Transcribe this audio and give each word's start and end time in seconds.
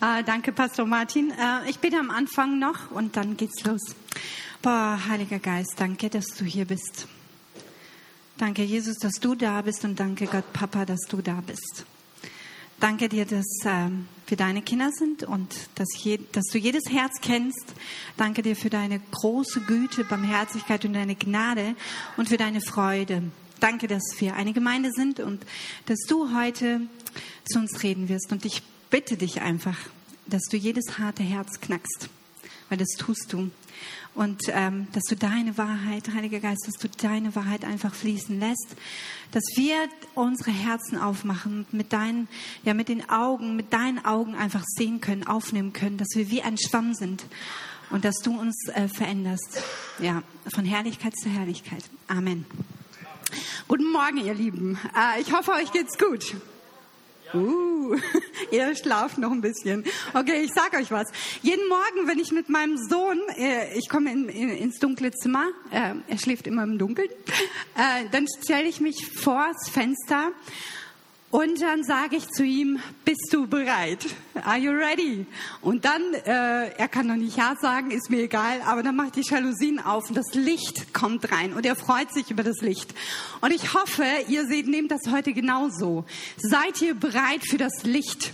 Äh, 0.00 0.22
danke, 0.24 0.52
Pastor 0.52 0.84
Martin. 0.84 1.30
Äh, 1.30 1.70
ich 1.70 1.78
bete 1.78 1.98
am 1.98 2.10
Anfang 2.10 2.58
noch 2.58 2.90
und 2.90 3.16
dann 3.16 3.38
geht's 3.38 3.64
los. 3.64 3.80
Boah, 4.60 4.98
Heiliger 5.08 5.38
Geist, 5.38 5.74
danke, 5.78 6.10
dass 6.10 6.26
du 6.26 6.44
hier 6.44 6.66
bist. 6.66 7.06
Danke, 8.36 8.62
Jesus, 8.62 8.98
dass 8.98 9.14
du 9.14 9.34
da 9.34 9.62
bist 9.62 9.84
und 9.84 9.98
danke, 9.98 10.26
Gott, 10.26 10.52
Papa, 10.52 10.84
dass 10.84 11.00
du 11.08 11.22
da 11.22 11.40
bist. 11.40 11.86
Danke 12.78 13.08
dir, 13.08 13.24
dass 13.24 13.46
ähm, 13.64 14.06
wir 14.26 14.36
deine 14.36 14.60
Kinder 14.60 14.90
sind 14.92 15.22
und 15.22 15.54
dass, 15.76 15.88
je, 15.96 16.20
dass 16.32 16.44
du 16.52 16.58
jedes 16.58 16.90
Herz 16.90 17.14
kennst. 17.22 17.64
Danke 18.18 18.42
dir 18.42 18.54
für 18.54 18.68
deine 18.68 19.00
große 19.12 19.62
Güte, 19.62 20.04
Barmherzigkeit 20.04 20.84
und 20.84 20.92
deine 20.92 21.14
Gnade 21.14 21.74
und 22.18 22.28
für 22.28 22.36
deine 22.36 22.60
Freude. 22.60 23.22
Danke, 23.60 23.86
dass 23.86 24.02
wir 24.18 24.34
eine 24.34 24.52
Gemeinde 24.52 24.90
sind 24.92 25.20
und 25.20 25.46
dass 25.86 26.00
du 26.06 26.34
heute 26.34 26.82
zu 27.46 27.58
uns 27.58 27.82
reden 27.82 28.10
wirst. 28.10 28.30
Und 28.30 28.44
ich 28.44 28.62
bitte 28.90 29.16
dich 29.16 29.40
einfach, 29.40 29.76
dass 30.26 30.42
du 30.50 30.56
jedes 30.56 30.98
harte 30.98 31.22
Herz 31.22 31.60
knackst, 31.60 32.08
weil 32.68 32.78
das 32.78 32.88
tust 32.98 33.32
du. 33.32 33.50
Und 34.14 34.44
ähm, 34.48 34.88
dass 34.92 35.02
du 35.04 35.14
deine 35.14 35.58
Wahrheit, 35.58 36.08
Heiliger 36.14 36.40
Geist, 36.40 36.66
dass 36.66 36.80
du 36.80 36.88
deine 36.88 37.34
Wahrheit 37.36 37.66
einfach 37.66 37.94
fließen 37.94 38.40
lässt, 38.40 38.74
dass 39.32 39.44
wir 39.56 39.76
unsere 40.14 40.50
Herzen 40.50 40.98
aufmachen, 40.98 41.66
mit 41.70 41.92
deinen, 41.92 42.26
ja, 42.64 42.72
mit 42.72 42.88
den 42.88 43.08
Augen, 43.10 43.56
mit 43.56 43.74
deinen 43.74 44.02
Augen 44.06 44.34
einfach 44.34 44.64
sehen 44.66 45.02
können, 45.02 45.26
aufnehmen 45.26 45.74
können, 45.74 45.98
dass 45.98 46.08
wir 46.14 46.30
wie 46.30 46.40
ein 46.40 46.56
Schwamm 46.56 46.94
sind 46.94 47.26
und 47.90 48.06
dass 48.06 48.16
du 48.22 48.38
uns 48.38 48.68
äh, 48.68 48.88
veränderst. 48.88 49.62
Ja, 49.98 50.22
von 50.54 50.64
Herrlichkeit 50.64 51.14
zu 51.16 51.28
Herrlichkeit. 51.28 51.84
Amen. 52.08 52.46
Guten 53.68 53.92
Morgen, 53.92 54.16
ihr 54.16 54.34
Lieben. 54.34 54.78
Äh, 54.96 55.20
ich 55.20 55.32
hoffe, 55.32 55.52
euch 55.52 55.72
geht's 55.72 55.98
gut. 55.98 56.36
Uh, 57.34 57.96
ihr 58.50 58.74
schlaft 58.76 59.18
noch 59.18 59.30
ein 59.30 59.40
bisschen. 59.40 59.84
Okay, 60.14 60.42
ich 60.42 60.52
sag 60.54 60.74
euch 60.78 60.90
was. 60.90 61.06
Jeden 61.42 61.68
Morgen, 61.68 62.06
wenn 62.06 62.18
ich 62.18 62.32
mit 62.32 62.48
meinem 62.48 62.76
Sohn, 62.76 63.20
äh, 63.36 63.76
ich 63.76 63.88
komme 63.88 64.12
in, 64.12 64.28
in, 64.28 64.50
ins 64.50 64.78
dunkle 64.78 65.12
Zimmer, 65.12 65.46
äh, 65.70 65.94
er 66.06 66.18
schläft 66.18 66.46
immer 66.46 66.62
im 66.62 66.78
Dunkeln, 66.78 67.08
äh, 67.08 68.08
dann 68.12 68.26
stelle 68.42 68.68
ich 68.68 68.80
mich 68.80 69.06
vors 69.06 69.68
Fenster 69.70 70.32
und 71.36 71.60
dann 71.60 71.84
sage 71.84 72.16
ich 72.16 72.26
zu 72.30 72.44
ihm, 72.44 72.80
bist 73.04 73.28
du 73.30 73.46
bereit? 73.46 74.06
Are 74.42 74.56
you 74.56 74.70
ready? 74.72 75.26
Und 75.60 75.84
dann, 75.84 76.14
äh, 76.14 76.70
er 76.70 76.88
kann 76.88 77.08
noch 77.08 77.16
nicht 77.16 77.36
Ja 77.36 77.54
sagen, 77.60 77.90
ist 77.90 78.08
mir 78.08 78.22
egal, 78.22 78.62
aber 78.64 78.82
dann 78.82 78.96
macht 78.96 79.16
die 79.16 79.20
Jalousien 79.20 79.78
auf 79.78 80.08
und 80.08 80.14
das 80.14 80.32
Licht 80.32 80.94
kommt 80.94 81.30
rein 81.30 81.52
und 81.52 81.66
er 81.66 81.76
freut 81.76 82.10
sich 82.10 82.30
über 82.30 82.42
das 82.42 82.62
Licht. 82.62 82.94
Und 83.42 83.50
ich 83.50 83.74
hoffe, 83.74 84.06
ihr 84.28 84.46
seht, 84.46 84.66
nehmt 84.66 84.90
das 84.90 85.10
heute 85.10 85.34
genauso. 85.34 86.06
Seid 86.38 86.80
ihr 86.80 86.94
bereit 86.94 87.42
für 87.46 87.58
das 87.58 87.82
Licht? 87.82 88.32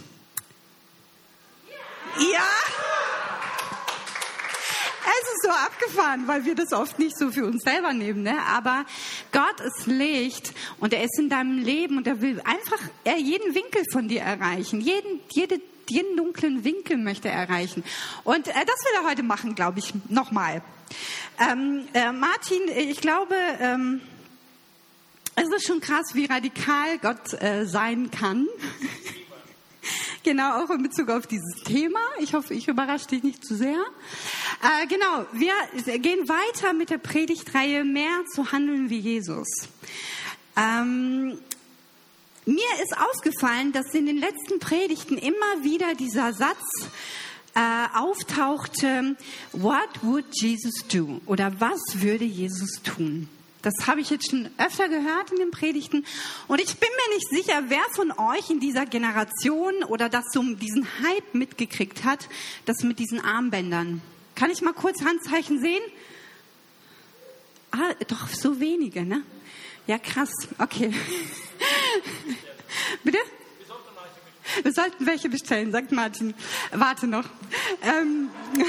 Ja? 2.20 3.01
Es 5.04 5.34
ist 5.34 5.42
so 5.42 5.50
abgefahren, 5.50 6.28
weil 6.28 6.44
wir 6.44 6.54
das 6.54 6.72
oft 6.72 6.98
nicht 6.98 7.18
so 7.18 7.30
für 7.32 7.44
uns 7.44 7.62
selber 7.62 7.92
nehmen. 7.92 8.22
Ne? 8.22 8.36
Aber 8.46 8.84
Gott 9.32 9.60
ist 9.60 9.86
Licht 9.86 10.52
und 10.78 10.92
er 10.92 11.02
ist 11.02 11.18
in 11.18 11.28
deinem 11.28 11.58
Leben 11.58 11.96
und 11.96 12.06
er 12.06 12.20
will 12.20 12.40
einfach 12.40 12.80
er 13.04 13.18
jeden 13.18 13.54
Winkel 13.54 13.84
von 13.90 14.08
dir 14.08 14.22
erreichen. 14.22 14.80
Jeden, 14.80 15.20
jede, 15.32 15.60
jeden 15.88 16.16
dunklen 16.16 16.64
Winkel 16.64 16.98
möchte 16.98 17.28
er 17.28 17.34
erreichen. 17.48 17.82
Und 18.24 18.46
äh, 18.48 18.52
das 18.52 18.76
will 18.84 19.02
er 19.02 19.10
heute 19.10 19.22
machen, 19.22 19.54
glaube 19.54 19.80
ich, 19.80 19.92
nochmal. 20.08 20.62
Ähm, 21.38 21.86
äh, 21.94 22.12
Martin, 22.12 22.62
ich 22.76 23.00
glaube, 23.00 23.34
ähm, 23.60 24.00
es 25.34 25.48
ist 25.48 25.66
schon 25.66 25.80
krass, 25.80 26.14
wie 26.14 26.26
radikal 26.26 26.98
Gott 26.98 27.32
äh, 27.40 27.66
sein 27.66 28.10
kann. 28.10 28.46
genau, 30.22 30.62
auch 30.62 30.70
in 30.70 30.82
Bezug 30.82 31.10
auf 31.10 31.26
dieses 31.26 31.62
Thema. 31.64 32.00
Ich 32.18 32.34
hoffe, 32.34 32.54
ich 32.54 32.68
überrasche 32.68 33.06
dich 33.08 33.22
nicht 33.22 33.44
zu 33.44 33.54
sehr. 33.54 33.82
Äh, 34.62 34.86
genau, 34.86 35.26
wir 35.32 35.54
gehen 35.98 36.28
weiter 36.28 36.72
mit 36.72 36.90
der 36.90 36.98
Predigtreihe 36.98 37.84
Mehr 37.84 38.24
zu 38.34 38.52
handeln 38.52 38.90
wie 38.90 38.98
Jesus. 38.98 39.48
Ähm, 40.56 41.38
mir 42.44 42.82
ist 42.82 42.96
aufgefallen, 42.98 43.72
dass 43.72 43.94
in 43.94 44.06
den 44.06 44.18
letzten 44.18 44.58
Predigten 44.58 45.16
immer 45.16 45.62
wieder 45.62 45.94
dieser 45.94 46.32
Satz 46.32 46.64
äh, 47.54 47.86
auftauchte, 47.94 49.16
What 49.52 50.02
would 50.02 50.26
Jesus 50.32 50.84
do? 50.92 51.20
Oder 51.26 51.60
was 51.60 51.80
würde 51.94 52.24
Jesus 52.24 52.82
tun? 52.82 53.28
Das 53.62 53.86
habe 53.86 54.00
ich 54.00 54.10
jetzt 54.10 54.28
schon 54.30 54.50
öfter 54.58 54.88
gehört 54.88 55.30
in 55.30 55.38
den 55.38 55.52
Predigten. 55.52 56.04
Und 56.48 56.60
ich 56.60 56.76
bin 56.78 56.88
mir 56.90 57.14
nicht 57.14 57.28
sicher, 57.30 57.64
wer 57.68 57.82
von 57.92 58.10
euch 58.10 58.50
in 58.50 58.58
dieser 58.58 58.86
Generation 58.86 59.84
oder 59.84 60.08
das 60.08 60.24
so 60.32 60.42
diesen 60.42 60.86
Hype 61.00 61.34
mitgekriegt 61.34 62.04
hat, 62.04 62.28
das 62.66 62.82
mit 62.82 62.98
diesen 62.98 63.20
Armbändern. 63.20 64.02
Kann 64.34 64.50
ich 64.50 64.62
mal 64.62 64.72
kurz 64.72 65.02
Handzeichen 65.04 65.60
sehen? 65.60 65.82
Ah, 67.70 67.94
doch, 68.08 68.28
so 68.28 68.58
wenige, 68.58 69.04
ne? 69.04 69.22
Ja, 69.86 69.98
krass. 69.98 70.30
Okay. 70.58 70.92
Bitte? 73.04 73.18
Wir 74.62 74.72
sollten 74.72 75.06
welche 75.06 75.28
bestellen, 75.28 75.72
sagt 75.72 75.92
Martin. 75.92 76.34
Warte 76.72 77.06
noch. 77.06 77.24
Ähm, 77.82 78.28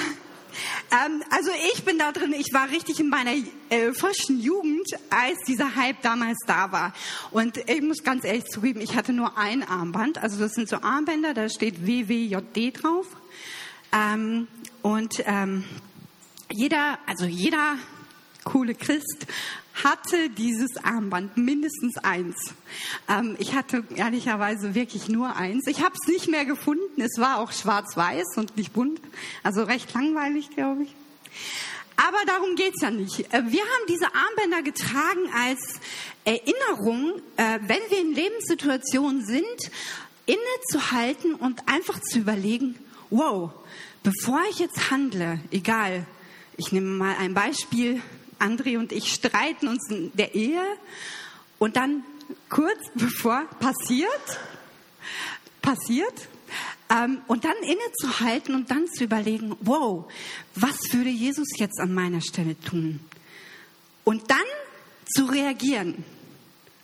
ähm, 0.92 1.24
also 1.30 1.50
ich 1.74 1.84
bin 1.84 1.98
da 1.98 2.12
drin, 2.12 2.34
ich 2.34 2.54
war 2.54 2.70
richtig 2.70 3.00
in 3.00 3.10
meiner 3.10 3.32
äh, 3.70 3.94
frischen 3.94 4.40
Jugend, 4.40 4.88
als 5.10 5.40
dieser 5.48 5.76
Hype 5.76 6.02
damals 6.02 6.38
da 6.48 6.72
war. 6.72 6.94
Und 7.32 7.58
ich 7.70 7.82
muss 7.82 8.04
ganz 8.04 8.26
ehrlich 8.26 8.46
zugeben, 8.46 8.82
ich 8.82 8.96
hatte 8.96 9.14
nur 9.14 9.38
ein 9.38 9.64
Armband. 9.64 10.18
Also 10.18 10.40
das 10.40 10.54
sind 10.54 10.70
so 10.70 10.78
Armbänder, 10.78 11.34
da 11.34 11.50
steht 11.50 11.86
WWJD 11.86 12.84
drauf. 12.84 13.08
Ähm, 13.92 14.48
und 14.82 15.24
ähm, 15.26 15.64
jeder, 16.52 17.00
also 17.06 17.26
jeder 17.26 17.78
coole 18.44 18.76
Christ 18.76 19.26
hatte 19.74 20.30
dieses 20.30 20.78
Armband, 20.84 21.38
mindestens 21.38 21.98
eins. 21.98 22.54
Ähm, 23.10 23.36
ich 23.40 23.56
hatte 23.56 23.84
ehrlicherweise 23.96 24.76
wirklich 24.76 25.10
nur 25.10 25.36
eins. 25.36 25.68
Ich 25.68 25.82
habe 25.82 25.96
es 26.00 26.12
nicht 26.12 26.28
mehr 26.28 26.46
gefunden. 26.46 27.02
Es 27.02 27.20
war 27.20 27.40
auch 27.40 27.52
schwarz-weiß 27.52 28.38
und 28.38 28.56
nicht 28.56 28.74
bunt. 28.74 29.02
Also 29.42 29.64
recht 29.64 29.94
langweilig, 29.94 30.52
glaube 30.52 30.84
ich. 30.84 30.96
Aber 31.96 32.18
darum 32.26 32.56
geht's 32.56 32.82
ja 32.82 32.92
nicht. 32.92 33.22
Äh, 33.34 33.44
wir 33.48 33.62
haben 33.62 33.86
diese 33.88 34.08
Armbänder 34.14 34.62
getragen 34.62 35.30
als 35.36 35.80
Erinnerung, 36.26 37.22
äh, 37.38 37.60
wenn 37.62 37.82
wir 37.90 38.00
in 38.00 38.14
Lebenssituationen 38.14 39.26
sind, 39.26 39.72
innezuhalten 40.26 41.36
und 41.36 41.68
einfach 41.68 42.00
zu 42.00 42.20
überlegen, 42.20 42.76
wow, 43.10 43.52
bevor 44.04 44.42
ich 44.50 44.60
jetzt 44.60 44.92
handle, 44.92 45.40
egal, 45.52 46.06
ich 46.58 46.72
nehme 46.72 46.90
mal 46.90 47.16
ein 47.20 47.34
Beispiel, 47.34 48.02
André 48.44 48.78
und 48.78 48.92
ich 48.92 49.14
streiten 49.14 49.68
uns 49.68 49.90
in 49.90 50.12
der 50.14 50.36
Ehe 50.36 50.62
und 51.60 51.76
dann 51.76 52.04
kurz 52.50 52.80
bevor 52.94 53.46
passiert, 53.60 54.40
passiert, 55.62 56.28
ähm, 56.90 57.22
und 57.28 57.46
dann 57.46 57.56
innezuhalten 57.64 58.56
und 58.56 58.70
dann 58.70 58.88
zu 58.88 59.06
überlegen, 59.06 59.56
wow, 59.62 60.12
was 60.56 60.76
würde 60.92 61.10
Jesus 61.10 61.48
jetzt 61.58 61.80
an 61.80 61.94
meiner 61.94 62.22
Stelle 62.22 62.60
tun? 62.60 63.00
Und 64.04 64.30
dann 64.30 64.38
zu 65.16 65.26
reagieren. 65.26 66.04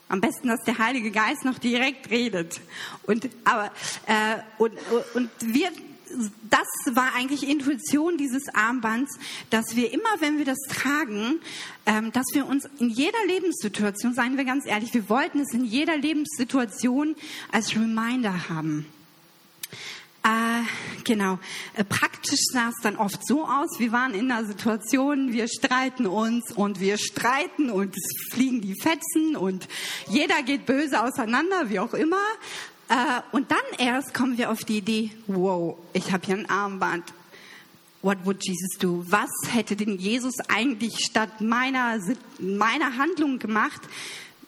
Am 0.07 0.21
besten, 0.21 0.47
dass 0.47 0.63
der 0.65 0.79
Heilige 0.79 1.11
Geist 1.11 1.45
noch 1.45 1.59
direkt 1.59 2.09
redet. 2.09 2.59
Und, 3.03 3.29
aber, 3.43 3.71
äh, 4.07 4.37
und, 4.57 4.73
und 5.13 5.29
wir 5.41 5.69
das 6.49 6.67
war 6.95 7.13
eigentlich 7.15 7.47
Intuition 7.47 8.17
dieses 8.17 8.43
Armbands, 8.53 9.17
dass 9.49 9.75
wir 9.75 9.93
immer, 9.93 10.09
wenn 10.19 10.37
wir 10.37 10.45
das 10.45 10.59
tragen, 10.69 11.39
ähm, 11.85 12.11
dass 12.11 12.25
wir 12.33 12.47
uns 12.47 12.67
in 12.79 12.89
jeder 12.89 13.25
Lebenssituation, 13.27 14.13
seien 14.13 14.37
wir 14.37 14.45
ganz 14.45 14.65
ehrlich, 14.65 14.93
wir 14.93 15.09
wollten 15.09 15.39
es 15.39 15.53
in 15.53 15.65
jeder 15.65 15.97
Lebenssituation 15.97 17.15
als 17.51 17.75
Reminder 17.75 18.49
haben. 18.49 18.85
Äh, 20.23 20.63
genau. 21.05 21.39
Äh, 21.75 21.85
praktisch 21.85 22.41
sah 22.51 22.69
es 22.69 22.75
dann 22.83 22.97
oft 22.97 23.25
so 23.25 23.45
aus, 23.45 23.79
wir 23.79 23.93
waren 23.93 24.13
in 24.13 24.29
einer 24.29 24.45
Situation, 24.45 25.31
wir 25.31 25.47
streiten 25.47 26.05
uns 26.05 26.51
und 26.51 26.81
wir 26.81 26.97
streiten 26.97 27.69
und 27.69 27.95
es 27.95 28.33
fliegen 28.33 28.59
die 28.59 28.75
Fetzen 28.81 29.37
und 29.37 29.67
jeder 30.09 30.43
geht 30.43 30.65
böse 30.65 31.01
auseinander, 31.01 31.69
wie 31.69 31.79
auch 31.79 31.93
immer. 31.93 32.21
Äh, 32.89 33.21
und 33.31 33.51
dann 33.51 33.59
erst 33.77 34.13
kommen 34.13 34.37
wir 34.37 34.49
auf 34.49 34.63
die 34.63 34.79
Idee, 34.79 35.11
wow, 35.27 35.77
ich 35.93 36.11
habe 36.11 36.25
hier 36.25 36.35
ein 36.35 36.49
Armband. 36.49 37.13
What 38.01 38.17
would 38.23 38.43
Jesus 38.43 38.77
do? 38.79 39.03
Was 39.07 39.29
hätte 39.51 39.75
denn 39.75 39.97
Jesus 39.97 40.39
eigentlich 40.47 41.05
statt 41.05 41.41
meiner, 41.41 41.99
meiner 42.39 42.97
Handlung 42.97 43.39
gemacht? 43.39 43.81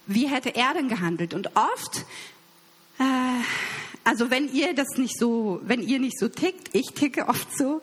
Wie 0.07 0.27
hätte 0.27 0.55
er 0.55 0.73
denn 0.73 0.87
gehandelt? 0.87 1.33
Und 1.33 1.55
oft, 1.55 2.05
äh, 2.97 3.41
also 4.03 4.31
wenn 4.31 4.51
ihr 4.51 4.73
das 4.73 4.97
nicht 4.97 5.17
so, 5.17 5.61
wenn 5.63 5.81
ihr 5.81 5.99
nicht 5.99 6.17
so 6.17 6.27
tickt, 6.27 6.73
ich 6.73 6.87
ticke 6.95 7.27
oft 7.27 7.47
so, 7.55 7.81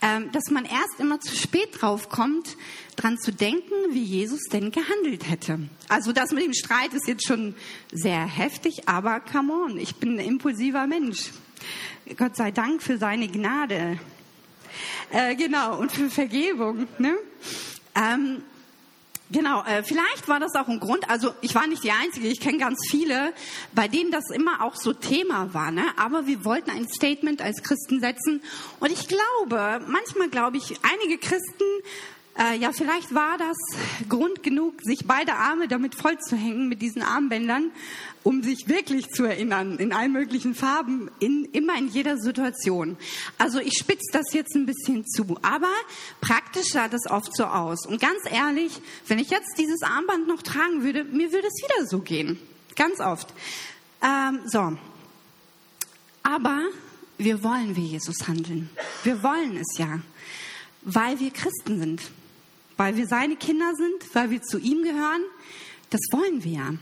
ähm, 0.00 0.30
dass 0.32 0.50
man 0.50 0.64
erst 0.64 0.98
immer 0.98 1.20
zu 1.20 1.36
spät 1.36 1.80
drauf 1.80 2.08
kommt, 2.08 2.56
dran 2.96 3.18
zu 3.18 3.32
denken, 3.32 3.72
wie 3.90 4.02
Jesus 4.02 4.40
denn 4.52 4.72
gehandelt 4.72 5.28
hätte. 5.30 5.60
Also 5.88 6.12
das 6.12 6.32
mit 6.32 6.44
dem 6.44 6.52
Streit 6.52 6.92
ist 6.94 7.06
jetzt 7.06 7.26
schon 7.26 7.54
sehr 7.92 8.26
heftig, 8.26 8.88
aber 8.88 9.20
come 9.20 9.52
on, 9.52 9.78
ich 9.78 9.96
bin 9.96 10.18
ein 10.18 10.26
impulsiver 10.26 10.86
Mensch. 10.86 11.30
Gott 12.16 12.36
sei 12.36 12.50
Dank 12.50 12.82
für 12.82 12.98
seine 12.98 13.28
Gnade. 13.28 13.98
Äh, 15.10 15.36
genau, 15.36 15.78
und 15.78 15.92
für 15.92 16.10
Vergebung. 16.10 16.88
Ne? 16.98 17.14
Ähm, 17.94 18.42
Genau, 19.32 19.62
äh, 19.64 19.82
vielleicht 19.82 20.28
war 20.28 20.40
das 20.40 20.54
auch 20.56 20.68
ein 20.68 20.78
Grund, 20.78 21.08
also 21.08 21.32
ich 21.40 21.54
war 21.54 21.66
nicht 21.66 21.82
die 21.82 21.90
Einzige, 21.90 22.28
ich 22.28 22.38
kenne 22.38 22.58
ganz 22.58 22.78
viele, 22.90 23.32
bei 23.72 23.88
denen 23.88 24.10
das 24.10 24.28
immer 24.28 24.62
auch 24.62 24.76
so 24.76 24.92
Thema 24.92 25.54
war, 25.54 25.70
ne? 25.70 25.84
aber 25.96 26.26
wir 26.26 26.44
wollten 26.44 26.70
ein 26.70 26.86
Statement 26.86 27.40
als 27.40 27.62
Christen 27.62 28.00
setzen 28.00 28.42
und 28.78 28.92
ich 28.92 29.08
glaube, 29.08 29.80
manchmal 29.86 30.28
glaube 30.28 30.58
ich, 30.58 30.74
einige 30.82 31.16
Christen 31.16 31.64
äh, 32.38 32.56
ja, 32.56 32.72
vielleicht 32.72 33.14
war 33.14 33.36
das 33.36 33.56
Grund 34.08 34.42
genug, 34.42 34.80
sich 34.82 35.06
beide 35.06 35.34
Arme 35.34 35.68
damit 35.68 35.94
vollzuhängen 35.94 36.68
mit 36.68 36.80
diesen 36.80 37.02
Armbändern, 37.02 37.70
um 38.22 38.42
sich 38.42 38.68
wirklich 38.68 39.10
zu 39.10 39.24
erinnern, 39.24 39.76
in 39.78 39.92
allen 39.92 40.12
möglichen 40.12 40.54
Farben, 40.54 41.10
in, 41.18 41.44
immer 41.52 41.76
in 41.76 41.88
jeder 41.88 42.16
Situation. 42.16 42.96
Also 43.36 43.58
ich 43.58 43.74
spitze 43.78 44.10
das 44.12 44.32
jetzt 44.32 44.54
ein 44.54 44.64
bisschen 44.64 45.06
zu, 45.06 45.38
aber 45.42 45.72
praktisch 46.22 46.68
sah 46.68 46.88
das 46.88 47.06
oft 47.06 47.36
so 47.36 47.44
aus. 47.44 47.84
Und 47.84 48.00
ganz 48.00 48.20
ehrlich, 48.30 48.80
wenn 49.08 49.18
ich 49.18 49.28
jetzt 49.28 49.58
dieses 49.58 49.82
Armband 49.82 50.26
noch 50.26 50.40
tragen 50.42 50.82
würde, 50.82 51.04
mir 51.04 51.32
würde 51.32 51.48
es 51.48 51.62
wieder 51.62 51.86
so 51.86 51.98
gehen. 51.98 52.38
Ganz 52.76 53.00
oft. 53.00 53.34
Ähm, 54.02 54.40
so. 54.46 54.78
Aber 56.22 56.62
wir 57.18 57.44
wollen 57.44 57.76
wie 57.76 57.88
Jesus 57.88 58.26
handeln. 58.26 58.70
Wir 59.04 59.22
wollen 59.22 59.58
es 59.58 59.76
ja, 59.76 60.00
weil 60.80 61.20
wir 61.20 61.30
Christen 61.30 61.78
sind 61.78 62.00
weil 62.82 62.96
wir 62.96 63.06
seine 63.06 63.36
Kinder 63.36 63.76
sind, 63.76 64.12
weil 64.12 64.30
wir 64.32 64.42
zu 64.42 64.58
ihm 64.58 64.82
gehören. 64.82 65.22
Das 65.90 66.00
wollen 66.10 66.42
wir. 66.42 66.78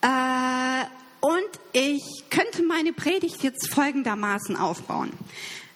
Äh, 0.00 0.84
und 1.20 1.50
ich 1.72 2.24
könnte 2.28 2.64
meine 2.64 2.92
Predigt 2.92 3.44
jetzt 3.44 3.72
folgendermaßen 3.72 4.56
aufbauen. 4.56 5.12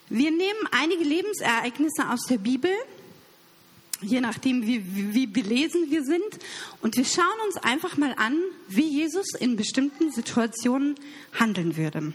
Wir 0.09 0.33
nehmen 0.33 0.69
einige 0.73 1.05
Lebensereignisse 1.05 2.11
aus 2.11 2.27
der 2.29 2.39
Bibel, 2.39 2.73
je 4.01 4.21
nachdem, 4.21 4.67
wie, 4.67 4.83
wie, 5.15 5.29
belesen 5.29 5.93
wir 5.93 6.03
sind, 6.03 6.41
und 6.83 6.97
wir 6.97 7.05
schauen 7.05 7.25
uns 7.47 7.57
einfach 7.59 7.97
mal 7.97 8.15
an, 8.17 8.37
wie 8.67 8.89
Jesus 8.89 9.27
in 9.39 9.55
bestimmten 9.55 10.11
Situationen 10.11 10.97
handeln 11.39 11.77
würde. 11.77 12.13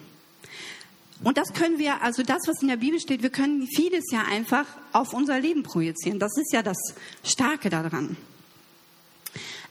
Und 1.23 1.37
das 1.37 1.53
können 1.53 1.79
wir, 1.79 2.01
also 2.01 2.23
das, 2.23 2.43
was 2.47 2.61
in 2.61 2.69
der 2.69 2.77
Bibel 2.77 2.99
steht, 2.99 3.21
wir 3.21 3.29
können 3.29 3.67
vieles 3.67 4.05
ja 4.11 4.23
einfach 4.23 4.65
auf 4.93 5.13
unser 5.13 5.39
Leben 5.39 5.63
projizieren. 5.63 6.17
Das 6.17 6.31
ist 6.37 6.53
ja 6.53 6.63
das 6.63 6.77
Starke 7.23 7.69
daran. 7.69 8.15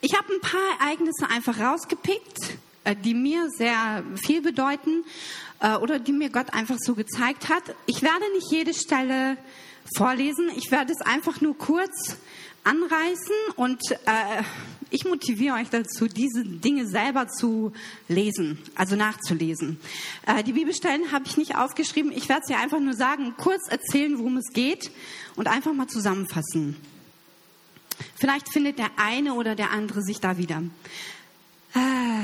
Ich 0.01 0.13
habe 0.15 0.31
ein 0.31 0.41
paar 0.41 0.79
Ereignisse 0.79 1.27
einfach 1.29 1.59
rausgepickt, 1.59 2.57
äh, 2.83 2.95
die 2.95 3.13
mir 3.13 3.49
sehr 3.49 4.03
viel 4.23 4.41
bedeuten 4.41 5.03
äh, 5.59 5.75
oder 5.75 5.99
die 5.99 6.13
mir 6.13 6.29
Gott 6.29 6.53
einfach 6.53 6.77
so 6.79 6.93
gezeigt 6.93 7.49
hat. 7.49 7.63
Ich 7.87 8.01
werde 8.01 8.31
nicht 8.35 8.51
jede 8.51 8.73
Stelle 8.73 9.37
vorlesen. 9.97 10.49
Ich 10.55 10.71
werde 10.71 10.93
es 10.93 11.01
einfach 11.01 11.41
nur 11.41 11.57
kurz 11.57 12.17
anreißen 12.63 13.35
und 13.55 13.81
äh, 13.91 14.43
ich 14.91 15.05
motiviere 15.05 15.55
euch 15.55 15.69
dazu, 15.69 16.07
diese 16.07 16.43
Dinge 16.43 16.87
selber 16.87 17.27
zu 17.27 17.73
lesen, 18.07 18.57
also 18.75 18.95
nachzulesen. 18.95 19.79
Äh, 20.25 20.43
die 20.43 20.53
Bibelstellen 20.53 21.11
habe 21.11 21.25
ich 21.27 21.37
nicht 21.37 21.55
aufgeschrieben. 21.55 22.11
Ich 22.11 22.29
werde 22.29 22.45
sie 22.45 22.55
einfach 22.55 22.79
nur 22.79 22.93
sagen, 22.93 23.35
kurz 23.37 23.67
erzählen, 23.69 24.17
worum 24.17 24.37
es 24.37 24.51
geht 24.53 24.91
und 25.35 25.47
einfach 25.47 25.73
mal 25.73 25.87
zusammenfassen. 25.87 26.75
Vielleicht 28.15 28.51
findet 28.51 28.79
der 28.79 28.91
eine 28.97 29.33
oder 29.33 29.55
der 29.55 29.71
andere 29.71 30.01
sich 30.01 30.19
da 30.19 30.37
wieder. 30.37 30.63
Äh, 31.73 32.23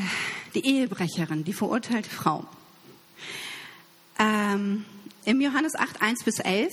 die 0.56 0.66
Ehebrecherin, 0.66 1.44
die 1.44 1.54
verurteilte 1.54 2.10
Frau. 2.10 2.46
Ähm, 4.18 4.86
im 5.26 5.42
Johannes 5.42 5.76
8, 5.76 6.02
1 6.02 6.24
bis 6.24 6.40
11, 6.40 6.72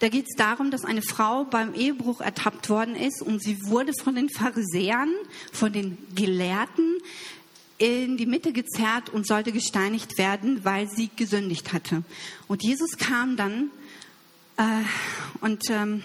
da 0.00 0.08
geht 0.08 0.26
es 0.28 0.36
darum, 0.36 0.70
dass 0.70 0.84
eine 0.84 1.02
Frau 1.02 1.44
beim 1.44 1.74
Ehebruch 1.74 2.20
ertappt 2.20 2.68
worden 2.68 2.96
ist 2.96 3.22
und 3.22 3.42
sie 3.42 3.58
wurde 3.66 3.92
von 4.02 4.14
den 4.14 4.28
Pharisäern, 4.28 5.12
von 5.52 5.72
den 5.72 5.98
Gelehrten 6.14 6.96
in 7.78 8.16
die 8.16 8.26
Mitte 8.26 8.52
gezerrt 8.52 9.08
und 9.08 9.26
sollte 9.26 9.52
gesteinigt 9.52 10.18
werden, 10.18 10.64
weil 10.64 10.88
sie 10.88 11.10
gesündigt 11.16 11.72
hatte. 11.72 12.02
Und 12.48 12.62
Jesus 12.62 12.98
kam 12.98 13.36
dann 13.36 13.70
äh, 14.56 14.62
und 15.40 15.70
ähm, 15.70 16.02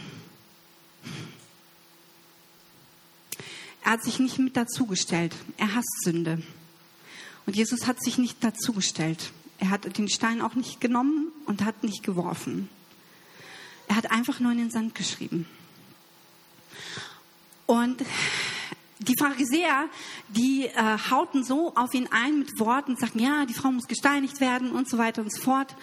er 3.83 3.91
hat 3.91 4.03
sich 4.03 4.19
nicht 4.19 4.39
mit 4.39 4.57
dazugestellt. 4.57 5.35
Er 5.57 5.75
hasst 5.75 6.03
Sünde. 6.03 6.41
Und 7.45 7.55
Jesus 7.55 7.85
hat 7.85 8.01
sich 8.01 8.17
nicht 8.17 8.43
dazugestellt. 8.43 9.31
Er 9.59 9.69
hat 9.69 9.97
den 9.97 10.09
Stein 10.09 10.41
auch 10.41 10.55
nicht 10.55 10.81
genommen 10.81 11.31
und 11.45 11.63
hat 11.63 11.83
nicht 11.83 12.03
geworfen. 12.03 12.69
Er 13.87 13.95
hat 13.95 14.11
einfach 14.11 14.39
nur 14.39 14.51
in 14.51 14.57
den 14.57 14.71
Sand 14.71 14.95
geschrieben. 14.95 15.47
Und 17.65 18.03
die 18.99 19.15
Pharisäer, 19.19 19.89
die 20.29 20.65
äh, 20.65 20.97
hauten 21.09 21.43
so 21.43 21.73
auf 21.75 21.93
ihn 21.93 22.07
ein 22.11 22.39
mit 22.39 22.59
Worten, 22.59 22.95
sagten, 22.95 23.19
ja, 23.19 23.45
die 23.45 23.53
Frau 23.53 23.71
muss 23.71 23.87
gesteinigt 23.87 24.39
werden 24.39 24.71
und 24.71 24.89
so 24.89 24.97
weiter 24.97 25.21
und 25.21 25.33
so 25.33 25.41
fort. 25.41 25.75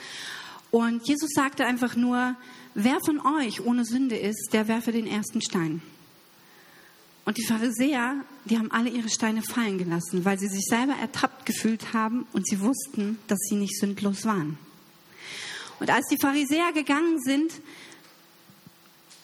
Und 0.70 1.06
Jesus 1.06 1.30
sagte 1.34 1.66
einfach 1.66 1.96
nur, 1.96 2.34
wer 2.74 2.98
von 3.04 3.20
euch 3.20 3.60
ohne 3.60 3.84
Sünde 3.84 4.16
ist, 4.16 4.50
der 4.52 4.68
werfe 4.68 4.92
den 4.92 5.06
ersten 5.06 5.42
Stein. 5.42 5.82
Und 7.24 7.38
die 7.38 7.46
Pharisäer, 7.46 8.24
die 8.44 8.58
haben 8.58 8.72
alle 8.72 8.90
ihre 8.90 9.08
Steine 9.08 9.42
fallen 9.42 9.78
gelassen, 9.78 10.24
weil 10.24 10.38
sie 10.38 10.48
sich 10.48 10.64
selber 10.64 10.94
ertappt 10.94 11.46
gefühlt 11.46 11.92
haben 11.92 12.26
und 12.32 12.46
sie 12.46 12.60
wussten, 12.60 13.18
dass 13.28 13.38
sie 13.48 13.54
nicht 13.54 13.78
sündlos 13.78 14.24
waren. 14.24 14.58
Und 15.78 15.90
als 15.90 16.06
die 16.08 16.18
Pharisäer 16.20 16.72
gegangen 16.72 17.20
sind, 17.20 17.52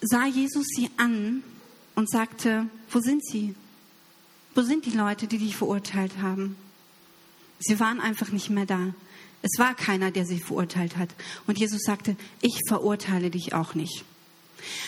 sah 0.01 0.25
Jesus 0.25 0.65
sie 0.75 0.89
an 0.97 1.43
und 1.95 2.09
sagte, 2.09 2.67
wo 2.89 2.99
sind 2.99 3.25
sie? 3.25 3.55
Wo 4.55 4.61
sind 4.61 4.85
die 4.85 4.91
Leute, 4.91 5.27
die 5.27 5.37
dich 5.37 5.55
verurteilt 5.55 6.17
haben? 6.21 6.55
Sie 7.59 7.79
waren 7.79 7.99
einfach 7.99 8.31
nicht 8.31 8.49
mehr 8.49 8.65
da. 8.65 8.93
Es 9.41 9.57
war 9.57 9.73
keiner, 9.73 10.11
der 10.11 10.25
sie 10.25 10.39
verurteilt 10.39 10.97
hat. 10.97 11.09
Und 11.47 11.59
Jesus 11.59 11.81
sagte, 11.83 12.15
ich 12.41 12.59
verurteile 12.67 13.29
dich 13.29 13.53
auch 13.53 13.73
nicht. 13.73 14.03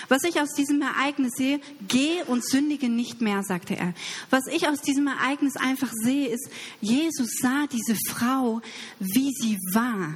Was 0.10 0.24
ich 0.24 0.40
aus 0.40 0.54
diesem 0.54 0.82
Ereignis 0.82 1.34
sehe, 1.36 1.60
geh 1.88 2.22
und 2.28 2.46
sündige 2.46 2.90
nicht 2.90 3.22
mehr, 3.22 3.44
sagte 3.44 3.76
er. 3.76 3.94
Was 4.30 4.48
ich 4.48 4.68
aus 4.68 4.82
diesem 4.82 5.08
Ereignis 5.08 5.56
einfach 5.56 5.92
sehe, 5.92 6.28
ist, 6.28 6.50
Jesus 6.82 7.38
sah 7.42 7.68
diese 7.68 7.96
Frau, 8.10 8.62
wie 9.00 9.32
sie 9.34 9.58
war. 9.74 10.16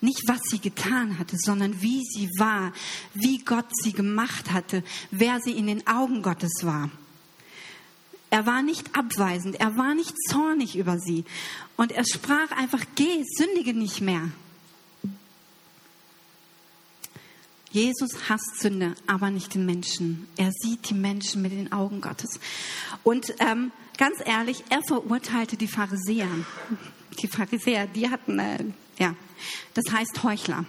Nicht, 0.00 0.22
was 0.28 0.40
sie 0.48 0.60
getan 0.60 1.18
hatte, 1.18 1.36
sondern 1.38 1.82
wie 1.82 2.04
sie 2.04 2.28
war, 2.38 2.72
wie 3.14 3.38
Gott 3.38 3.66
sie 3.82 3.92
gemacht 3.92 4.52
hatte, 4.52 4.84
wer 5.10 5.40
sie 5.40 5.52
in 5.52 5.66
den 5.66 5.86
Augen 5.88 6.22
Gottes 6.22 6.60
war. 6.62 6.90
Er 8.30 8.46
war 8.46 8.62
nicht 8.62 8.94
abweisend, 8.94 9.58
er 9.58 9.76
war 9.76 9.94
nicht 9.94 10.14
zornig 10.28 10.76
über 10.76 10.98
sie. 10.98 11.24
Und 11.76 11.92
er 11.92 12.04
sprach 12.04 12.50
einfach, 12.52 12.84
geh, 12.94 13.24
sündige 13.36 13.74
nicht 13.74 14.00
mehr. 14.00 14.30
Jesus 17.70 18.10
hasst 18.28 18.60
Sünde, 18.60 18.94
aber 19.06 19.30
nicht 19.30 19.54
den 19.54 19.66
Menschen. 19.66 20.26
Er 20.36 20.52
sieht 20.52 20.88
die 20.88 20.94
Menschen 20.94 21.42
mit 21.42 21.52
den 21.52 21.70
Augen 21.72 22.00
Gottes. 22.00 22.40
Und 23.02 23.34
ähm, 23.40 23.72
ganz 23.98 24.16
ehrlich, 24.24 24.64
er 24.70 24.82
verurteilte 24.82 25.56
die 25.56 25.68
Pharisäer. 25.68 26.28
Die 27.20 27.28
Pharisäer, 27.28 27.86
die 27.86 28.08
hatten, 28.08 28.38
äh, 28.38 28.64
ja, 28.98 29.14
das 29.74 29.92
heißt 29.92 30.22
Heuchler. 30.22 30.64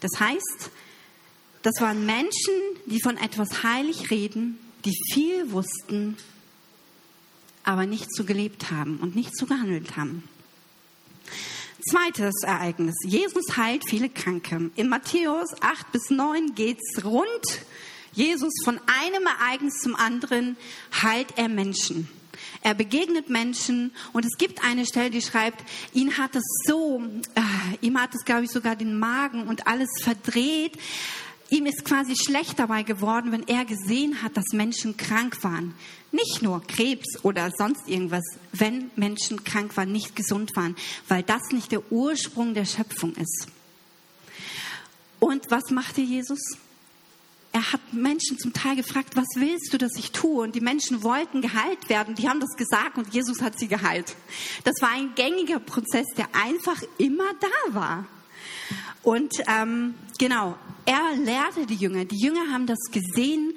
Das 0.00 0.20
heißt, 0.20 0.70
das 1.62 1.80
waren 1.80 2.04
Menschen, 2.04 2.52
die 2.86 3.00
von 3.00 3.16
etwas 3.16 3.62
heilig 3.62 4.10
reden, 4.10 4.58
die 4.84 4.94
viel 5.12 5.50
wussten, 5.50 6.16
aber 7.62 7.86
nicht 7.86 8.14
so 8.14 8.24
gelebt 8.24 8.70
haben 8.70 8.98
und 8.98 9.16
nicht 9.16 9.34
so 9.34 9.46
gehandelt 9.46 9.96
haben. 9.96 10.24
Zweites 11.90 12.42
Ereignis. 12.44 12.94
Jesus 13.04 13.58
heilt 13.58 13.82
viele 13.86 14.08
Kranke. 14.08 14.70
In 14.74 14.88
Matthäus 14.88 15.50
8 15.60 15.92
bis 15.92 16.08
9 16.08 16.54
geht's 16.54 17.04
rund. 17.04 17.26
Jesus 18.12 18.52
von 18.64 18.80
einem 18.86 19.26
Ereignis 19.26 19.74
zum 19.82 19.94
anderen 19.94 20.56
heilt 21.02 21.36
er 21.36 21.50
Menschen. 21.50 22.08
Er 22.62 22.72
begegnet 22.72 23.28
Menschen 23.28 23.92
und 24.14 24.24
es 24.24 24.38
gibt 24.38 24.64
eine 24.64 24.86
Stelle, 24.86 25.10
die 25.10 25.20
schreibt, 25.20 25.62
ihn 25.92 26.16
hat 26.16 26.34
es 26.34 26.44
so, 26.66 27.02
äh, 27.34 27.86
ihm 27.86 28.00
hat 28.00 28.14
es, 28.14 28.24
glaube 28.24 28.44
ich, 28.44 28.50
sogar 28.50 28.76
den 28.76 28.98
Magen 28.98 29.46
und 29.46 29.66
alles 29.66 29.90
verdreht. 30.02 30.78
Ihm 31.54 31.66
ist 31.66 31.84
quasi 31.84 32.16
schlecht 32.16 32.58
dabei 32.58 32.82
geworden, 32.82 33.30
wenn 33.30 33.46
er 33.46 33.64
gesehen 33.64 34.24
hat, 34.24 34.36
dass 34.36 34.46
Menschen 34.52 34.96
krank 34.96 35.44
waren. 35.44 35.72
Nicht 36.10 36.42
nur 36.42 36.60
Krebs 36.66 37.22
oder 37.22 37.52
sonst 37.56 37.88
irgendwas, 37.88 38.24
wenn 38.50 38.90
Menschen 38.96 39.44
krank 39.44 39.76
waren, 39.76 39.92
nicht 39.92 40.16
gesund 40.16 40.56
waren, 40.56 40.74
weil 41.06 41.22
das 41.22 41.52
nicht 41.52 41.70
der 41.70 41.92
Ursprung 41.92 42.54
der 42.54 42.64
Schöpfung 42.64 43.14
ist. 43.14 43.46
Und 45.20 45.48
was 45.52 45.70
machte 45.70 46.00
Jesus? 46.00 46.40
er 47.52 47.72
hat 47.72 47.80
Menschen 47.92 48.36
zum 48.36 48.52
Teil 48.52 48.74
gefragt, 48.74 49.14
was 49.14 49.28
willst 49.36 49.72
du, 49.72 49.78
dass 49.78 49.92
ich 49.96 50.10
tue? 50.10 50.42
Und 50.42 50.56
die 50.56 50.60
Menschen 50.60 51.04
wollten 51.04 51.40
geheilt 51.40 51.88
werden. 51.88 52.16
Die 52.16 52.28
haben 52.28 52.40
das 52.40 52.56
gesagt 52.56 52.98
und 52.98 53.14
Jesus 53.14 53.42
hat 53.42 53.60
sie 53.60 53.68
geheilt. 53.68 54.16
Das 54.64 54.74
war 54.80 54.90
ein 54.90 55.14
gängiger 55.14 55.60
Prozess, 55.60 56.06
der 56.16 56.26
einfach 56.34 56.82
immer 56.98 57.30
da 57.40 57.74
war. 57.74 58.06
Und 59.04 59.32
ähm, 59.46 59.94
genau, 60.18 60.56
er 60.86 61.16
lehrte 61.16 61.66
die 61.66 61.76
Jünger. 61.76 62.04
Die 62.04 62.18
Jünger 62.18 62.52
haben 62.52 62.66
das 62.66 62.78
gesehen, 62.90 63.54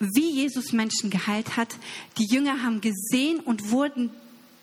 wie 0.00 0.30
Jesus 0.30 0.72
Menschen 0.72 1.10
geheilt 1.10 1.56
hat. 1.56 1.76
Die 2.18 2.26
Jünger 2.26 2.62
haben 2.62 2.80
gesehen 2.80 3.40
und 3.40 3.70
wurden 3.70 4.10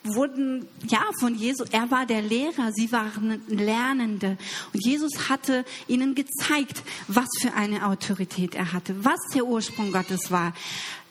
wurden 0.08 0.68
ja 0.88 1.02
von 1.20 1.36
Jesus, 1.36 1.68
er 1.72 1.90
war 1.90 2.06
der 2.06 2.22
Lehrer, 2.22 2.72
sie 2.74 2.92
waren 2.92 3.42
Lernende. 3.48 4.38
Und 4.72 4.86
Jesus 4.86 5.30
hatte 5.30 5.66
ihnen 5.88 6.14
gezeigt, 6.14 6.84
was 7.08 7.28
für 7.42 7.54
eine 7.54 7.88
Autorität 7.88 8.56
er 8.56 8.72
hatte, 8.72 9.04
was 9.04 9.20
der 9.34 9.46
Ursprung 9.46 9.92
Gottes 9.92 10.30
war. 10.32 10.54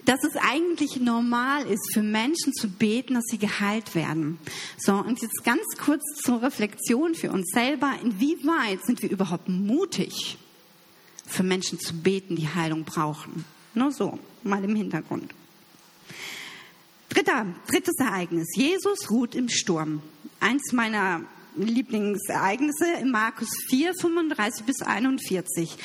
Dass 0.04 0.22
es 0.22 0.36
eigentlich 0.36 1.00
normal 1.00 1.66
ist, 1.66 1.94
für 1.94 2.02
Menschen 2.02 2.52
zu 2.52 2.68
beten, 2.68 3.14
dass 3.14 3.24
sie 3.26 3.38
geheilt 3.38 3.94
werden. 3.94 4.38
So, 4.76 4.94
und 4.94 5.22
jetzt 5.22 5.44
ganz 5.44 5.64
kurz 5.82 6.02
zur 6.22 6.42
Reflexion 6.42 7.14
für 7.14 7.30
uns 7.30 7.50
selber. 7.52 7.94
Inwieweit 8.02 8.84
sind 8.84 9.00
wir 9.02 9.10
überhaupt 9.10 9.48
mutig, 9.48 10.38
für 11.26 11.42
Menschen 11.42 11.78
zu 11.80 11.94
beten, 11.94 12.36
die 12.36 12.48
Heilung 12.48 12.84
brauchen? 12.84 13.44
Nur 13.74 13.92
so, 13.92 14.18
mal 14.42 14.62
im 14.62 14.76
Hintergrund. 14.76 15.34
Dritter, 17.08 17.46
drittes 17.66 17.94
Ereignis. 17.98 18.48
Jesus 18.56 19.10
ruht 19.10 19.34
im 19.34 19.48
Sturm. 19.48 20.02
Eins 20.40 20.72
meiner 20.72 21.22
Lieblingsereignisse 21.56 22.86
in 23.00 23.10
Markus 23.10 23.48
4, 23.68 23.94
35 23.94 24.64
bis 24.64 24.82
41. 24.82 25.76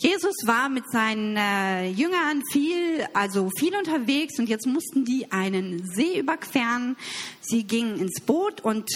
Jesus 0.00 0.34
war 0.46 0.70
mit 0.70 0.90
seinen 0.90 1.36
äh, 1.36 1.90
Jüngern 1.90 2.42
viel, 2.50 3.06
also 3.12 3.50
viel 3.58 3.76
unterwegs 3.76 4.38
und 4.38 4.48
jetzt 4.48 4.66
mussten 4.66 5.04
die 5.04 5.30
einen 5.30 5.86
See 5.94 6.18
überqueren. 6.18 6.96
Sie 7.42 7.64
gingen 7.64 8.00
ins 8.00 8.18
Boot 8.22 8.62
und 8.62 8.88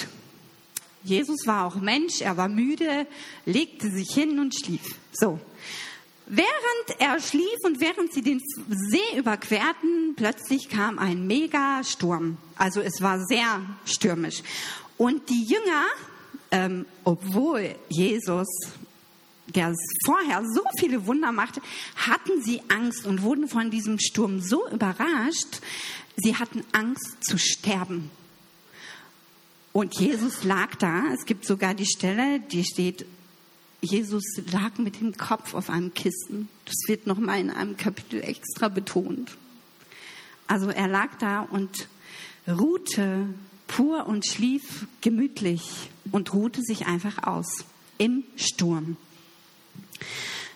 Jesus 1.02 1.46
war 1.46 1.66
auch 1.66 1.74
Mensch, 1.74 2.22
er 2.22 2.38
war 2.38 2.48
müde, 2.48 3.06
legte 3.44 3.90
sich 3.90 4.14
hin 4.14 4.38
und 4.38 4.54
schlief. 4.54 4.80
So. 5.12 5.38
Während 6.24 6.98
er 6.98 7.20
schlief 7.20 7.58
und 7.64 7.80
während 7.80 8.14
sie 8.14 8.22
den 8.22 8.40
See 8.70 9.18
überquerten, 9.18 10.14
plötzlich 10.16 10.70
kam 10.70 10.98
ein 10.98 11.26
Megasturm. 11.26 12.38
Also 12.56 12.80
es 12.80 13.02
war 13.02 13.20
sehr 13.26 13.60
stürmisch. 13.84 14.42
Und 14.96 15.28
die 15.28 15.44
Jünger, 15.44 15.84
ähm, 16.50 16.86
obwohl 17.04 17.74
Jesus, 17.90 18.48
der 19.48 19.74
vorher 20.04 20.42
so 20.44 20.62
viele 20.78 21.06
Wunder 21.06 21.32
machte, 21.32 21.60
hatten 21.96 22.42
sie 22.42 22.62
Angst 22.68 23.06
und 23.06 23.22
wurden 23.22 23.48
von 23.48 23.70
diesem 23.70 23.98
Sturm 23.98 24.40
so 24.40 24.68
überrascht, 24.70 25.60
sie 26.16 26.36
hatten 26.36 26.64
Angst 26.72 27.16
zu 27.20 27.38
sterben. 27.38 28.10
Und 29.72 29.98
Jesus 29.98 30.44
lag 30.44 30.76
da. 30.76 31.02
Es 31.12 31.26
gibt 31.26 31.44
sogar 31.44 31.74
die 31.74 31.86
Stelle, 31.86 32.40
die 32.40 32.64
steht 32.64 33.06
Jesus 33.84 34.24
lag 34.50 34.78
mit 34.78 35.00
dem 35.00 35.16
Kopf 35.16 35.54
auf 35.54 35.68
einem 35.68 35.92
Kissen. 35.92 36.48
Das 36.64 36.74
wird 36.86 37.06
nochmal 37.06 37.40
in 37.40 37.50
einem 37.50 37.76
Kapitel 37.76 38.22
extra 38.22 38.68
betont. 38.68 39.36
Also 40.46 40.70
er 40.70 40.88
lag 40.88 41.18
da 41.18 41.40
und 41.42 41.88
ruhte 42.48 43.26
pur 43.66 44.06
und 44.06 44.26
schlief 44.26 44.86
gemütlich 45.00 45.90
und 46.12 46.32
ruhte 46.32 46.62
sich 46.62 46.86
einfach 46.86 47.26
aus 47.26 47.64
im 47.98 48.24
Sturm. 48.36 48.96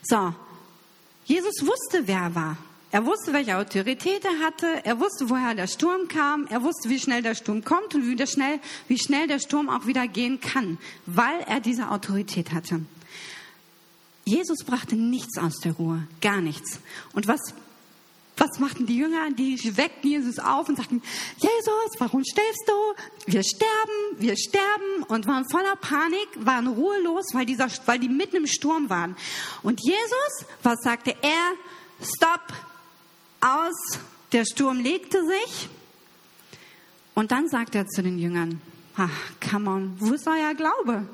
So, 0.02 0.34
Jesus 1.24 1.54
wusste, 1.62 2.06
wer 2.06 2.20
er 2.20 2.34
war. 2.34 2.56
Er 2.90 3.04
wusste, 3.04 3.34
welche 3.34 3.56
Autorität 3.58 4.24
er 4.24 4.38
hatte. 4.44 4.84
Er 4.84 4.98
wusste, 4.98 5.28
woher 5.28 5.54
der 5.54 5.66
Sturm 5.66 6.08
kam. 6.08 6.46
Er 6.46 6.62
wusste, 6.62 6.88
wie 6.88 6.98
schnell 6.98 7.22
der 7.22 7.34
Sturm 7.34 7.62
kommt 7.62 7.94
und 7.94 8.06
wie 8.06 8.26
schnell, 8.26 8.60
wie 8.88 8.98
schnell 8.98 9.26
der 9.26 9.38
Sturm 9.38 9.68
auch 9.68 9.86
wieder 9.86 10.08
gehen 10.08 10.40
kann, 10.40 10.78
weil 11.04 11.40
er 11.46 11.60
diese 11.60 11.90
Autorität 11.90 12.52
hatte. 12.52 12.80
Jesus 14.24 14.64
brachte 14.64 14.96
nichts 14.96 15.38
aus 15.38 15.56
der 15.60 15.72
Ruhe, 15.72 16.06
gar 16.20 16.40
nichts. 16.40 16.80
Und 17.12 17.28
was, 17.28 17.40
was 18.38 18.58
machten 18.58 18.86
die 18.86 18.96
Jünger? 18.96 19.30
Die 19.30 19.76
weckten 19.76 20.10
Jesus 20.10 20.38
auf 20.38 20.68
und 20.68 20.76
sagten, 20.76 21.02
Jesus, 21.36 21.90
warum 21.98 22.24
stellst 22.24 22.64
du? 22.66 23.32
Wir 23.32 23.42
sterben, 23.42 24.18
wir 24.18 24.36
sterben 24.36 25.02
und 25.08 25.26
waren 25.26 25.48
voller 25.50 25.76
Panik, 25.76 26.28
waren 26.36 26.66
ruhelos, 26.66 27.26
weil, 27.32 27.46
dieser, 27.46 27.68
weil 27.86 27.98
die 27.98 28.08
mitten 28.08 28.36
im 28.36 28.46
Sturm 28.46 28.88
waren. 28.88 29.16
Und 29.62 29.80
Jesus, 29.82 30.46
was 30.62 30.78
sagte 30.82 31.14
er? 31.22 31.52
Stopp, 32.00 32.52
aus, 33.40 33.98
der 34.32 34.44
Sturm 34.44 34.80
legte 34.80 35.18
sich. 35.24 35.68
Und 37.14 37.32
dann 37.32 37.48
sagt 37.48 37.74
er 37.74 37.86
zu 37.86 38.02
den 38.02 38.18
Jüngern, 38.18 38.60
ach, 38.96 39.10
come 39.50 39.70
on, 39.70 39.96
wo 39.98 40.12
ist 40.12 40.26
euer 40.26 40.54
Glaube? 40.54 41.06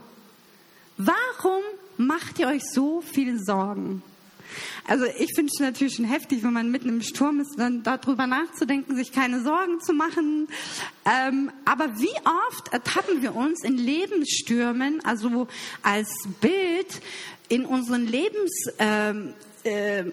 Warum 0.96 1.62
macht 1.96 2.38
ihr 2.38 2.48
euch 2.48 2.62
so 2.72 3.00
viel 3.00 3.38
Sorgen? 3.42 4.02
Also 4.86 5.04
ich 5.18 5.34
finde 5.34 5.50
es 5.54 5.60
natürlich 5.60 5.94
schon 5.96 6.04
heftig, 6.04 6.42
wenn 6.42 6.52
man 6.52 6.70
mitten 6.70 6.88
im 6.88 7.02
Sturm 7.02 7.40
ist, 7.40 7.58
dann 7.58 7.82
darüber 7.82 8.26
nachzudenken, 8.26 8.96
sich 8.96 9.12
keine 9.12 9.42
Sorgen 9.42 9.80
zu 9.80 9.92
machen. 9.92 10.48
Ähm, 11.04 11.50
aber 11.64 11.98
wie 11.98 12.14
oft 12.48 12.72
ertappen 12.72 13.22
wir 13.22 13.34
uns 13.34 13.64
in 13.64 13.76
Lebensstürmen, 13.76 15.04
also 15.04 15.48
als 15.82 16.08
Bild 16.40 17.00
in 17.48 17.64
unseren 17.66 18.06
Lebens... 18.06 18.50
Ähm, 18.78 19.34
äh, 19.64 20.04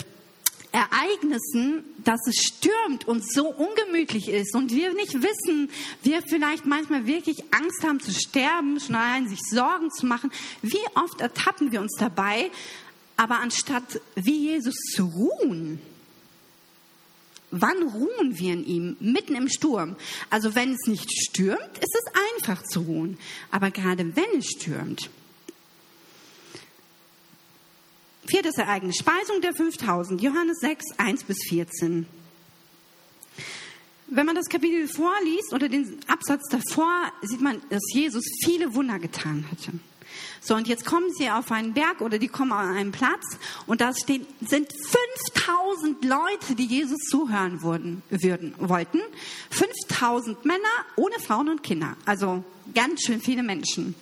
Ereignissen, 0.71 1.83
dass 1.97 2.21
es 2.27 2.35
stürmt 2.35 3.05
und 3.05 3.29
so 3.29 3.49
ungemütlich 3.49 4.29
ist 4.29 4.55
und 4.55 4.71
wir 4.71 4.93
nicht 4.93 5.13
wissen, 5.15 5.69
wir 6.01 6.21
vielleicht 6.21 6.65
manchmal 6.65 7.05
wirklich 7.05 7.43
Angst 7.51 7.83
haben 7.83 7.99
zu 7.99 8.13
sterben, 8.13 8.79
schon 8.79 8.95
allein 8.95 9.27
sich 9.27 9.39
Sorgen 9.49 9.91
zu 9.91 10.05
machen. 10.05 10.31
Wie 10.61 10.79
oft 10.95 11.19
ertappen 11.19 11.73
wir 11.73 11.81
uns 11.81 11.95
dabei, 11.99 12.49
aber 13.21 13.39
anstatt 13.39 14.01
wie 14.15 14.47
Jesus 14.49 14.73
zu 14.95 15.05
ruhen, 15.05 15.79
Wann 17.53 17.83
ruhen 17.83 18.39
wir 18.39 18.53
in 18.53 18.65
ihm? 18.65 18.97
Mitten 19.01 19.35
im 19.35 19.49
Sturm. 19.49 19.97
Also 20.29 20.55
wenn 20.55 20.71
es 20.71 20.87
nicht 20.87 21.11
stürmt, 21.11 21.77
ist 21.79 21.93
es 21.93 22.05
einfach 22.31 22.63
zu 22.63 22.79
ruhen. 22.79 23.17
Aber 23.51 23.71
gerade 23.71 24.15
wenn 24.15 24.39
es 24.39 24.47
stürmt, 24.47 25.09
Viertes 28.25 28.57
Ereignis, 28.57 28.95
Speisung 28.95 29.41
der 29.41 29.53
5000, 29.53 30.21
Johannes 30.21 30.59
6, 30.61 30.85
1 30.97 31.23
bis 31.25 31.37
14. 31.49 32.07
Wenn 34.07 34.25
man 34.25 34.35
das 34.35 34.47
Kapitel 34.47 34.87
vorliest 34.87 35.53
oder 35.53 35.67
den 35.67 35.99
Absatz 36.07 36.47
davor, 36.49 37.11
sieht 37.21 37.41
man, 37.41 37.61
dass 37.69 37.81
Jesus 37.93 38.23
viele 38.45 38.73
Wunder 38.73 38.97
getan 38.97 39.45
hatte. 39.51 39.73
So, 40.41 40.55
und 40.55 40.67
jetzt 40.67 40.85
kommen 40.85 41.11
sie 41.13 41.29
auf 41.29 41.51
einen 41.51 41.73
Berg 41.73 42.01
oder 42.01 42.17
die 42.17 42.27
kommen 42.27 42.51
an 42.51 42.75
einen 42.75 42.91
Platz 42.91 43.23
und 43.67 43.81
da 43.81 43.93
stehen, 43.93 44.25
sind 44.41 44.67
5000 44.71 46.03
Leute, 46.03 46.55
die 46.55 46.65
Jesus 46.65 46.99
zuhören 47.09 47.61
wurden, 47.61 48.01
würden, 48.09 48.55
wollten. 48.57 48.99
5000 49.51 50.45
Männer 50.45 50.59
ohne 50.95 51.19
Frauen 51.19 51.49
und 51.49 51.63
Kinder. 51.63 51.95
Also 52.05 52.43
ganz 52.73 53.01
schön 53.01 53.21
viele 53.21 53.43
Menschen. 53.43 53.95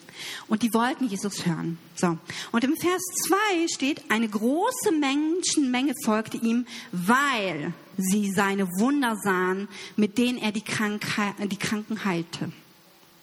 Und 0.48 0.64
die 0.64 0.74
wollten 0.74 1.08
Jesus 1.08 1.46
hören. 1.46 1.78
So. 1.96 2.18
Und 2.52 2.64
im 2.64 2.76
Vers 2.76 3.02
2 3.28 3.68
steht, 3.74 4.02
eine 4.10 4.28
große 4.28 4.92
Menschenmenge 4.92 5.94
folgte 6.04 6.38
ihm, 6.38 6.66
weil 6.92 7.74
sie 7.98 8.32
seine 8.32 8.68
Wunder 8.80 9.16
sahen, 9.24 9.68
mit 9.96 10.18
denen 10.18 10.38
er 10.38 10.52
die, 10.52 10.62
Krankheit, 10.62 11.36
die 11.52 11.58
Kranken 11.58 12.06
heilte. 12.06 12.52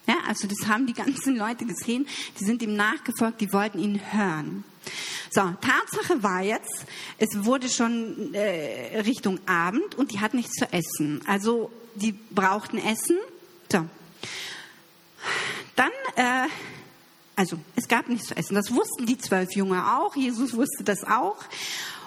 Ja, 0.06 0.16
also 0.26 0.46
das 0.46 0.68
haben 0.68 0.86
die 0.86 0.92
ganzen 0.92 1.36
Leute 1.36 1.64
gesehen, 1.64 2.06
die 2.38 2.44
sind 2.44 2.62
ihm 2.62 2.76
nachgefolgt, 2.76 3.40
die 3.40 3.52
wollten 3.52 3.78
ihn 3.78 4.00
hören. 4.12 4.64
So, 5.30 5.40
Tatsache 5.40 6.22
war 6.22 6.42
jetzt, 6.42 6.86
es 7.18 7.44
wurde 7.44 7.68
schon 7.68 8.32
äh, 8.34 9.00
Richtung 9.00 9.40
Abend 9.46 9.96
und 9.96 10.12
die 10.12 10.20
hatten 10.20 10.36
nichts 10.36 10.54
zu 10.54 10.72
essen. 10.72 11.22
Also 11.26 11.70
die 11.96 12.12
brauchten 12.12 12.78
Essen. 12.78 13.18
So. 13.70 13.84
Dann, 15.74 15.90
äh, 16.14 16.48
also 17.34 17.58
es 17.74 17.88
gab 17.88 18.08
nichts 18.08 18.28
zu 18.28 18.36
essen. 18.36 18.54
Das 18.54 18.72
wussten 18.72 19.06
die 19.06 19.18
zwölf 19.18 19.52
Jünger 19.54 19.98
auch. 19.98 20.14
Jesus 20.14 20.54
wusste 20.54 20.84
das 20.84 21.02
auch. 21.02 21.38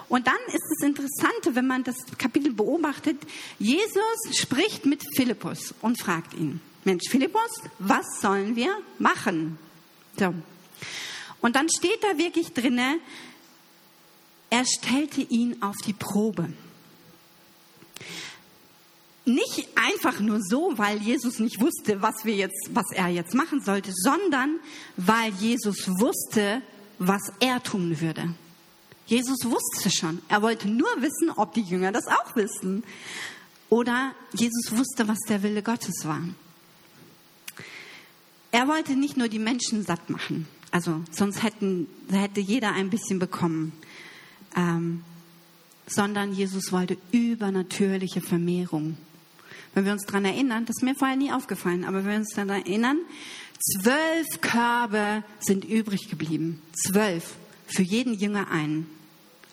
Und 0.08 0.26
dann 0.26 0.40
ist 0.48 0.64
es 0.78 0.88
interessant, 0.88 1.56
wenn 1.56 1.68
man 1.68 1.84
das 1.84 1.98
Kapitel 2.18 2.54
beobachtet. 2.54 3.18
Jesus 3.60 4.40
spricht 4.40 4.86
mit 4.86 5.04
Philippus 5.16 5.76
und 5.82 6.00
fragt 6.00 6.34
ihn. 6.34 6.62
Mensch, 6.84 7.10
Philippus, 7.10 7.50
was 7.80 8.06
sollen 8.22 8.56
wir 8.56 8.76
machen? 8.98 9.58
So. 10.18 10.34
Und 11.42 11.56
dann 11.56 11.68
steht 11.70 12.04
da 12.04 12.18
wirklich 12.18 12.54
drinne, 12.54 13.00
er 14.50 14.66
stellte 14.66 15.22
ihn 15.22 15.62
auf 15.62 15.76
die 15.86 15.94
Probe. 15.94 16.52
Nicht 19.26 19.68
einfach 19.76 20.20
nur 20.20 20.42
so, 20.42 20.78
weil 20.78 20.98
Jesus 21.02 21.40
nicht 21.40 21.62
wusste, 21.62 22.02
was 22.02 22.26
wir 22.26 22.36
jetzt, 22.36 22.70
was 22.74 22.86
er 22.94 23.10
jetzt 23.10 23.36
machen 23.36 23.62
sollte, 23.62 23.92
sondern 23.94 24.60
weil 24.98 25.32
Jesus 25.34 25.88
wusste, 26.00 26.62
was 26.98 27.22
er 27.40 27.62
tun 27.62 28.02
würde. 28.02 28.34
Jesus 29.06 29.40
wusste 29.46 29.92
schon. 29.92 30.22
Er 30.30 30.42
wollte 30.42 30.68
nur 30.68 30.90
wissen, 30.98 31.32
ob 31.36 31.54
die 31.54 31.62
Jünger 31.62 31.92
das 31.92 32.08
auch 32.08 32.36
wissen. 32.36 32.84
Oder 33.70 34.14
Jesus 34.34 34.72
wusste, 34.72 35.08
was 35.08 35.20
der 35.28 35.44
Wille 35.44 35.62
Gottes 35.62 36.06
war. 36.06 36.22
Er 38.52 38.68
wollte 38.68 38.96
nicht 38.96 39.18
nur 39.18 39.28
die 39.28 39.40
Menschen 39.40 39.84
satt 39.84 40.10
machen. 40.10 40.48
Also 40.72 41.02
sonst 41.12 41.44
hätten, 41.44 41.88
hätte 42.12 42.40
jeder 42.40 42.74
ein 42.74 42.90
bisschen 42.90 43.20
bekommen. 43.20 43.74
Ähm, 44.56 45.04
sondern 45.88 46.34
Jesus 46.34 46.72
wollte 46.72 46.98
übernatürliche 47.12 48.22
Vermehrung. 48.22 48.98
Wenn 49.74 49.86
wir 49.86 49.92
uns 49.92 50.06
daran 50.06 50.26
erinnern, 50.26 50.66
das 50.66 50.78
ist 50.78 50.84
mir 50.84 50.96
vorher 50.96 51.18
nie 51.18 51.32
aufgefallen, 51.32 51.84
aber 51.84 52.00
wenn 52.00 52.12
wir 52.12 52.18
uns 52.18 52.34
daran 52.34 52.50
erinnern, 52.50 52.98
zwölf 53.60 54.42
Körbe 54.42 55.24
sind 55.40 55.66
übrig 55.66 56.10
geblieben. 56.10 56.62
Zwölf. 56.74 57.36
Für 57.68 57.84
jeden 57.84 58.14
Jünger 58.14 58.50
einen. 58.50 58.88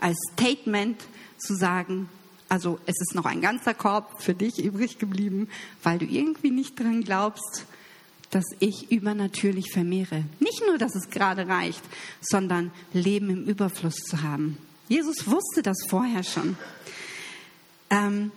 Als 0.00 0.17
Statement 0.33 1.03
zu 1.38 1.55
sagen, 1.55 2.09
also 2.49 2.79
es 2.87 2.95
ist 3.00 3.15
noch 3.15 3.26
ein 3.26 3.41
ganzer 3.41 3.75
Korb 3.75 4.23
für 4.23 4.35
dich 4.35 4.62
übrig 4.62 4.99
geblieben, 4.99 5.49
weil 5.83 5.99
du 5.99 6.07
irgendwie 6.07 6.50
nicht 6.50 6.79
dran 6.79 7.03
glaubst, 7.03 7.67
dass 8.30 8.45
ich 8.59 8.90
übernatürlich 8.90 9.71
vermehre. 9.73 10.25
Nicht 10.40 10.62
nur, 10.66 10.78
dass 10.78 10.95
es 10.95 11.11
gerade 11.11 11.49
reicht, 11.49 11.83
sondern 12.21 12.71
Leben 12.92 13.30
im 13.30 13.45
Überfluss 13.45 13.97
zu 13.97 14.23
haben. 14.23 14.59
Jesus 14.88 15.26
wusste 15.26 15.62
das 15.62 15.76
vorher 15.88 16.23
schon. 16.23 16.56
Ähm, 17.90 18.33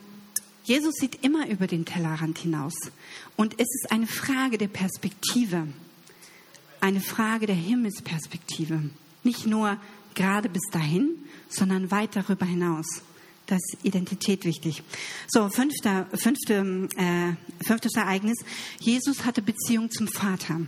Jesus 0.63 0.95
sieht 0.95 1.23
immer 1.23 1.47
über 1.47 1.67
den 1.67 1.85
Tellerrand 1.85 2.37
hinaus. 2.37 2.75
Und 3.35 3.53
es 3.59 3.67
ist 3.67 3.91
eine 3.91 4.07
Frage 4.07 4.57
der 4.57 4.67
Perspektive, 4.67 5.67
eine 6.79 7.01
Frage 7.01 7.47
der 7.47 7.55
Himmelsperspektive. 7.55 8.89
Nicht 9.23 9.47
nur 9.47 9.77
gerade 10.13 10.49
bis 10.49 10.63
dahin, 10.71 11.09
sondern 11.49 11.91
weit 11.91 12.15
darüber 12.15 12.45
hinaus. 12.45 13.01
Das 13.49 13.57
ist 13.73 13.83
Identität 13.83 14.45
wichtig. 14.45 14.83
So, 15.27 15.49
fünfter, 15.49 16.05
fünfte, 16.13 16.87
äh, 16.97 17.63
fünftes 17.63 17.95
Ereignis. 17.95 18.37
Jesus 18.79 19.25
hatte 19.25 19.41
Beziehung 19.41 19.89
zum 19.89 20.07
Vater. 20.07 20.61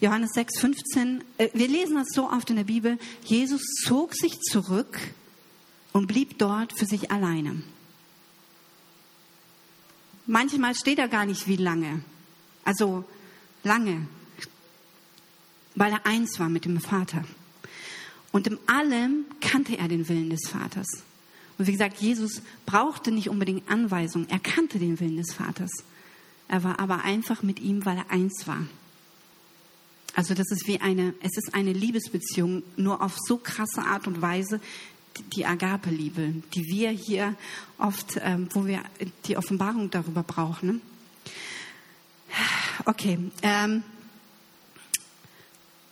Johannes 0.00 0.32
6, 0.34 0.58
15. 0.58 1.22
Äh, 1.38 1.50
wir 1.54 1.68
lesen 1.68 1.94
das 1.94 2.08
so 2.12 2.28
oft 2.28 2.50
in 2.50 2.56
der 2.56 2.64
Bibel. 2.64 2.98
Jesus 3.24 3.62
zog 3.84 4.16
sich 4.16 4.40
zurück 4.40 4.98
und 5.92 6.08
blieb 6.08 6.38
dort 6.38 6.76
für 6.76 6.86
sich 6.86 7.12
alleine. 7.12 7.62
Manchmal 10.26 10.74
steht 10.74 10.98
er 10.98 11.06
gar 11.06 11.24
nicht 11.24 11.46
wie 11.46 11.54
lange. 11.54 12.02
Also 12.64 13.04
lange. 13.62 14.08
Weil 15.76 15.92
er 15.92 16.04
eins 16.04 16.40
war 16.40 16.48
mit 16.48 16.64
dem 16.64 16.80
Vater. 16.80 17.22
Und 18.32 18.48
in 18.48 18.58
allem 18.66 19.24
kannte 19.40 19.78
er 19.78 19.86
den 19.86 20.08
Willen 20.08 20.30
des 20.30 20.48
Vaters. 20.48 21.04
Und 21.58 21.66
wie 21.66 21.72
gesagt, 21.72 22.00
Jesus 22.00 22.40
brauchte 22.66 23.10
nicht 23.10 23.28
unbedingt 23.28 23.68
Anweisungen. 23.68 24.30
Er 24.30 24.38
kannte 24.38 24.78
den 24.78 25.00
Willen 25.00 25.16
des 25.16 25.34
Vaters. 25.34 25.70
Er 26.46 26.64
war 26.64 26.78
aber 26.78 27.02
einfach 27.02 27.42
mit 27.42 27.58
ihm, 27.60 27.84
weil 27.84 27.98
er 27.98 28.10
eins 28.10 28.46
war. 28.46 28.64
Also 30.14 30.34
das 30.34 30.50
ist 30.50 30.66
wie 30.66 30.80
eine, 30.80 31.14
es 31.20 31.36
ist 31.36 31.54
eine 31.54 31.72
Liebesbeziehung, 31.72 32.62
nur 32.76 33.02
auf 33.02 33.16
so 33.26 33.36
krasse 33.36 33.82
Art 33.82 34.06
und 34.06 34.22
Weise, 34.22 34.60
die 35.32 35.44
Agape-Liebe, 35.44 36.42
die 36.54 36.64
wir 36.66 36.90
hier 36.90 37.34
oft, 37.76 38.18
ähm, 38.22 38.48
wo 38.52 38.66
wir 38.66 38.82
die 39.26 39.36
Offenbarung 39.36 39.90
darüber 39.90 40.22
brauchen. 40.22 40.80
Okay, 42.84 43.18
ähm, 43.42 43.82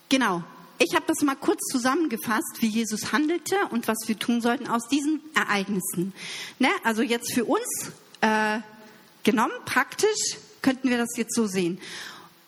genau. 0.08 0.44
Ich 0.78 0.94
habe 0.94 1.04
das 1.06 1.22
mal 1.22 1.36
kurz 1.36 1.60
zusammengefasst, 1.70 2.56
wie 2.60 2.66
Jesus 2.66 3.12
handelte 3.12 3.56
und 3.70 3.88
was 3.88 3.96
wir 4.06 4.18
tun 4.18 4.40
sollten 4.40 4.66
aus 4.66 4.88
diesen 4.88 5.20
Ereignissen. 5.34 6.12
Ne? 6.58 6.68
Also 6.84 7.02
jetzt 7.02 7.32
für 7.32 7.46
uns 7.46 7.92
äh, 8.20 8.58
genommen, 9.24 9.54
praktisch 9.64 10.36
könnten 10.60 10.90
wir 10.90 10.98
das 10.98 11.16
jetzt 11.16 11.34
so 11.34 11.46
sehen. 11.46 11.78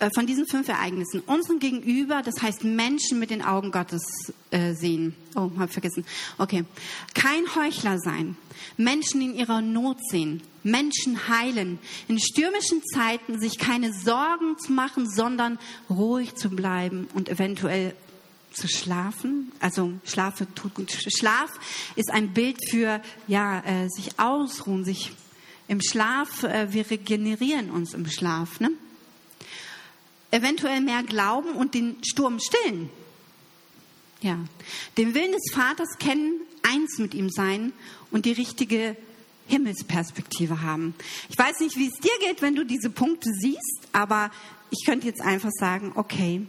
Äh, 0.01 0.11
von 0.15 0.27
diesen 0.27 0.47
fünf 0.47 0.69
Ereignissen 0.69 1.21
unseren 1.21 1.59
Gegenüber, 1.59 2.23
das 2.23 2.41
heißt 2.41 2.63
Menschen 2.65 3.19
mit 3.19 3.31
den 3.31 3.43
Augen 3.43 3.73
Gottes 3.73 4.03
äh, 4.51 4.75
sehen. 4.75 5.15
Oh, 5.35 5.51
hab 5.59 5.73
vergessen. 5.73 6.05
Okay. 6.39 6.65
Kein 7.15 7.55
Heuchler 7.57 7.99
sein. 7.99 8.37
Menschen 8.77 9.21
in 9.21 9.35
ihrer 9.35 9.61
Not 9.61 9.99
sehen. 10.09 10.43
Menschen 10.63 11.29
heilen. 11.29 11.79
In 12.07 12.21
stürmischen 12.21 12.83
Zeiten 12.95 13.41
sich 13.41 13.59
keine 13.59 13.93
Sorgen 13.93 14.57
zu 14.59 14.73
machen, 14.73 15.09
sondern 15.11 15.59
ruhig 15.91 16.37
zu 16.37 16.51
bleiben 16.51 17.09
und 17.15 17.29
eventuell 17.29 17.95
zu 18.53 18.69
schlafen. 18.69 19.53
Also 19.61 19.93
Schlafe 20.05 20.47
tut 20.55 20.75
gut. 20.75 20.93
Schlaf 20.93 21.51
ist 21.97 22.11
ein 22.11 22.33
Bild 22.33 22.59
für 22.71 23.01
ja 23.27 23.61
äh, 23.61 23.89
sich 23.89 24.19
ausruhen, 24.19 24.85
sich 24.85 25.13
im 25.69 25.81
Schlaf. 25.81 26.43
Äh, 26.43 26.73
wir 26.73 26.91
regenerieren 26.91 27.71
uns 27.71 27.95
im 27.95 28.09
Schlaf. 28.09 28.61
Ne? 28.61 28.71
eventuell 30.31 30.81
mehr 30.81 31.03
glauben 31.03 31.53
und 31.53 31.75
den 31.75 31.97
Sturm 32.05 32.39
stillen. 32.41 32.91
Ja, 34.21 34.39
den 34.97 35.15
Willen 35.15 35.33
des 35.33 35.53
Vaters 35.53 35.99
kennen, 35.99 36.41
eins 36.63 36.99
mit 36.99 37.15
ihm 37.15 37.31
sein 37.31 37.73
und 38.11 38.27
die 38.27 38.33
richtige 38.33 38.97
Himmelsperspektive 39.47 40.63
haben. 40.63 40.95
Ich 41.29 41.39
weiß 41.39 41.61
nicht, 41.61 41.77
wie 41.77 41.87
es 41.87 42.01
dir 42.01 42.27
geht, 42.27 42.43
wenn 42.43 42.57
du 42.57 42.65
diese 42.65 42.91
Punkte 42.91 43.31
siehst, 43.33 43.89
aber 43.93 44.31
ich 44.71 44.85
könnte 44.85 45.07
jetzt 45.07 45.21
einfach 45.21 45.53
sagen, 45.53 45.93
okay, 45.95 46.47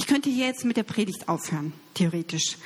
ich 0.00 0.06
könnte 0.06 0.30
hier 0.30 0.46
jetzt 0.46 0.64
mit 0.64 0.78
der 0.78 0.82
Predigt 0.82 1.28
aufhören, 1.28 1.74
theoretisch. 1.92 2.56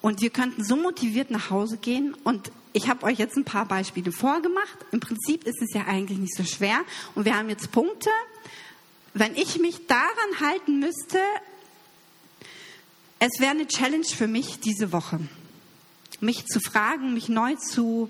Und 0.00 0.22
wir 0.22 0.30
könnten 0.30 0.64
so 0.64 0.74
motiviert 0.74 1.30
nach 1.30 1.50
Hause 1.50 1.76
gehen 1.76 2.14
und 2.24 2.50
ich 2.72 2.88
habe 2.88 3.04
euch 3.04 3.18
jetzt 3.18 3.36
ein 3.36 3.44
paar 3.44 3.66
Beispiele 3.66 4.10
vorgemacht. 4.10 4.86
Im 4.90 4.98
Prinzip 4.98 5.44
ist 5.44 5.60
es 5.60 5.74
ja 5.74 5.84
eigentlich 5.86 6.16
nicht 6.16 6.34
so 6.34 6.44
schwer. 6.44 6.78
Und 7.14 7.26
wir 7.26 7.36
haben 7.36 7.50
jetzt 7.50 7.72
Punkte. 7.72 8.08
Wenn 9.12 9.36
ich 9.36 9.58
mich 9.58 9.86
daran 9.86 10.40
halten 10.40 10.78
müsste, 10.78 11.18
es 13.18 13.38
wäre 13.38 13.50
eine 13.50 13.66
Challenge 13.66 14.06
für 14.06 14.26
mich 14.26 14.58
diese 14.60 14.90
Woche. 14.90 15.20
Mich 16.20 16.46
zu 16.46 16.58
fragen, 16.58 17.12
mich 17.12 17.28
neu 17.28 17.54
zu 17.56 18.08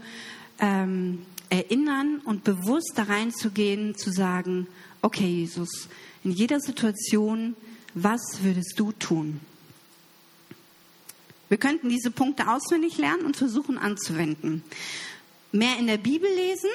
ähm, 0.61 1.27
erinnern 1.51 2.21
und 2.25 2.45
bewusst 2.45 2.93
da 2.95 3.03
reinzugehen, 3.03 3.97
zu 3.97 4.12
sagen, 4.12 4.69
okay 5.03 5.27
Jesus, 5.27 5.88
in 6.23 6.31
jeder 6.31 6.61
Situation, 6.61 7.57
was 7.94 8.20
würdest 8.42 8.74
du 8.77 8.92
tun? 8.92 9.40
Wir 11.48 11.59
könnten 11.59 11.88
diese 11.88 12.11
Punkte 12.11 12.48
auswendig 12.48 12.98
lernen 12.98 13.24
und 13.24 13.37
versuchen 13.37 13.79
anzuwenden. 13.79 14.62
Mehr 15.51 15.79
in 15.79 15.87
der 15.87 15.96
Bibel 15.96 16.29
lesen 16.29 16.70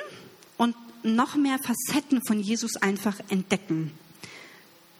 und 0.58 0.76
noch 1.04 1.36
mehr 1.36 1.60
Facetten 1.60 2.22
von 2.26 2.40
Jesus 2.40 2.76
einfach 2.78 3.20
entdecken. 3.30 3.92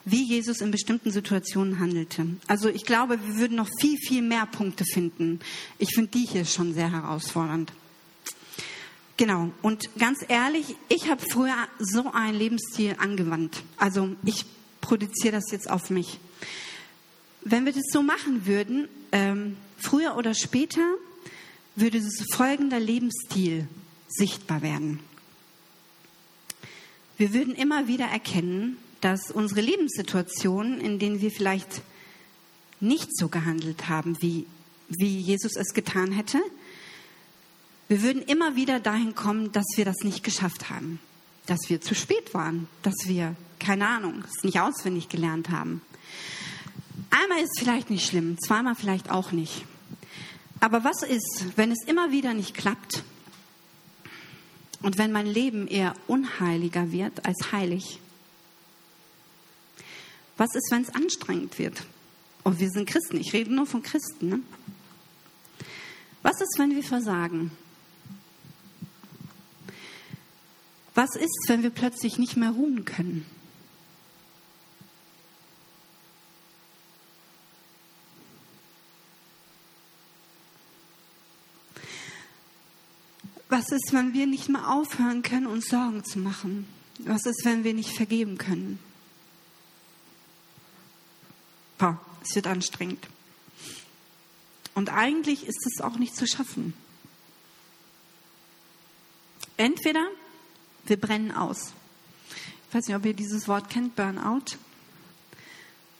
Wie 0.06 0.24
Jesus 0.24 0.62
in 0.62 0.70
bestimmten 0.70 1.12
Situationen 1.12 1.80
handelte. 1.80 2.28
Also 2.48 2.70
ich 2.70 2.86
glaube, 2.86 3.18
wir 3.26 3.38
würden 3.38 3.56
noch 3.56 3.70
viel, 3.80 3.98
viel 3.98 4.22
mehr 4.22 4.46
Punkte 4.46 4.84
finden. 4.86 5.40
Ich 5.80 5.96
finde 5.96 6.12
die 6.12 6.26
hier 6.26 6.46
schon 6.46 6.74
sehr 6.74 6.92
herausfordernd. 6.92 7.72
Genau. 9.16 9.52
Und 9.62 9.98
ganz 9.98 10.20
ehrlich, 10.28 10.76
ich 10.90 11.10
habe 11.10 11.22
früher 11.32 11.56
so 11.80 12.12
einen 12.12 12.38
Lebensstil 12.38 12.96
angewandt. 13.00 13.64
Also 13.78 14.10
ich 14.26 14.46
produziere 14.84 15.32
das 15.32 15.50
jetzt 15.52 15.70
auf 15.70 15.90
mich. 15.90 16.20
Wenn 17.42 17.66
wir 17.66 17.74
das 17.74 17.86
so 17.92 18.04
machen 18.04 18.46
würden, 18.46 18.88
ähm, 19.12 19.58
früher 19.78 20.16
oder 20.16 20.34
später 20.34 20.82
würde 21.76 22.02
folgender 22.34 22.80
Lebensstil 22.80 23.68
sichtbar 24.08 24.62
werden. 24.62 25.00
Wir 27.18 27.34
würden 27.34 27.56
immer 27.56 27.88
wieder 27.88 28.06
erkennen, 28.06 28.78
dass 29.02 29.32
unsere 29.32 29.62
Lebenssituationen, 29.62 30.80
in 30.80 31.00
denen 31.00 31.22
wir 31.22 31.32
vielleicht 31.32 31.82
nicht 32.80 33.16
so 33.18 33.30
gehandelt 33.30 33.90
haben, 33.90 34.22
wie, 34.22 34.46
wie 34.90 35.20
Jesus 35.20 35.56
es 35.56 35.74
getan 35.74 36.12
hätte, 36.12 36.40
wir 37.88 38.02
würden 38.02 38.22
immer 38.22 38.56
wieder 38.56 38.80
dahin 38.80 39.16
kommen, 39.16 39.52
dass 39.52 39.66
wir 39.76 39.86
das 39.86 39.98
nicht 40.04 40.24
geschafft 40.24 40.70
haben, 40.70 41.00
dass 41.46 41.60
wir 41.68 41.82
zu 41.82 41.96
spät 41.96 42.34
waren, 42.34 42.68
dass 42.82 42.96
wir, 43.06 43.36
keine 43.64 43.88
Ahnung, 43.88 44.24
es 44.26 44.44
nicht 44.44 44.60
auswendig 44.60 45.10
gelernt 45.10 45.50
haben. 45.50 45.82
Einmal 47.10 47.40
ist 47.40 47.58
vielleicht 47.60 47.90
nicht 47.90 48.06
schlimm, 48.06 48.38
zweimal 48.40 48.76
vielleicht 48.76 49.10
auch 49.10 49.32
nicht. 49.32 49.66
Aber 50.60 50.84
was 50.84 51.04
ist, 51.04 51.46
wenn 51.56 51.72
es 51.72 51.84
immer 51.86 52.12
wieder 52.12 52.34
nicht 52.34 52.54
klappt 52.54 53.04
und 54.82 54.98
wenn 54.98 55.12
mein 55.12 55.28
Leben 55.28 55.68
eher 55.68 55.94
unheiliger 56.08 56.92
wird 56.92 57.26
als 57.26 57.52
heilig? 57.52 58.00
Was 60.38 60.56
ist, 60.56 60.72
wenn 60.72 60.82
es 60.82 60.94
anstrengend 60.94 61.60
wird? 61.60 61.84
Und 62.44 62.60
wir 62.60 62.70
sind 62.70 62.90
Christen, 62.90 63.18
ich 63.18 63.34
rede 63.34 63.54
nur 63.54 63.66
von 63.66 63.84
Christen. 63.84 64.30
Ne? 64.30 64.40
Was 66.22 66.42
ist, 66.42 66.56
wenn 66.58 66.76
wir 66.76 66.84
versagen? 66.84 67.52
Was 70.96 71.16
ist, 71.16 71.46
wenn 71.48 71.64
wir 71.64 71.70
plötzlich 71.70 72.18
nicht 72.18 72.38
mehr 72.38 72.52
ruhen 72.52 72.86
können? 72.86 73.26
Was 83.56 83.70
ist, 83.72 83.94
wenn 83.94 84.16
wir 84.16 84.26
nicht 84.26 84.50
mehr 84.50 84.68
aufhören 84.72 85.22
können, 85.22 85.46
uns 85.46 85.68
Sorgen 85.68 86.04
zu 86.04 86.18
machen? 86.18 86.68
Was 86.98 87.24
ist, 87.28 87.46
wenn 87.46 87.64
wir 87.64 87.76
nicht 87.76 87.96
vergeben 87.96 88.40
können? 88.40 88.80
Boah, 91.78 92.02
es 92.24 92.34
wird 92.34 92.48
anstrengend. 92.48 93.08
Und 94.74 94.90
eigentlich 94.90 95.46
ist 95.46 95.68
es 95.68 95.82
auch 95.82 95.98
nicht 96.00 96.16
zu 96.16 96.26
schaffen. 96.26 96.74
Entweder 99.56 100.04
wir 100.88 101.00
brennen 101.00 101.32
aus. 101.32 101.74
Ich 102.70 102.74
weiß 102.74 102.88
nicht, 102.88 102.96
ob 102.96 103.06
ihr 103.06 103.14
dieses 103.14 103.48
Wort 103.48 103.70
kennt, 103.70 103.96
Burnout. 103.96 104.58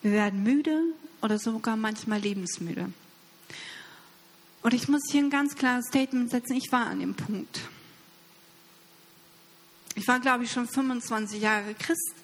Wir 0.02 0.14
werden 0.14 0.42
müde 0.42 0.86
oder 1.22 1.38
sogar 1.38 1.78
manchmal 1.78 2.20
lebensmüde. 2.20 2.92
Und 4.64 4.74
ich 4.74 4.88
muss 4.88 5.02
hier 5.12 5.22
ein 5.22 5.30
ganz 5.30 5.56
klares 5.56 5.88
Statement 5.88 6.32
setzen. 6.32 6.56
Ich 6.56 6.72
war 6.72 6.88
an 6.88 7.02
dem 7.02 7.16
Punkt. 7.16 7.60
Ich 9.96 10.08
war, 10.08 10.20
glaube 10.20 10.46
ich, 10.46 10.52
schon 10.52 10.68
25 10.68 11.42
Jahre 11.42 11.74
Christ 11.76 12.16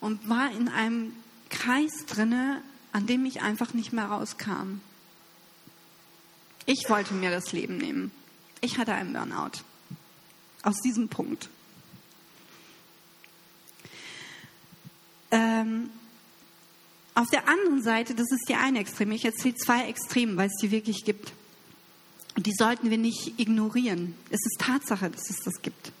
und 0.00 0.28
war 0.28 0.52
in 0.52 0.68
einem 0.68 1.14
Kreis 1.48 2.04
drinne, 2.06 2.62
an 2.92 3.06
dem 3.06 3.24
ich 3.24 3.40
einfach 3.40 3.72
nicht 3.72 3.92
mehr 3.92 4.04
rauskam. 4.04 4.80
Ich 6.66 6.88
wollte 6.88 7.14
mir 7.14 7.30
das 7.30 7.52
Leben 7.52 7.78
nehmen. 7.78 8.12
Ich 8.60 8.78
hatte 8.78 8.92
einen 8.92 9.14
Burnout. 9.14 9.62
Aus 10.62 10.80
diesem 10.82 11.08
Punkt. 11.08 11.48
Ähm, 15.30 15.88
auf 17.14 17.28
der 17.30 17.48
anderen 17.48 17.82
Seite, 17.82 18.14
das 18.14 18.30
ist 18.30 18.48
die 18.48 18.54
eine 18.54 18.80
Extreme, 18.80 19.14
ich 19.14 19.24
erzähle 19.24 19.54
zwei 19.54 19.88
Extremen, 19.88 20.36
weil 20.36 20.48
es 20.48 20.60
die 20.60 20.70
wirklich 20.70 21.04
gibt. 21.04 21.32
Und 22.40 22.46
die 22.46 22.54
sollten 22.54 22.88
wir 22.88 22.96
nicht 22.96 23.38
ignorieren. 23.38 24.14
Es 24.30 24.40
ist 24.46 24.58
Tatsache, 24.58 25.10
dass 25.10 25.28
es 25.28 25.40
das 25.44 25.60
gibt. 25.60 25.92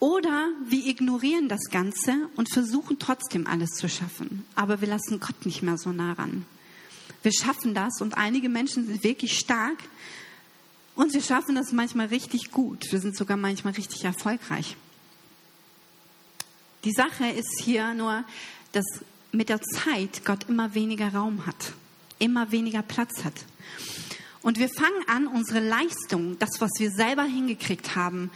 Oder 0.00 0.48
wir 0.66 0.84
ignorieren 0.84 1.48
das 1.48 1.70
Ganze 1.70 2.28
und 2.34 2.52
versuchen 2.52 2.98
trotzdem 2.98 3.46
alles 3.46 3.70
zu 3.70 3.88
schaffen. 3.88 4.44
Aber 4.56 4.80
wir 4.80 4.88
lassen 4.88 5.20
Gott 5.20 5.46
nicht 5.46 5.62
mehr 5.62 5.78
so 5.78 5.92
nah 5.92 6.14
ran. 6.14 6.44
Wir 7.22 7.32
schaffen 7.32 7.74
das 7.74 8.00
und 8.00 8.16
einige 8.16 8.48
Menschen 8.48 8.88
sind 8.88 9.04
wirklich 9.04 9.38
stark 9.38 9.78
und 10.96 11.14
wir 11.14 11.22
schaffen 11.22 11.54
das 11.54 11.70
manchmal 11.70 12.08
richtig 12.08 12.50
gut. 12.50 12.90
Wir 12.90 12.98
sind 12.98 13.16
sogar 13.16 13.36
manchmal 13.36 13.74
richtig 13.74 14.02
erfolgreich. 14.02 14.76
Die 16.82 16.92
Sache 16.92 17.28
ist 17.28 17.60
hier 17.62 17.94
nur, 17.94 18.24
dass 18.72 18.84
mit 19.30 19.48
der 19.48 19.62
Zeit 19.62 20.24
Gott 20.24 20.48
immer 20.48 20.74
weniger 20.74 21.14
Raum 21.14 21.46
hat, 21.46 21.72
immer 22.18 22.50
weniger 22.52 22.82
Platz 22.82 23.24
hat. 23.24 23.34
Und 24.42 24.58
wir 24.58 24.68
fangen 24.68 25.08
an, 25.08 25.26
unsere 25.26 25.60
Leistung, 25.60 26.38
das, 26.38 26.60
was 26.60 26.70
wir 26.78 26.90
selber 26.90 27.24
hingekriegt 27.24 27.96
haben, 27.96 28.30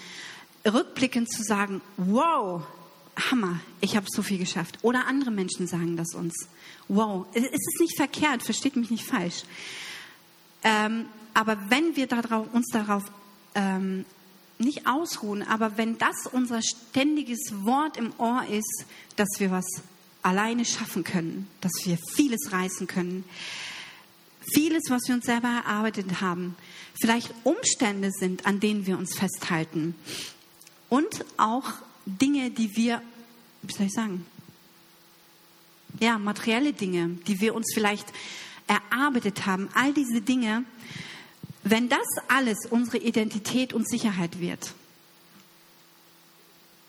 rückblickend 0.65 1.31
zu 1.31 1.43
sagen, 1.43 1.81
wow, 1.97 2.63
Hammer, 3.31 3.61
ich 3.81 3.97
habe 3.97 4.07
so 4.09 4.23
viel 4.23 4.39
geschafft. 4.39 4.79
Oder 4.83 5.07
andere 5.07 5.31
Menschen 5.31 5.67
sagen 5.67 5.97
das 5.97 6.15
uns. 6.15 6.35
Wow, 6.89 7.27
es 7.35 7.43
ist 7.45 7.81
nicht 7.81 7.97
verkehrt, 7.97 8.43
versteht 8.43 8.77
mich 8.77 8.91
nicht 8.91 9.05
falsch. 9.05 9.43
Ähm, 10.63 11.07
aber 11.35 11.59
wenn 11.69 11.97
wir 11.97 12.07
darauf, 12.07 12.53
uns 12.53 12.69
darauf 12.73 13.05
ähm, 13.55 14.05
nicht 14.59 14.87
ausruhen, 14.87 15.43
aber 15.43 15.77
wenn 15.77 15.99
das 15.99 16.27
unser 16.33 16.63
ständiges 16.63 17.53
Wort 17.65 17.97
im 17.97 18.13
Ohr 18.19 18.45
ist, 18.51 18.87
dass 19.17 19.29
wir 19.39 19.51
was 19.51 19.67
alleine 20.29 20.65
schaffen 20.65 21.05
können, 21.05 21.49
dass 21.61 21.73
wir 21.85 21.99
vieles 22.15 22.53
reißen 22.53 22.87
können, 22.87 23.25
vieles, 24.53 24.85
was 24.89 25.03
wir 25.07 25.15
uns 25.15 25.25
selber 25.25 25.49
erarbeitet 25.49 26.21
haben, 26.21 26.55
vielleicht 27.01 27.33
Umstände 27.45 28.11
sind, 28.13 28.47
an 28.47 28.61
denen 28.61 28.87
wir 28.87 28.99
uns 28.99 29.15
festhalten, 29.15 29.95
und 30.91 31.25
auch 31.37 31.65
Dinge, 32.07 32.51
die 32.51 32.75
wir, 32.77 33.03
wie 33.63 33.73
soll 33.73 33.87
ich 33.87 33.93
sagen, 33.93 34.25
ja, 36.01 36.19
materielle 36.19 36.73
Dinge, 36.73 37.19
die 37.27 37.41
wir 37.41 37.55
uns 37.55 37.73
vielleicht 37.75 38.07
erarbeitet 38.67 39.47
haben, 39.47 39.69
all 39.75 39.93
diese 39.93 40.21
Dinge, 40.21 40.65
wenn 41.65 41.89
das 41.89 42.07
alles 42.29 42.67
unsere 42.71 42.99
Identität 42.99 43.73
und 43.73 43.89
Sicherheit 43.89 44.41
wird, 44.41 44.75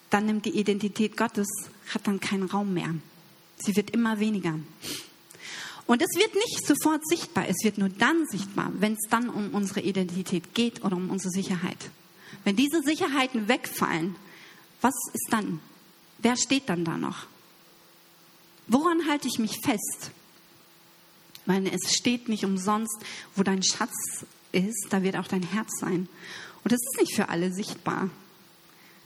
dann 0.10 0.26
nimmt 0.26 0.46
die 0.46 0.58
Identität 0.58 1.18
Gottes, 1.18 1.48
hat 1.94 2.08
dann 2.08 2.20
keinen 2.20 2.44
Raum 2.44 2.74
mehr. 2.74 2.96
Sie 3.60 3.76
wird 3.76 3.92
immer 3.92 4.20
weniger. 4.20 4.60
Und 5.86 6.02
es 6.02 6.16
wird 6.16 6.36
nicht 6.36 6.68
sofort 6.68 7.02
sichtbar, 7.08 7.48
es 7.48 7.64
wird 7.64 7.78
nur 7.78 7.90
dann 7.90 8.28
sichtbar, 8.28 8.72
wenn 8.76 8.94
es 8.94 9.10
dann 9.10 9.30
um 9.30 9.50
unsere 9.56 9.82
Identität 9.82 10.54
geht 10.54 10.84
oder 10.84 10.96
um 10.96 11.10
unsere 11.10 11.32
Sicherheit. 11.32 11.90
Wenn 12.44 12.56
diese 12.56 12.82
Sicherheiten 12.84 13.48
wegfallen, 13.48 14.16
was 14.82 14.94
ist 15.14 15.28
dann? 15.32 15.60
Wer 16.20 16.38
steht 16.38 16.70
dann 16.70 16.86
da 16.86 16.98
noch? 16.98 17.26
Woran 18.68 19.08
halte 19.08 19.28
ich 19.28 19.40
mich 19.40 19.58
fest? 19.64 20.12
Weil 21.48 21.66
es 21.68 21.96
steht 21.96 22.30
nicht 22.30 22.46
umsonst, 22.46 22.98
wo 23.36 23.42
dein 23.42 23.64
Schatz 23.64 24.26
ist, 24.52 24.88
da 24.92 25.02
wird 25.02 25.16
auch 25.16 25.28
dein 25.28 25.44
Herz 25.44 25.70
sein. 25.80 26.08
Und 26.64 26.72
das 26.72 26.80
ist 26.80 27.02
nicht 27.02 27.16
für 27.16 27.30
alle 27.30 27.52
sichtbar. 27.52 28.10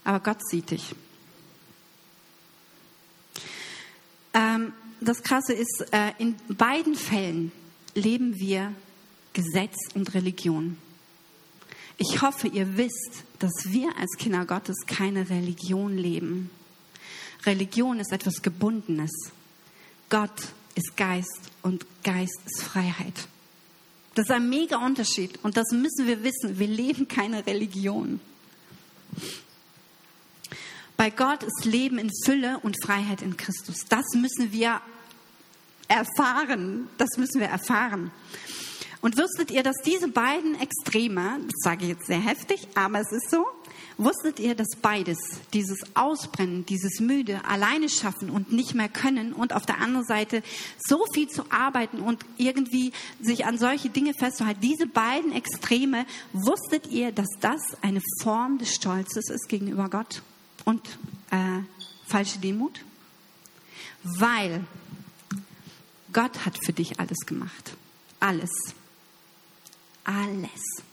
Aber 0.04 0.20
Gott 0.20 0.46
sieht 0.50 0.72
dich. 0.72 0.96
Ähm, 4.34 4.74
das 5.02 5.22
Krasse 5.24 5.54
ist, 5.54 5.86
äh, 5.91 6.12
in 6.17 6.36
beiden 6.48 6.96
Fällen 6.96 7.52
leben 7.93 8.39
wir 8.39 8.74
Gesetz 9.34 9.76
und 9.96 10.13
Religion. 10.13 10.78
Ich 11.98 12.22
hoffe, 12.22 12.48
ihr 12.48 12.78
wisst, 12.78 13.24
dass 13.39 13.52
wir 13.65 13.96
als 13.98 14.17
Kinder 14.17 14.46
Gottes 14.46 14.78
keine 14.88 15.30
Religion 15.30 15.98
leben. 15.98 16.50
Religion 17.46 18.00
ist 18.00 18.12
etwas 18.12 18.41
Gebundenes. 18.41 19.12
Gott 20.10 20.54
ist 20.76 20.96
Geist 20.98 21.52
und 21.62 21.86
Geist 22.04 22.39
ist 22.46 22.63
Freiheit. 22.63 23.28
Das 24.15 24.26
ist 24.26 24.32
ein 24.32 24.50
mega 24.50 24.78
Unterschied 24.78 25.39
und 25.43 25.58
das 25.58 25.72
müssen 25.72 26.08
wir 26.08 26.24
wissen. 26.24 26.60
Wir 26.60 26.67
leben 26.67 27.08
keine 27.08 27.46
Religion. 27.46 28.19
Bei 30.97 31.10
Gott 31.10 31.43
ist 31.43 31.65
Leben 31.65 31.97
in 31.97 32.12
Fülle 32.23 32.60
und 32.62 32.77
Freiheit 32.84 33.21
in 33.21 33.36
Christus. 33.38 33.86
Das 33.89 34.06
müssen 34.15 34.51
wir 34.51 34.82
erfahren. 35.88 36.88
Das 36.97 37.17
müssen 37.17 37.39
wir 37.39 37.47
erfahren. 37.47 38.12
Und 39.01 39.17
wusstet 39.17 39.51
ihr, 39.51 39.63
dass 39.63 39.75
diese 39.86 40.08
beiden 40.08 40.60
Extreme, 40.62 41.39
das 41.41 41.60
sage 41.62 41.84
ich 41.84 41.89
jetzt 41.89 42.08
sehr 42.08 42.21
heftig, 42.21 42.69
aber 42.73 43.01
es 43.01 43.12
ist 43.12 43.29
so, 43.29 43.45
wusstet 43.97 44.39
ihr, 44.39 44.56
dass 44.56 44.77
beides, 44.82 45.17
dieses 45.51 45.79
Ausbrennen, 45.93 46.65
dieses 46.65 47.01
Müde, 47.01 47.41
alleine 47.43 47.89
schaffen 47.89 48.29
und 48.29 48.53
nicht 48.53 48.75
mehr 48.75 48.88
können 48.88 49.34
und 49.34 49.51
auf 49.51 49.65
der 49.65 49.82
anderen 49.82 50.06
Seite 50.06 50.41
so 50.79 51.06
viel 51.13 51.27
zu 51.27 51.43
arbeiten 51.51 51.99
und 51.99 52.23
irgendwie 52.38 52.93
sich 53.19 53.45
an 53.45 53.58
solche 53.58 53.89
Dinge 53.89 54.13
festzuhalten, 54.13 54.62
diese 54.62 54.88
beiden 54.88 55.34
Extreme, 55.34 56.06
wusstet 56.32 56.88
ihr, 56.88 57.12
dass 57.12 57.27
das 57.41 57.62
eine 57.82 58.01
Form 58.21 58.58
des 58.58 58.73
Stolzes 58.73 59.29
ist 59.29 59.49
gegenüber 59.49 59.89
Gott 59.89 60.21
und 60.65 60.82
äh, 61.32 61.60
falsche 62.08 62.39
Demut? 62.39 62.82
Weil 64.04 64.65
Gott 66.12 66.45
hat 66.45 66.58
für 66.63 66.73
dich 66.73 66.99
alles 66.99 67.19
gemacht. 67.26 67.76
Alles 68.19 68.52
alles. 70.04 70.84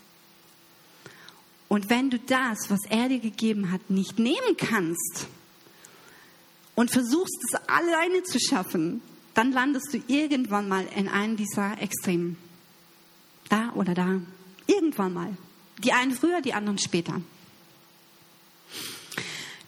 Und 1.69 1.89
wenn 1.89 2.11
du 2.11 2.19
das, 2.19 2.69
was 2.69 2.81
er 2.89 3.09
dir 3.09 3.21
gegeben 3.21 3.71
hat, 3.71 3.91
nicht 3.91 4.19
nehmen 4.19 4.57
kannst 4.57 5.27
und 6.75 6.91
versuchst 6.91 7.39
es 7.45 7.69
alleine 7.69 8.23
zu 8.25 8.41
schaffen, 8.41 9.03
dann 9.35 9.53
landest 9.53 9.95
du 9.95 10.03
irgendwann 10.09 10.69
mal 10.69 10.87
in 10.97 11.09
einem 11.09 11.37
dieser 11.37 11.81
Extremen. 11.81 12.37
Da 13.49 13.73
oder 13.75 13.95
da. 13.95 14.21
Irgendwann 14.67 15.13
mal. 15.13 15.37
Die 15.79 15.93
einen 15.93 16.13
früher, 16.13 16.41
die 16.41 16.55
anderen 16.55 16.79
später. 16.79 17.21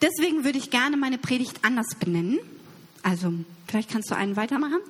Deswegen 0.03 0.45
würde 0.45 0.59
ich 0.59 0.71
gerne 0.71 0.97
meine 0.97 1.17
Predigt 1.17 1.65
anders 1.65 1.95
benennen. 1.99 2.41
Also, 3.05 3.33
vielleicht 3.69 3.91
kannst 3.91 4.11
du 4.11 4.17
einen 4.17 4.37
weitermachen. 4.37 4.81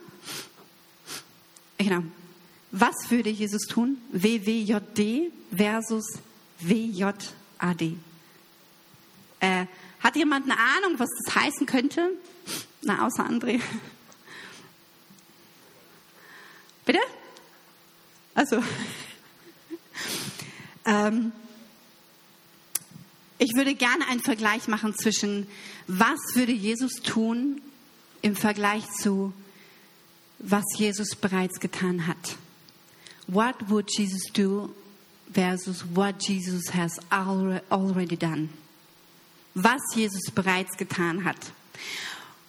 Genau. 1.77 2.03
Was 2.71 3.11
würde 3.11 3.29
Jesus 3.29 3.67
tun? 3.69 3.99
WWJD 4.13 5.31
versus 5.55 6.19
WJAD. 6.61 7.97
Äh, 9.41 9.67
hat 10.01 10.17
jemand 10.17 10.51
eine 10.51 10.59
Ahnung, 10.59 10.99
was 10.99 11.11
das 11.25 11.35
heißen 11.35 11.67
könnte? 11.67 12.13
Na, 12.81 13.07
außer 13.07 13.29
André. 13.29 13.61
Bitte? 16.87 17.01
Also, 18.35 18.57
ähm, 20.87 21.33
ich 23.43 23.55
würde 23.55 23.75
gerne 23.75 24.07
einen 24.09 24.21
Vergleich 24.21 24.69
machen 24.69 24.95
zwischen, 24.95 25.47
was 25.87 26.19
würde 26.35 26.53
Jesus 26.53 27.03
tun 27.03 27.61
im 28.23 28.37
Vergleich 28.37 28.85
zu, 29.01 29.33
was 30.39 30.65
Jesus 30.77 31.17
bereits 31.17 31.61
getan 31.61 32.07
hat. 32.07 32.37
What 33.27 33.57
would 33.69 33.91
Jesus 33.97 34.25
do 34.33 34.71
versus 35.33 35.85
what 35.95 36.23
Jesus 36.29 36.69
has 36.75 36.99
already 37.11 38.17
done. 38.17 38.51
Was 39.55 39.81
Jesus 39.95 40.31
bereits 40.35 40.77
getan 40.77 41.25
hat. 41.25 41.53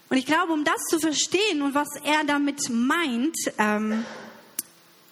Und 0.09 0.17
ich 0.17 0.25
glaube, 0.25 0.53
um 0.53 0.63
das 0.63 0.81
zu 0.89 0.99
verstehen 0.99 1.61
und 1.61 1.73
was 1.73 1.87
er 2.03 2.23
damit 2.25 2.69
meint 2.69 3.35
ähm, 3.57 4.05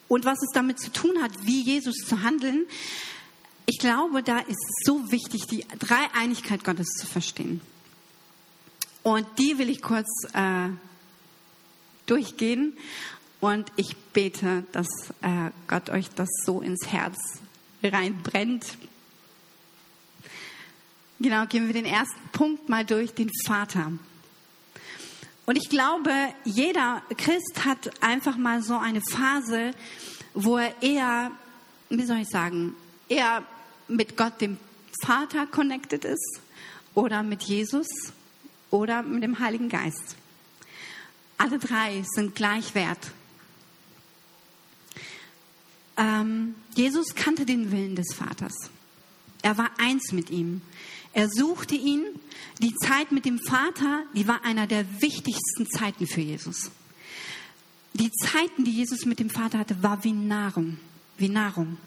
und 0.07 0.25
was 0.25 0.37
es 0.41 0.49
damit 0.53 0.79
zu 0.79 0.91
tun 0.91 1.21
hat, 1.21 1.31
wie 1.43 1.63
Jesus 1.63 1.95
zu 2.07 2.21
handeln, 2.21 2.65
ich 3.71 3.79
glaube, 3.79 4.21
da 4.21 4.39
ist 4.39 4.85
so 4.85 5.13
wichtig, 5.13 5.47
die 5.47 5.65
Dreieinigkeit 5.79 6.65
Gottes 6.65 6.89
zu 6.99 7.07
verstehen. 7.07 7.61
Und 9.01 9.25
die 9.37 9.57
will 9.59 9.69
ich 9.69 9.81
kurz 9.81 10.09
äh, 10.33 10.67
durchgehen. 12.05 12.75
Und 13.39 13.71
ich 13.77 13.95
bete, 13.95 14.65
dass 14.73 14.87
äh, 15.21 15.51
Gott 15.67 15.89
euch 15.89 16.09
das 16.09 16.27
so 16.45 16.59
ins 16.59 16.85
Herz 16.87 17.17
reinbrennt. 17.81 18.77
Genau, 21.21 21.45
gehen 21.45 21.67
wir 21.67 21.73
den 21.73 21.85
ersten 21.85 22.27
Punkt 22.33 22.67
mal 22.67 22.83
durch, 22.83 23.13
den 23.13 23.29
Vater. 23.45 23.93
Und 25.45 25.55
ich 25.55 25.69
glaube, 25.69 26.11
jeder 26.43 27.03
Christ 27.15 27.63
hat 27.63 28.03
einfach 28.03 28.35
mal 28.35 28.61
so 28.63 28.77
eine 28.77 29.01
Phase, 29.09 29.71
wo 30.33 30.57
er 30.57 30.81
eher, 30.81 31.31
wie 31.89 32.03
soll 32.03 32.17
ich 32.17 32.27
sagen, 32.27 32.75
eher 33.07 33.43
mit 33.91 34.17
Gott, 34.17 34.41
dem 34.41 34.57
Vater, 35.03 35.47
connected 35.47 36.05
ist 36.05 36.39
oder 36.95 37.23
mit 37.23 37.43
Jesus 37.43 37.87
oder 38.69 39.03
mit 39.03 39.23
dem 39.23 39.39
Heiligen 39.39 39.69
Geist. 39.69 40.15
Alle 41.37 41.59
drei 41.59 42.03
sind 42.13 42.35
gleich 42.35 42.75
wert. 42.75 43.11
Ähm, 45.97 46.55
Jesus 46.75 47.15
kannte 47.15 47.45
den 47.45 47.71
Willen 47.71 47.95
des 47.95 48.13
Vaters. 48.13 48.53
Er 49.41 49.57
war 49.57 49.71
eins 49.77 50.11
mit 50.11 50.29
ihm. 50.29 50.61
Er 51.13 51.27
suchte 51.29 51.75
ihn. 51.75 52.03
Die 52.59 52.75
Zeit 52.75 53.11
mit 53.11 53.25
dem 53.25 53.39
Vater, 53.39 54.03
die 54.15 54.27
war 54.27 54.45
einer 54.45 54.67
der 54.67 54.85
wichtigsten 55.01 55.67
Zeiten 55.69 56.07
für 56.07 56.21
Jesus. 56.21 56.71
Die 57.93 58.11
Zeiten, 58.11 58.63
die 58.63 58.71
Jesus 58.71 59.05
mit 59.05 59.19
dem 59.19 59.29
Vater 59.29 59.57
hatte, 59.59 59.81
war 59.83 60.03
wie 60.03 60.13
Nahrung, 60.13 60.77
wie 61.17 61.27
Nahrung. 61.27 61.77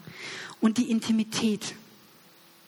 Und 0.59 0.77
die 0.77 0.91
Intimität. 0.91 1.75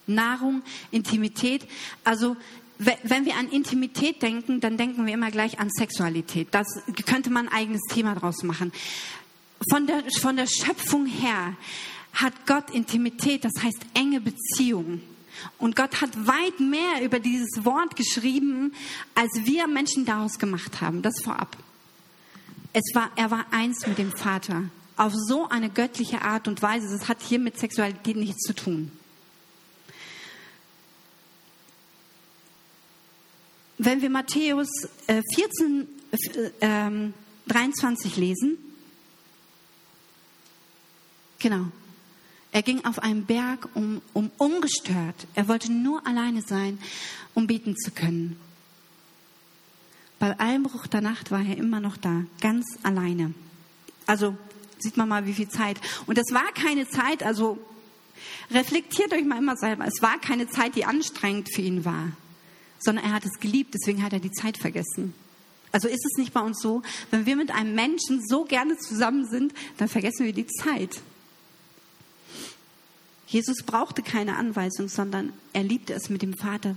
Nahrung, 0.07 0.61
Intimität. 0.91 1.67
Also 2.03 2.35
wenn 2.79 3.25
wir 3.25 3.35
an 3.35 3.49
Intimität 3.49 4.21
denken, 4.21 4.59
dann 4.59 4.77
denken 4.77 5.05
wir 5.05 5.13
immer 5.13 5.31
gleich 5.31 5.59
an 5.59 5.69
Sexualität. 5.69 6.49
Das 6.51 6.67
könnte 7.05 7.29
man 7.29 7.47
ein 7.47 7.53
eigenes 7.53 7.81
Thema 7.89 8.15
draus 8.15 8.43
machen. 8.43 8.71
Von 9.71 9.87
der, 9.87 10.03
von 10.19 10.35
der 10.35 10.47
Schöpfung 10.47 11.07
her 11.07 11.55
hat 12.13 12.33
Gott 12.45 12.69
Intimität, 12.71 13.43
das 13.43 13.53
heißt 13.63 13.79
enge 13.93 14.21
Beziehung. 14.21 15.01
Und 15.57 15.75
Gott 15.75 16.01
hat 16.01 16.27
weit 16.27 16.59
mehr 16.59 17.03
über 17.03 17.19
dieses 17.19 17.63
Wort 17.63 17.95
geschrieben, 17.95 18.73
als 19.15 19.31
wir 19.43 19.67
Menschen 19.67 20.05
daraus 20.05 20.39
gemacht 20.39 20.81
haben. 20.81 21.01
Das 21.01 21.21
vorab. 21.23 21.57
Es 22.73 22.93
war, 22.93 23.11
er 23.15 23.31
war 23.31 23.45
eins 23.51 23.85
mit 23.87 23.97
dem 23.97 24.11
Vater. 24.11 24.63
Auf 24.95 25.13
so 25.15 25.47
eine 25.47 25.69
göttliche 25.69 26.21
Art 26.21 26.47
und 26.47 26.61
Weise. 26.61 26.87
Das 26.89 27.07
hat 27.07 27.21
hier 27.21 27.39
mit 27.39 27.57
Sexualität 27.59 28.15
nichts 28.15 28.41
zu 28.41 28.53
tun. 28.53 28.91
Wenn 33.77 34.01
wir 34.01 34.09
Matthäus 34.09 34.69
14, 35.07 35.87
äh, 36.59 37.11
23 37.47 38.17
ähm, 38.17 38.21
lesen, 38.23 38.57
genau, 41.37 41.67
er 42.51 42.63
ging 42.63 42.83
auf 42.85 42.99
einen 42.99 43.25
Berg, 43.25 43.69
um, 43.75 44.01
um 44.13 44.31
ungestört, 44.37 45.27
er 45.35 45.47
wollte 45.47 45.71
nur 45.71 46.05
alleine 46.07 46.41
sein, 46.41 46.79
um 47.35 47.45
beten 47.45 47.75
zu 47.77 47.91
können. 47.91 48.39
Bei 50.17 50.39
Einbruch 50.39 50.87
der 50.87 51.01
Nacht 51.01 51.29
war 51.29 51.41
er 51.45 51.57
immer 51.57 51.79
noch 51.79 51.97
da, 51.97 52.23
ganz 52.41 52.65
alleine. 52.81 53.35
Also 54.07 54.35
sieht 54.79 54.97
man 54.97 55.07
mal, 55.07 55.27
wie 55.27 55.33
viel 55.33 55.49
Zeit. 55.49 55.79
Und 56.07 56.17
das 56.17 56.31
war 56.31 56.51
keine 56.53 56.87
Zeit, 56.87 57.21
also 57.21 57.59
reflektiert 58.49 59.13
euch 59.13 59.23
mal 59.23 59.37
immer 59.37 59.55
selber, 59.55 59.85
es 59.85 60.01
war 60.01 60.19
keine 60.19 60.49
Zeit, 60.49 60.75
die 60.75 60.85
anstrengend 60.85 61.53
für 61.53 61.61
ihn 61.61 61.85
war 61.85 62.11
sondern 62.79 63.05
er 63.05 63.13
hat 63.13 63.25
es 63.25 63.39
geliebt, 63.39 63.73
deswegen 63.73 64.03
hat 64.03 64.13
er 64.13 64.19
die 64.19 64.31
Zeit 64.31 64.57
vergessen. 64.57 65.13
Also 65.71 65.87
ist 65.87 66.05
es 66.05 66.17
nicht 66.17 66.33
bei 66.33 66.41
uns 66.41 66.61
so, 66.61 66.81
wenn 67.11 67.25
wir 67.25 67.35
mit 67.35 67.51
einem 67.51 67.75
Menschen 67.75 68.21
so 68.25 68.45
gerne 68.45 68.77
zusammen 68.77 69.27
sind, 69.27 69.53
dann 69.77 69.87
vergessen 69.87 70.25
wir 70.25 70.33
die 70.33 70.47
Zeit. 70.47 71.01
Jesus 73.27 73.57
brauchte 73.65 74.01
keine 74.01 74.37
Anweisung, 74.37 74.87
sondern 74.87 75.33
er 75.51 75.63
liebte 75.63 75.93
es, 75.93 76.09
mit 76.09 76.21
dem 76.21 76.33
Vater 76.33 76.75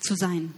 zu 0.00 0.16
sein. 0.16 0.52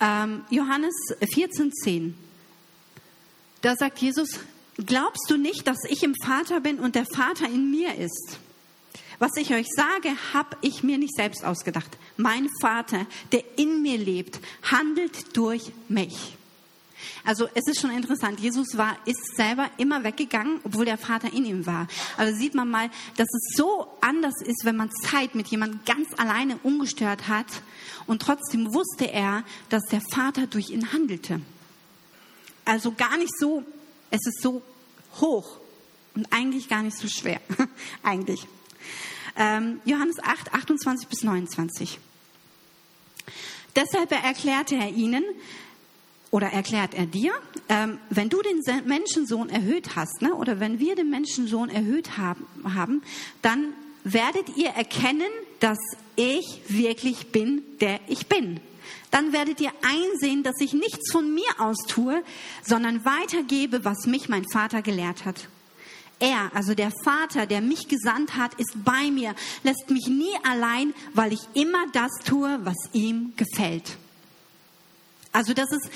Ähm, 0.00 0.44
Johannes 0.50 0.94
14,10. 1.20 2.14
Da 3.62 3.76
sagt 3.76 4.00
Jesus, 4.00 4.40
glaubst 4.76 5.30
du 5.30 5.36
nicht, 5.36 5.66
dass 5.68 5.78
ich 5.88 6.02
im 6.02 6.14
Vater 6.22 6.60
bin 6.60 6.80
und 6.80 6.96
der 6.96 7.06
Vater 7.06 7.46
in 7.46 7.70
mir 7.70 7.94
ist? 7.94 8.38
Was 9.18 9.36
ich 9.36 9.52
euch 9.52 9.66
sage, 9.74 10.10
habe 10.32 10.56
ich 10.60 10.82
mir 10.82 10.98
nicht 10.98 11.14
selbst 11.14 11.44
ausgedacht. 11.44 11.96
Mein 12.16 12.48
Vater, 12.60 13.06
der 13.32 13.42
in 13.56 13.82
mir 13.82 13.98
lebt, 13.98 14.40
handelt 14.62 15.36
durch 15.36 15.72
mich. 15.88 16.36
Also 17.24 17.48
es 17.54 17.66
ist 17.66 17.80
schon 17.80 17.90
interessant. 17.90 18.40
Jesus 18.40 18.76
war, 18.76 18.96
ist 19.06 19.36
selber 19.36 19.70
immer 19.78 20.04
weggegangen, 20.04 20.60
obwohl 20.64 20.84
der 20.84 20.98
Vater 20.98 21.32
in 21.32 21.44
ihm 21.44 21.66
war. 21.66 21.86
Also 22.16 22.36
sieht 22.36 22.54
man 22.54 22.70
mal, 22.70 22.90
dass 23.16 23.28
es 23.28 23.56
so 23.56 23.86
anders 24.00 24.34
ist, 24.42 24.64
wenn 24.64 24.76
man 24.76 24.90
Zeit 24.90 25.34
mit 25.34 25.48
jemandem 25.48 25.80
ganz 25.86 26.08
alleine 26.18 26.58
ungestört 26.62 27.28
hat 27.28 27.46
und 28.06 28.20
trotzdem 28.20 28.74
wusste 28.74 29.10
er, 29.10 29.44
dass 29.70 29.84
der 29.84 30.02
Vater 30.12 30.46
durch 30.46 30.70
ihn 30.70 30.92
handelte. 30.92 31.40
Also 32.64 32.92
gar 32.92 33.16
nicht 33.16 33.32
so, 33.38 33.62
es 34.10 34.20
ist 34.26 34.42
so 34.42 34.62
hoch 35.20 35.58
und 36.14 36.26
eigentlich 36.30 36.68
gar 36.68 36.82
nicht 36.82 36.96
so 36.96 37.08
schwer. 37.08 37.40
eigentlich. 38.02 38.46
Ähm, 39.36 39.80
Johannes 39.84 40.16
8, 40.22 40.54
28 40.54 41.08
bis 41.08 41.22
29. 41.22 41.98
Deshalb 43.76 44.12
erklärte 44.12 44.76
er 44.76 44.90
ihnen, 44.90 45.24
oder 46.34 46.48
erklärt 46.48 46.94
er 46.94 47.06
dir, 47.06 47.32
ähm, 47.68 47.98
wenn 48.10 48.28
du 48.28 48.42
den 48.42 48.60
Menschensohn 48.86 49.48
erhöht 49.48 49.94
hast, 49.94 50.20
ne, 50.20 50.34
oder 50.34 50.58
wenn 50.58 50.80
wir 50.80 50.96
den 50.96 51.08
Menschensohn 51.08 51.70
erhöht 51.70 52.18
haben, 52.18 52.44
haben, 52.74 53.02
dann 53.40 53.72
werdet 54.02 54.56
ihr 54.56 54.70
erkennen, 54.70 55.30
dass 55.60 55.78
ich 56.16 56.62
wirklich 56.66 57.28
bin, 57.28 57.62
der 57.80 58.00
ich 58.08 58.26
bin. 58.26 58.58
Dann 59.12 59.32
werdet 59.32 59.60
ihr 59.60 59.70
einsehen, 59.82 60.42
dass 60.42 60.60
ich 60.60 60.72
nichts 60.72 61.12
von 61.12 61.32
mir 61.32 61.48
aus 61.58 61.78
tue, 61.86 62.24
sondern 62.64 63.04
weitergebe, 63.04 63.84
was 63.84 64.06
mich 64.06 64.28
mein 64.28 64.44
Vater 64.52 64.82
gelehrt 64.82 65.24
hat. 65.24 65.48
Er, 66.20 66.54
also 66.54 66.74
der 66.74 66.92
Vater, 67.02 67.46
der 67.46 67.60
mich 67.60 67.88
gesandt 67.88 68.36
hat, 68.36 68.54
ist 68.54 68.84
bei 68.84 69.10
mir, 69.10 69.34
lässt 69.62 69.90
mich 69.90 70.06
nie 70.06 70.34
allein, 70.48 70.94
weil 71.12 71.32
ich 71.32 71.40
immer 71.54 71.86
das 71.92 72.10
tue, 72.24 72.60
was 72.62 72.76
ihm 72.92 73.32
gefällt. 73.36 73.96
Also 75.32 75.52
das 75.52 75.70
ist, 75.72 75.90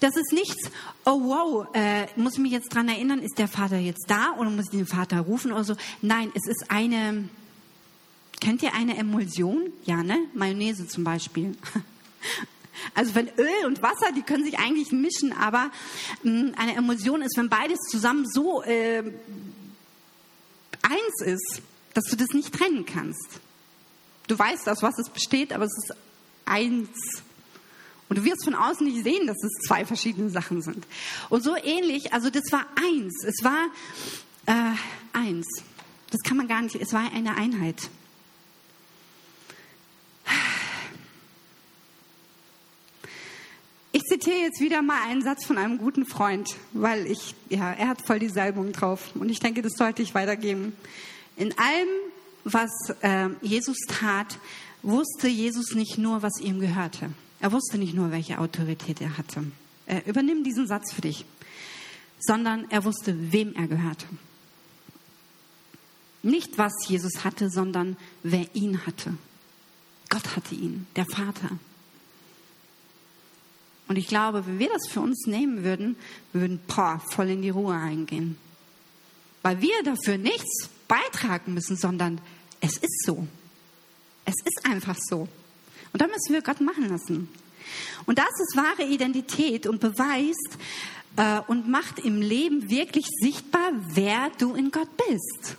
das 0.00 0.16
ist 0.16 0.32
nichts, 0.32 0.70
oh 1.04 1.20
wow, 1.22 1.66
äh, 1.74 2.06
muss 2.16 2.34
ich 2.34 2.40
mich 2.40 2.52
jetzt 2.52 2.74
dran 2.74 2.88
erinnern, 2.88 3.20
ist 3.20 3.38
der 3.38 3.48
Vater 3.48 3.78
jetzt 3.78 4.06
da 4.08 4.34
oder 4.38 4.50
muss 4.50 4.64
ich 4.64 4.78
den 4.78 4.86
Vater 4.86 5.20
rufen 5.20 5.52
oder 5.52 5.64
so? 5.64 5.76
Nein, 6.02 6.32
es 6.34 6.48
ist 6.48 6.70
eine, 6.70 7.28
kennt 8.40 8.62
ihr 8.62 8.74
eine 8.74 8.96
Emulsion? 8.96 9.72
Ja, 9.84 10.02
ne? 10.02 10.18
Mayonnaise 10.34 10.88
zum 10.88 11.04
Beispiel. 11.04 11.56
Also 12.94 13.14
wenn 13.14 13.28
Öl 13.36 13.66
und 13.66 13.82
Wasser, 13.82 14.12
die 14.16 14.22
können 14.22 14.42
sich 14.44 14.58
eigentlich 14.58 14.90
mischen, 14.90 15.32
aber 15.32 15.70
mh, 16.22 16.40
hm, 16.40 16.54
eine 16.56 16.76
Emulsion 16.76 17.20
ist, 17.22 17.36
wenn 17.36 17.48
beides 17.48 17.78
zusammen 17.90 18.24
so 18.26 18.62
äh, 18.62 19.02
eins 20.90 21.22
ist, 21.22 21.62
dass 21.94 22.04
du 22.04 22.16
das 22.16 22.28
nicht 22.30 22.54
trennen 22.54 22.84
kannst. 22.84 23.40
Du 24.26 24.38
weißt, 24.38 24.68
aus 24.68 24.82
was 24.82 24.98
es 24.98 25.08
besteht, 25.08 25.52
aber 25.52 25.64
es 25.64 25.76
ist 25.76 25.96
eins. 26.44 27.22
Und 28.08 28.18
du 28.18 28.24
wirst 28.24 28.44
von 28.44 28.54
außen 28.54 28.86
nicht 28.86 29.04
sehen, 29.04 29.26
dass 29.26 29.42
es 29.42 29.66
zwei 29.66 29.84
verschiedene 29.84 30.30
Sachen 30.30 30.62
sind. 30.62 30.84
Und 31.28 31.42
so 31.42 31.56
ähnlich, 31.56 32.12
also 32.12 32.30
das 32.30 32.44
war 32.50 32.66
eins. 32.76 33.24
Es 33.24 33.44
war 33.44 33.68
äh, 34.46 34.74
eins. 35.12 35.46
Das 36.10 36.20
kann 36.22 36.36
man 36.36 36.48
gar 36.48 36.62
nicht, 36.62 36.74
es 36.74 36.92
war 36.92 37.12
eine 37.12 37.36
Einheit. 37.36 37.88
Ich 44.00 44.06
zitiere 44.06 44.38
jetzt 44.38 44.60
wieder 44.60 44.80
mal 44.80 45.02
einen 45.02 45.20
Satz 45.20 45.44
von 45.44 45.58
einem 45.58 45.76
guten 45.76 46.06
Freund, 46.06 46.56
weil 46.72 47.06
ich, 47.06 47.34
ja, 47.50 47.70
er 47.70 47.88
hat 47.88 48.00
voll 48.00 48.18
die 48.18 48.30
Salbung 48.30 48.72
drauf 48.72 49.10
und 49.14 49.28
ich 49.28 49.40
denke, 49.40 49.60
das 49.60 49.74
sollte 49.76 50.00
ich 50.00 50.14
weitergeben. 50.14 50.72
In 51.36 51.52
allem, 51.58 51.88
was 52.44 52.70
äh, 53.02 53.28
Jesus 53.42 53.76
tat, 53.88 54.38
wusste 54.82 55.28
Jesus 55.28 55.74
nicht 55.74 55.98
nur, 55.98 56.22
was 56.22 56.40
ihm 56.40 56.60
gehörte. 56.60 57.10
Er 57.40 57.52
wusste 57.52 57.76
nicht 57.76 57.92
nur, 57.92 58.10
welche 58.10 58.38
Autorität 58.38 59.02
er 59.02 59.18
hatte. 59.18 59.44
Äh, 59.84 60.00
übernimm 60.06 60.44
diesen 60.44 60.66
Satz 60.66 60.94
für 60.94 61.02
dich. 61.02 61.26
Sondern 62.20 62.70
er 62.70 62.84
wusste, 62.84 63.32
wem 63.32 63.54
er 63.54 63.66
gehörte. 63.66 64.06
Nicht 66.22 66.56
was 66.56 66.72
Jesus 66.88 67.22
hatte, 67.22 67.50
sondern 67.50 67.98
wer 68.22 68.46
ihn 68.54 68.86
hatte. 68.86 69.12
Gott 70.08 70.36
hatte 70.36 70.54
ihn, 70.54 70.86
der 70.96 71.04
Vater. 71.04 71.50
Und 73.90 73.96
ich 73.96 74.06
glaube, 74.06 74.46
wenn 74.46 74.60
wir 74.60 74.68
das 74.68 74.86
für 74.88 75.00
uns 75.00 75.26
nehmen 75.26 75.64
würden, 75.64 75.96
wir 76.32 76.42
würden 76.42 76.60
boah, 76.68 77.02
voll 77.10 77.28
in 77.28 77.42
die 77.42 77.50
Ruhe 77.50 77.74
eingehen. 77.74 78.38
Weil 79.42 79.60
wir 79.60 79.82
dafür 79.82 80.16
nichts 80.16 80.70
beitragen 80.86 81.54
müssen, 81.54 81.76
sondern 81.76 82.20
es 82.60 82.76
ist 82.76 83.04
so. 83.04 83.26
Es 84.24 84.36
ist 84.44 84.64
einfach 84.64 84.96
so. 84.96 85.26
Und 85.92 86.00
da 86.00 86.06
müssen 86.06 86.32
wir 86.32 86.40
Gott 86.40 86.60
machen 86.60 86.88
lassen. 86.88 87.28
Und 88.06 88.16
das 88.20 88.28
ist 88.28 88.56
wahre 88.56 88.88
Identität 88.88 89.66
und 89.66 89.80
beweist 89.80 90.56
äh, 91.16 91.40
und 91.48 91.68
macht 91.68 91.98
im 91.98 92.22
Leben 92.22 92.70
wirklich 92.70 93.06
sichtbar, 93.20 93.72
wer 93.88 94.30
du 94.38 94.54
in 94.54 94.70
Gott 94.70 94.90
bist. 95.08 95.56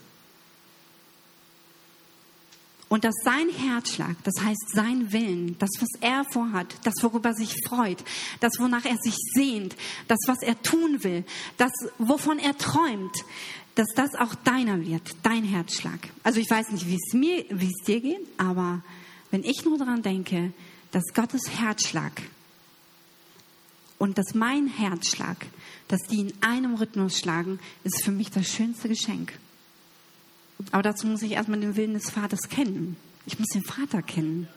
Und 2.91 3.05
dass 3.05 3.15
sein 3.23 3.47
Herzschlag, 3.47 4.17
das 4.25 4.43
heißt 4.43 4.71
sein 4.73 5.13
Willen, 5.13 5.57
das, 5.59 5.69
was 5.79 5.87
er 6.01 6.25
vorhat, 6.25 6.75
das, 6.83 6.95
worüber 6.99 7.29
er 7.29 7.35
sich 7.35 7.55
freut, 7.65 8.03
das, 8.41 8.59
wonach 8.59 8.83
er 8.83 8.97
sich 8.97 9.15
sehnt, 9.33 9.77
das, 10.09 10.19
was 10.27 10.41
er 10.41 10.61
tun 10.61 11.01
will, 11.01 11.23
das, 11.55 11.71
wovon 11.99 12.37
er 12.37 12.57
träumt, 12.57 13.15
dass 13.75 13.87
das 13.95 14.13
auch 14.15 14.35
deiner 14.35 14.85
wird, 14.85 15.15
dein 15.23 15.45
Herzschlag. 15.45 15.99
Also 16.23 16.41
ich 16.41 16.49
weiß 16.49 16.71
nicht, 16.71 16.85
wie 16.85 16.95
es 16.95 17.13
mir, 17.13 17.45
wie 17.49 17.69
es 17.69 17.85
dir 17.85 18.01
geht, 18.01 18.27
aber 18.37 18.83
wenn 19.29 19.45
ich 19.45 19.63
nur 19.63 19.77
daran 19.77 20.01
denke, 20.01 20.51
dass 20.91 21.13
Gottes 21.13 21.43
Herzschlag 21.61 22.21
und 23.99 24.17
dass 24.17 24.33
mein 24.33 24.67
Herzschlag, 24.67 25.45
dass 25.87 26.01
die 26.09 26.19
in 26.19 26.33
einem 26.41 26.75
Rhythmus 26.75 27.17
schlagen, 27.17 27.61
ist 27.85 28.03
für 28.03 28.11
mich 28.11 28.31
das 28.31 28.49
schönste 28.49 28.89
Geschenk. 28.89 29.31
Aber 30.71 30.83
dazu 30.83 31.07
muss 31.07 31.21
ich 31.21 31.31
erstmal 31.31 31.59
den 31.59 31.75
Willen 31.75 31.93
des 31.93 32.09
Vaters 32.09 32.49
kennen. 32.49 32.97
Ich 33.25 33.37
muss 33.39 33.49
den 33.49 33.63
Vater 33.63 34.01
kennen. 34.01 34.47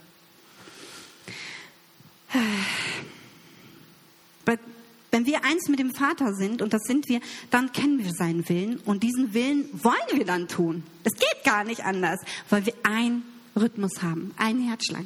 Wenn 5.14 5.26
wir 5.26 5.44
eins 5.44 5.68
mit 5.68 5.78
dem 5.78 5.94
Vater 5.94 6.34
sind, 6.34 6.60
und 6.60 6.72
das 6.72 6.82
sind 6.88 7.08
wir, 7.08 7.20
dann 7.50 7.70
kennen 7.70 8.02
wir 8.02 8.12
seinen 8.12 8.48
Willen 8.48 8.78
und 8.78 9.04
diesen 9.04 9.32
Willen 9.32 9.68
wollen 9.72 9.94
wir 10.12 10.24
dann 10.24 10.48
tun. 10.48 10.82
Es 11.04 11.12
geht 11.12 11.44
gar 11.44 11.62
nicht 11.62 11.84
anders, 11.84 12.18
weil 12.50 12.66
wir 12.66 12.74
einen 12.82 13.22
Rhythmus 13.54 14.02
haben, 14.02 14.34
einen 14.36 14.66
Herzschlag. 14.66 15.04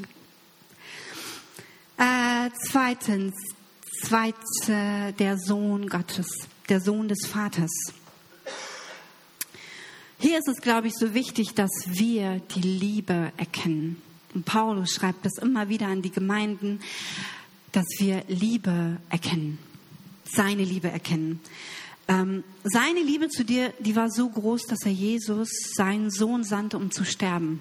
Äh, 1.99 2.49
zweitens, 2.71 3.35
zweite, 4.03 5.13
der 5.19 5.37
Sohn 5.37 5.91
Gottes, 5.91 6.29
der 6.71 6.81
Sohn 6.81 7.09
des 7.09 7.27
Vaters. 7.27 7.93
Hier 10.21 10.41
ist 10.41 10.49
es, 10.49 10.57
glaube 10.61 10.89
ich, 10.89 10.95
so 10.95 11.15
wichtig, 11.15 11.55
dass 11.55 11.71
wir 11.87 12.41
die 12.53 12.61
Liebe 12.61 13.31
erkennen. 13.37 14.03
Und 14.35 14.45
Paulus 14.45 14.91
schreibt 14.91 15.25
das 15.25 15.39
immer 15.41 15.69
wieder 15.69 15.87
an 15.87 16.03
die 16.03 16.11
Gemeinden, 16.11 16.81
dass 17.71 17.87
wir 17.99 18.25
Liebe 18.27 18.97
erkennen, 19.11 19.59
seine 20.25 20.65
Liebe 20.65 20.91
erkennen. 20.91 21.39
Ähm, 22.09 22.43
seine 22.65 23.01
Liebe 23.01 23.29
zu 23.29 23.45
dir, 23.45 23.73
die 23.79 23.95
war 23.95 24.11
so 24.11 24.29
groß, 24.29 24.63
dass 24.67 24.85
er 24.85 24.91
Jesus, 24.91 25.51
seinen 25.77 26.11
Sohn, 26.11 26.43
sandte, 26.43 26.79
um 26.79 26.91
zu 26.91 27.05
sterben. 27.05 27.61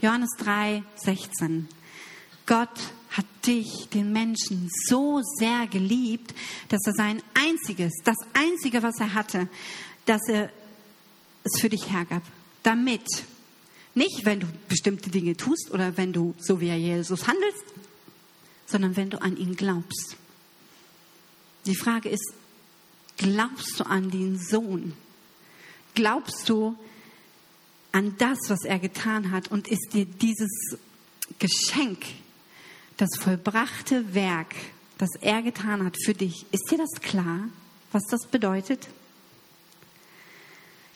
Johannes 0.00 0.30
3, 0.38 0.82
16. 0.96 1.68
Gott 2.46 2.80
hat 3.10 3.26
dich, 3.46 3.88
den 3.94 4.12
Menschen, 4.12 4.68
so 4.88 5.20
sehr 5.38 5.68
geliebt, 5.68 6.34
dass 6.68 6.80
er 6.84 6.94
sein 6.94 7.22
einziges, 7.34 7.92
das 8.02 8.16
einzige, 8.34 8.82
was 8.82 8.98
er 8.98 9.14
hatte, 9.14 9.48
dass 10.04 10.22
er 10.28 10.50
es 11.44 11.60
für 11.60 11.68
dich 11.68 11.90
hergab. 11.90 12.22
Damit, 12.62 13.06
nicht 13.94 14.24
wenn 14.24 14.40
du 14.40 14.46
bestimmte 14.68 15.10
Dinge 15.10 15.36
tust 15.36 15.70
oder 15.70 15.96
wenn 15.96 16.12
du 16.12 16.34
so 16.38 16.60
wie 16.60 16.72
Jesus 16.72 17.26
handelst, 17.26 17.64
sondern 18.66 18.96
wenn 18.96 19.10
du 19.10 19.20
an 19.20 19.36
ihn 19.36 19.56
glaubst. 19.56 20.16
Die 21.66 21.76
Frage 21.76 22.08
ist, 22.08 22.32
glaubst 23.16 23.78
du 23.78 23.84
an 23.84 24.10
den 24.10 24.38
Sohn? 24.38 24.94
Glaubst 25.94 26.48
du 26.48 26.76
an 27.92 28.14
das, 28.18 28.38
was 28.48 28.64
er 28.64 28.78
getan 28.78 29.30
hat 29.30 29.48
und 29.48 29.68
ist 29.68 29.92
dir 29.92 30.06
dieses 30.06 30.76
Geschenk 31.38 32.04
das 32.96 33.10
vollbrachte 33.18 34.14
Werk, 34.14 34.54
das 34.98 35.10
er 35.20 35.42
getan 35.42 35.84
hat 35.84 35.96
für 36.04 36.14
dich, 36.14 36.46
ist 36.52 36.70
dir 36.70 36.78
das 36.78 37.00
klar, 37.02 37.48
was 37.90 38.04
das 38.10 38.26
bedeutet? 38.26 38.88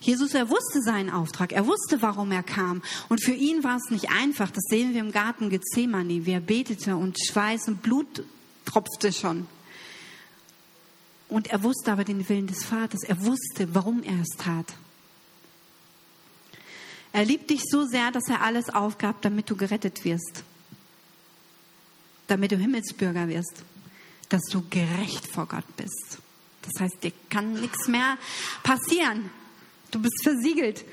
Jesus, 0.00 0.35
er 0.35 0.50
wusste 0.50 0.82
seinen 0.82 1.11
Auftrag, 1.11 1.52
er 1.52 1.66
wusste, 1.66 2.02
warum 2.02 2.30
er 2.30 2.42
kam. 2.42 2.82
Und 3.09 3.24
für 3.24 3.32
ihn 3.32 3.64
war 3.64 3.76
es 3.76 3.90
nicht 3.90 4.11
einfach. 4.11 4.50
Das 4.50 4.64
sehen 4.68 4.94
wir 4.94 5.00
im 5.00 5.11
Garten 5.11 5.50
Gethsemane, 5.50 6.26
wie 6.26 6.32
er 6.32 6.40
betete 6.40 6.96
und 6.96 7.18
Schweiß 7.18 7.68
und 7.68 7.82
Blut 7.82 8.22
tropfte 8.64 9.12
schon. 9.12 9.46
Und 11.28 11.48
er 11.48 11.62
wusste 11.62 11.90
aber 11.92 12.04
den 12.04 12.28
Willen 12.28 12.46
des 12.46 12.64
Vaters. 12.64 13.02
Er 13.02 13.24
wusste, 13.24 13.74
warum 13.74 14.02
er 14.02 14.20
es 14.20 14.37
tat. 14.38 14.74
Er 17.12 17.24
liebt 17.24 17.50
dich 17.50 17.62
so 17.68 17.85
sehr, 17.87 18.12
dass 18.12 18.28
er 18.28 18.42
alles 18.42 18.68
aufgab, 18.68 19.22
damit 19.22 19.50
du 19.50 19.56
gerettet 19.56 20.04
wirst 20.04 20.44
damit 22.26 22.52
du 22.52 22.56
Himmelsbürger 22.56 23.28
wirst, 23.28 23.62
dass 24.28 24.42
du 24.50 24.64
gerecht 24.68 25.26
vor 25.26 25.46
Gott 25.46 25.76
bist. 25.76 26.18
Das 26.62 26.80
heißt, 26.80 27.02
dir 27.02 27.12
kann 27.30 27.54
nichts 27.54 27.87
mehr 27.88 28.18
passieren. 28.62 29.30
Du 29.90 30.01
bist 30.01 30.22
versiegelt 30.22 30.85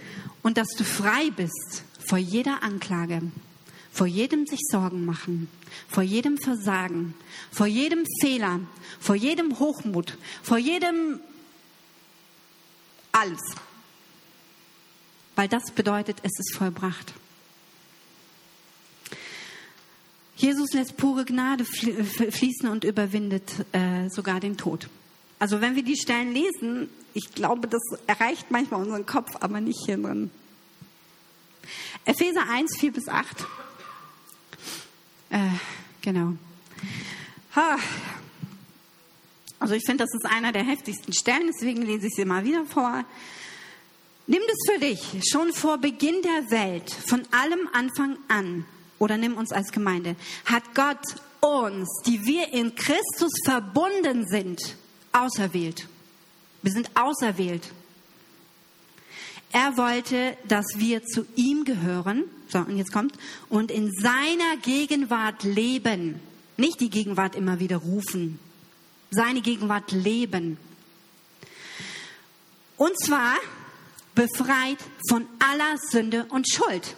und 0.42 0.58
dass 0.58 0.70
du 0.78 0.84
frei 0.84 1.30
bist 1.36 1.84
vor 2.08 2.18
jeder 2.18 2.64
Anklage, 2.64 3.22
vor 3.92 4.08
jedem 4.08 4.46
sich 4.46 4.60
Sorgen 4.72 5.06
machen, 5.06 5.50
vor 5.88 6.04
jedem 6.04 6.38
Versagen, 6.38 7.14
vor 7.52 7.68
jedem 7.68 8.06
Fehler, 8.22 8.60
vor 9.00 9.16
jedem 9.16 9.60
Hochmut, 9.60 10.18
vor 10.42 10.58
jedem 10.58 11.20
alles. 13.12 13.42
Weil 15.36 15.48
das 15.48 15.72
bedeutet, 15.72 16.18
es 16.24 16.32
ist 16.40 16.56
vollbracht. 16.56 17.14
Jesus 20.36 20.74
lässt 20.74 20.98
pure 20.98 21.26
Gnade 21.26 21.64
fließen 21.64 22.68
und 22.68 22.84
überwindet 22.84 23.66
äh, 23.72 24.10
sogar 24.10 24.40
den 24.40 24.58
Tod. 24.58 24.90
Also 25.44 25.60
wenn 25.60 25.76
wir 25.76 25.84
die 25.84 25.98
Stellen 25.98 26.32
lesen, 26.34 26.90
ich 27.14 27.34
glaube, 27.36 27.68
das 27.68 27.82
erreicht 28.08 28.50
manchmal 28.50 28.82
unseren 28.82 29.06
Kopf, 29.06 29.36
aber 29.42 29.60
nicht 29.60 29.78
hier 29.86 29.98
drin. 29.98 30.32
Epheser 32.06 32.48
1, 32.50 32.78
4 32.78 32.94
bis 32.94 33.10
8. 33.10 33.46
Äh, 35.32 35.40
genau. 36.02 36.36
Ha. 37.58 37.78
Also 39.60 39.74
ich 39.74 39.84
finde, 39.86 40.06
das 40.06 40.14
ist 40.14 40.26
einer 40.26 40.54
der 40.54 40.64
heftigsten 40.64 41.12
Stellen, 41.12 41.52
deswegen 41.54 41.82
lese 41.82 42.08
ich 42.08 42.14
sie 42.16 42.24
mal 42.24 42.46
wieder 42.46 42.66
vor. 42.66 43.04
Nimm 44.28 44.44
das 44.48 44.74
für 44.74 44.80
dich, 44.80 45.30
schon 45.30 45.52
vor 45.52 45.78
Beginn 45.78 46.22
der 46.22 46.52
Welt, 46.52 46.90
von 46.90 47.22
allem 47.32 47.68
Anfang 47.74 48.16
an, 48.30 48.64
oder 48.98 49.18
nimm 49.18 49.36
uns 49.36 49.52
als 49.52 49.74
Gemeinde, 49.74 50.16
hat 50.46 50.64
Gott 50.74 51.04
uns, 51.42 51.90
die 52.06 52.26
wir 52.26 52.54
in 52.54 52.76
Christus 52.76 53.34
verbunden 53.44 54.26
sind, 54.26 54.78
auserwählt. 55.14 55.88
Wir 56.62 56.72
sind 56.72 56.90
auserwählt. 56.96 57.72
Er 59.52 59.78
wollte, 59.78 60.36
dass 60.48 60.66
wir 60.76 61.04
zu 61.04 61.26
ihm 61.36 61.64
gehören. 61.64 62.24
So, 62.48 62.60
und 62.60 62.78
jetzt 62.78 62.92
kommt, 62.92 63.18
und 63.50 63.72
in 63.72 63.92
seiner 63.92 64.58
Gegenwart 64.62 65.44
leben. 65.44 66.20
Nicht 66.58 66.80
die 66.80 66.90
Gegenwart 66.90 67.36
immer 67.36 67.60
wieder 67.60 67.78
rufen. 67.78 68.40
Seine 69.12 69.42
Gegenwart 69.42 69.92
leben. 69.92 70.58
Und 72.78 73.00
zwar 73.00 73.36
befreit 74.16 74.78
von 75.08 75.28
aller 75.40 75.78
Sünde 75.90 76.26
und 76.30 76.48
Schuld. 76.50 76.96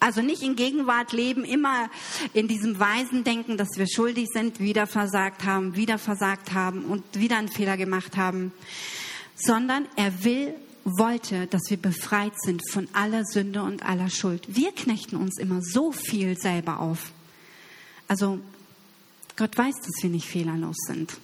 Also 0.00 0.22
nicht 0.22 0.42
in 0.42 0.54
Gegenwart 0.54 1.12
leben, 1.12 1.44
immer 1.44 1.90
in 2.32 2.46
diesem 2.46 2.78
weisen 2.78 3.24
Denken, 3.24 3.56
dass 3.56 3.68
wir 3.76 3.86
schuldig 3.88 4.28
sind, 4.32 4.60
wieder 4.60 4.86
versagt 4.86 5.44
haben, 5.44 5.74
wieder 5.74 5.98
versagt 5.98 6.52
haben 6.52 6.84
und 6.84 7.02
wieder 7.14 7.36
einen 7.36 7.48
Fehler 7.48 7.76
gemacht 7.76 8.16
haben, 8.16 8.52
sondern 9.36 9.86
er 9.96 10.24
will, 10.24 10.54
wollte, 10.84 11.46
dass 11.48 11.62
wir 11.68 11.76
befreit 11.76 12.32
sind 12.40 12.62
von 12.70 12.88
aller 12.92 13.24
Sünde 13.24 13.62
und 13.62 13.82
aller 13.84 14.08
Schuld. 14.08 14.44
Wir 14.48 14.72
knechten 14.72 15.16
uns 15.16 15.38
immer 15.38 15.60
so 15.62 15.92
viel 15.92 16.38
selber 16.38 16.80
auf. 16.80 17.12
Also 18.06 18.38
Gott 19.36 19.56
weiß, 19.56 19.74
dass 19.74 20.02
wir 20.02 20.10
nicht 20.10 20.26
fehlerlos 20.26 20.76
sind. 20.86 21.18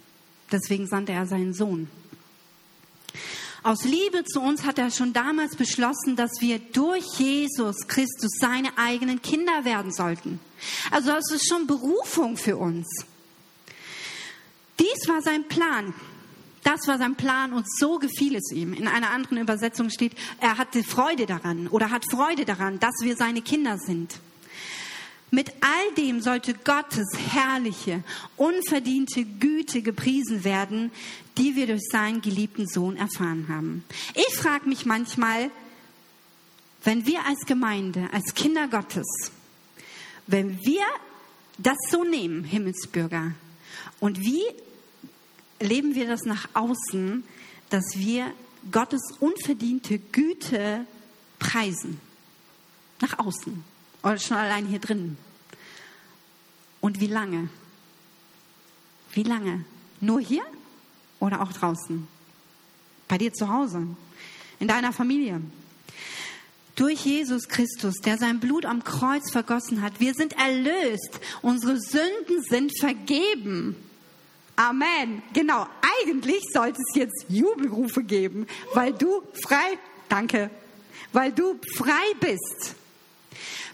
Deswegen 0.51 0.87
sandte 0.87 1.13
er 1.13 1.25
seinen 1.25 1.53
Sohn. 1.53 1.89
Aus 3.65 3.83
Liebe 3.83 4.23
zu 4.23 4.41
uns 4.41 4.63
hat 4.63 4.77
er 4.77 4.91
schon 4.91 5.11
damals 5.11 5.55
beschlossen, 5.55 6.15
dass 6.15 6.39
wir 6.39 6.59
durch 6.59 7.03
Jesus 7.17 7.87
Christus 7.87 8.29
seine 8.39 8.77
eigenen 8.77 9.23
Kinder 9.23 9.65
werden 9.65 9.91
sollten. 9.91 10.39
Also 10.91 11.09
das 11.09 11.31
ist 11.31 11.49
schon 11.49 11.65
Berufung 11.65 12.37
für 12.37 12.57
uns. 12.57 12.85
Dies 14.79 15.07
war 15.07 15.23
sein 15.23 15.47
Plan. 15.47 15.95
Das 16.61 16.87
war 16.87 16.99
sein 16.99 17.15
Plan 17.15 17.53
und 17.53 17.65
so 17.79 17.97
gefiel 17.97 18.35
es 18.35 18.51
ihm. 18.51 18.71
In 18.75 18.87
einer 18.87 19.09
anderen 19.09 19.39
Übersetzung 19.39 19.89
steht, 19.89 20.13
er 20.39 20.59
hatte 20.59 20.83
Freude 20.83 21.25
daran 21.25 21.67
oder 21.67 21.89
hat 21.89 22.03
Freude 22.11 22.45
daran, 22.45 22.77
dass 22.77 22.93
wir 23.01 23.15
seine 23.15 23.41
Kinder 23.41 23.79
sind. 23.79 24.19
Mit 25.31 25.51
all 25.61 25.93
dem 25.97 26.21
sollte 26.21 26.53
Gottes 26.53 27.07
herrliche, 27.33 28.03
unverdiente 28.37 29.25
Güte 29.25 29.81
gepriesen 29.81 30.43
werden, 30.43 30.91
die 31.37 31.55
wir 31.55 31.67
durch 31.67 31.81
seinen 31.91 32.21
geliebten 32.21 32.67
Sohn 32.67 32.95
erfahren 32.95 33.47
haben. 33.49 33.83
Ich 34.13 34.35
frage 34.35 34.69
mich 34.69 34.85
manchmal, 34.85 35.49
wenn 36.83 37.05
wir 37.07 37.25
als 37.25 37.39
Gemeinde, 37.45 38.07
als 38.13 38.35
Kinder 38.35 38.67
Gottes, 38.67 39.31
wenn 40.27 40.59
wir 40.63 40.83
das 41.57 41.77
so 41.89 42.03
nehmen, 42.03 42.43
Himmelsbürger, 42.43 43.33
und 43.99 44.19
wie 44.21 44.43
leben 45.59 45.95
wir 45.95 46.07
das 46.07 46.21
nach 46.25 46.47
außen, 46.53 47.23
dass 47.69 47.97
wir 47.97 48.31
Gottes 48.71 49.01
unverdiente 49.19 49.99
Güte 49.99 50.85
preisen? 51.39 51.99
Nach 53.01 53.19
außen 53.19 53.74
oder 54.05 54.19
schon 54.19 54.37
allein 54.37 54.67
hier 54.67 54.79
drin. 54.79 55.17
Und 56.79 56.99
wie 56.99 57.07
lange? 57.07 57.49
Wie 59.13 59.23
lange? 59.23 59.65
Nur 59.99 60.21
hier 60.21 60.43
oder 61.19 61.41
auch 61.41 61.51
draußen? 61.51 62.07
Bei 63.07 63.17
dir 63.17 63.33
zu 63.33 63.49
Hause? 63.49 63.87
In 64.59 64.67
deiner 64.67 64.93
Familie? 64.93 65.41
Durch 66.75 67.03
Jesus 67.03 67.47
Christus, 67.47 67.95
der 67.95 68.17
sein 68.19 68.39
Blut 68.39 68.65
am 68.65 68.83
Kreuz 68.83 69.31
vergossen 69.31 69.81
hat, 69.81 69.99
wir 69.99 70.13
sind 70.13 70.33
erlöst. 70.33 71.19
Unsere 71.41 71.79
Sünden 71.79 72.43
sind 72.47 72.77
vergeben. 72.79 73.75
Amen. 74.55 75.23
Genau. 75.33 75.65
Eigentlich 76.03 76.43
sollte 76.53 76.79
es 76.79 76.95
jetzt 76.95 77.25
Jubelrufe 77.29 78.03
geben, 78.03 78.45
weil 78.75 78.93
du 78.93 79.23
frei, 79.43 79.79
danke, 80.09 80.51
weil 81.11 81.31
du 81.31 81.59
frei 81.75 82.13
bist. 82.19 82.75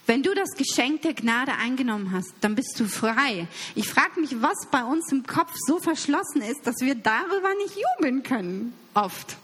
Wenn 0.08 0.24
du 0.24 0.34
das 0.34 0.49
Geschenk 0.58 1.04
der 1.04 1.14
Gnade 1.14 1.54
eingenommen 1.54 2.12
hast, 2.12 2.34
dann 2.41 2.56
bist 2.56 2.80
du 2.80 2.86
frei. 2.86 3.47
Ich 3.76 3.88
frage 3.88 4.20
mich, 4.20 4.41
was 4.41 4.68
bei 4.72 4.84
uns 4.84 5.12
im 5.12 5.26
Kopf 5.26 5.52
so 5.68 5.80
verschlossen 5.80 6.41
ist, 6.41 6.66
dass 6.66 6.76
wir 6.80 6.95
darüber 6.95 7.54
nicht 7.64 7.76
jubeln 7.76 8.24
können. 8.24 8.74
Oft. 8.93 9.38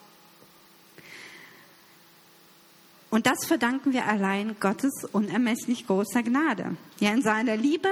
Und 3.09 3.25
das 3.25 3.45
verdanken 3.45 3.93
wir 3.93 4.05
allein 4.05 4.57
Gottes 4.59 4.91
unermesslich 5.13 5.87
großer 5.87 6.23
Gnade. 6.23 6.75
Ja, 6.99 7.11
in 7.11 7.21
seiner 7.21 7.55
Liebe, 7.55 7.89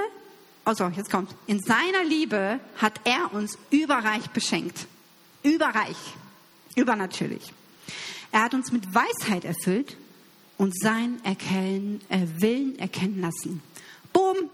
also 0.64 0.88
jetzt 0.88 1.10
kommt, 1.10 1.34
in 1.46 1.60
seiner 1.60 2.04
Liebe 2.04 2.60
hat 2.76 3.00
er 3.04 3.32
uns 3.32 3.56
überreich 3.70 4.28
beschenkt. 4.30 4.86
Überreich. 5.42 5.96
Übernatürlich. 6.74 7.52
Er 8.32 8.42
hat 8.42 8.52
uns 8.52 8.72
mit 8.72 8.94
Weisheit 8.94 9.44
erfüllt 9.44 9.96
und 10.58 10.78
sein 10.78 11.22
Erkennen, 11.24 12.00
äh, 12.08 12.26
Willen 12.38 12.78
erkennen 12.78 13.20
lassen. 13.20 13.62
Boom. 14.12 14.50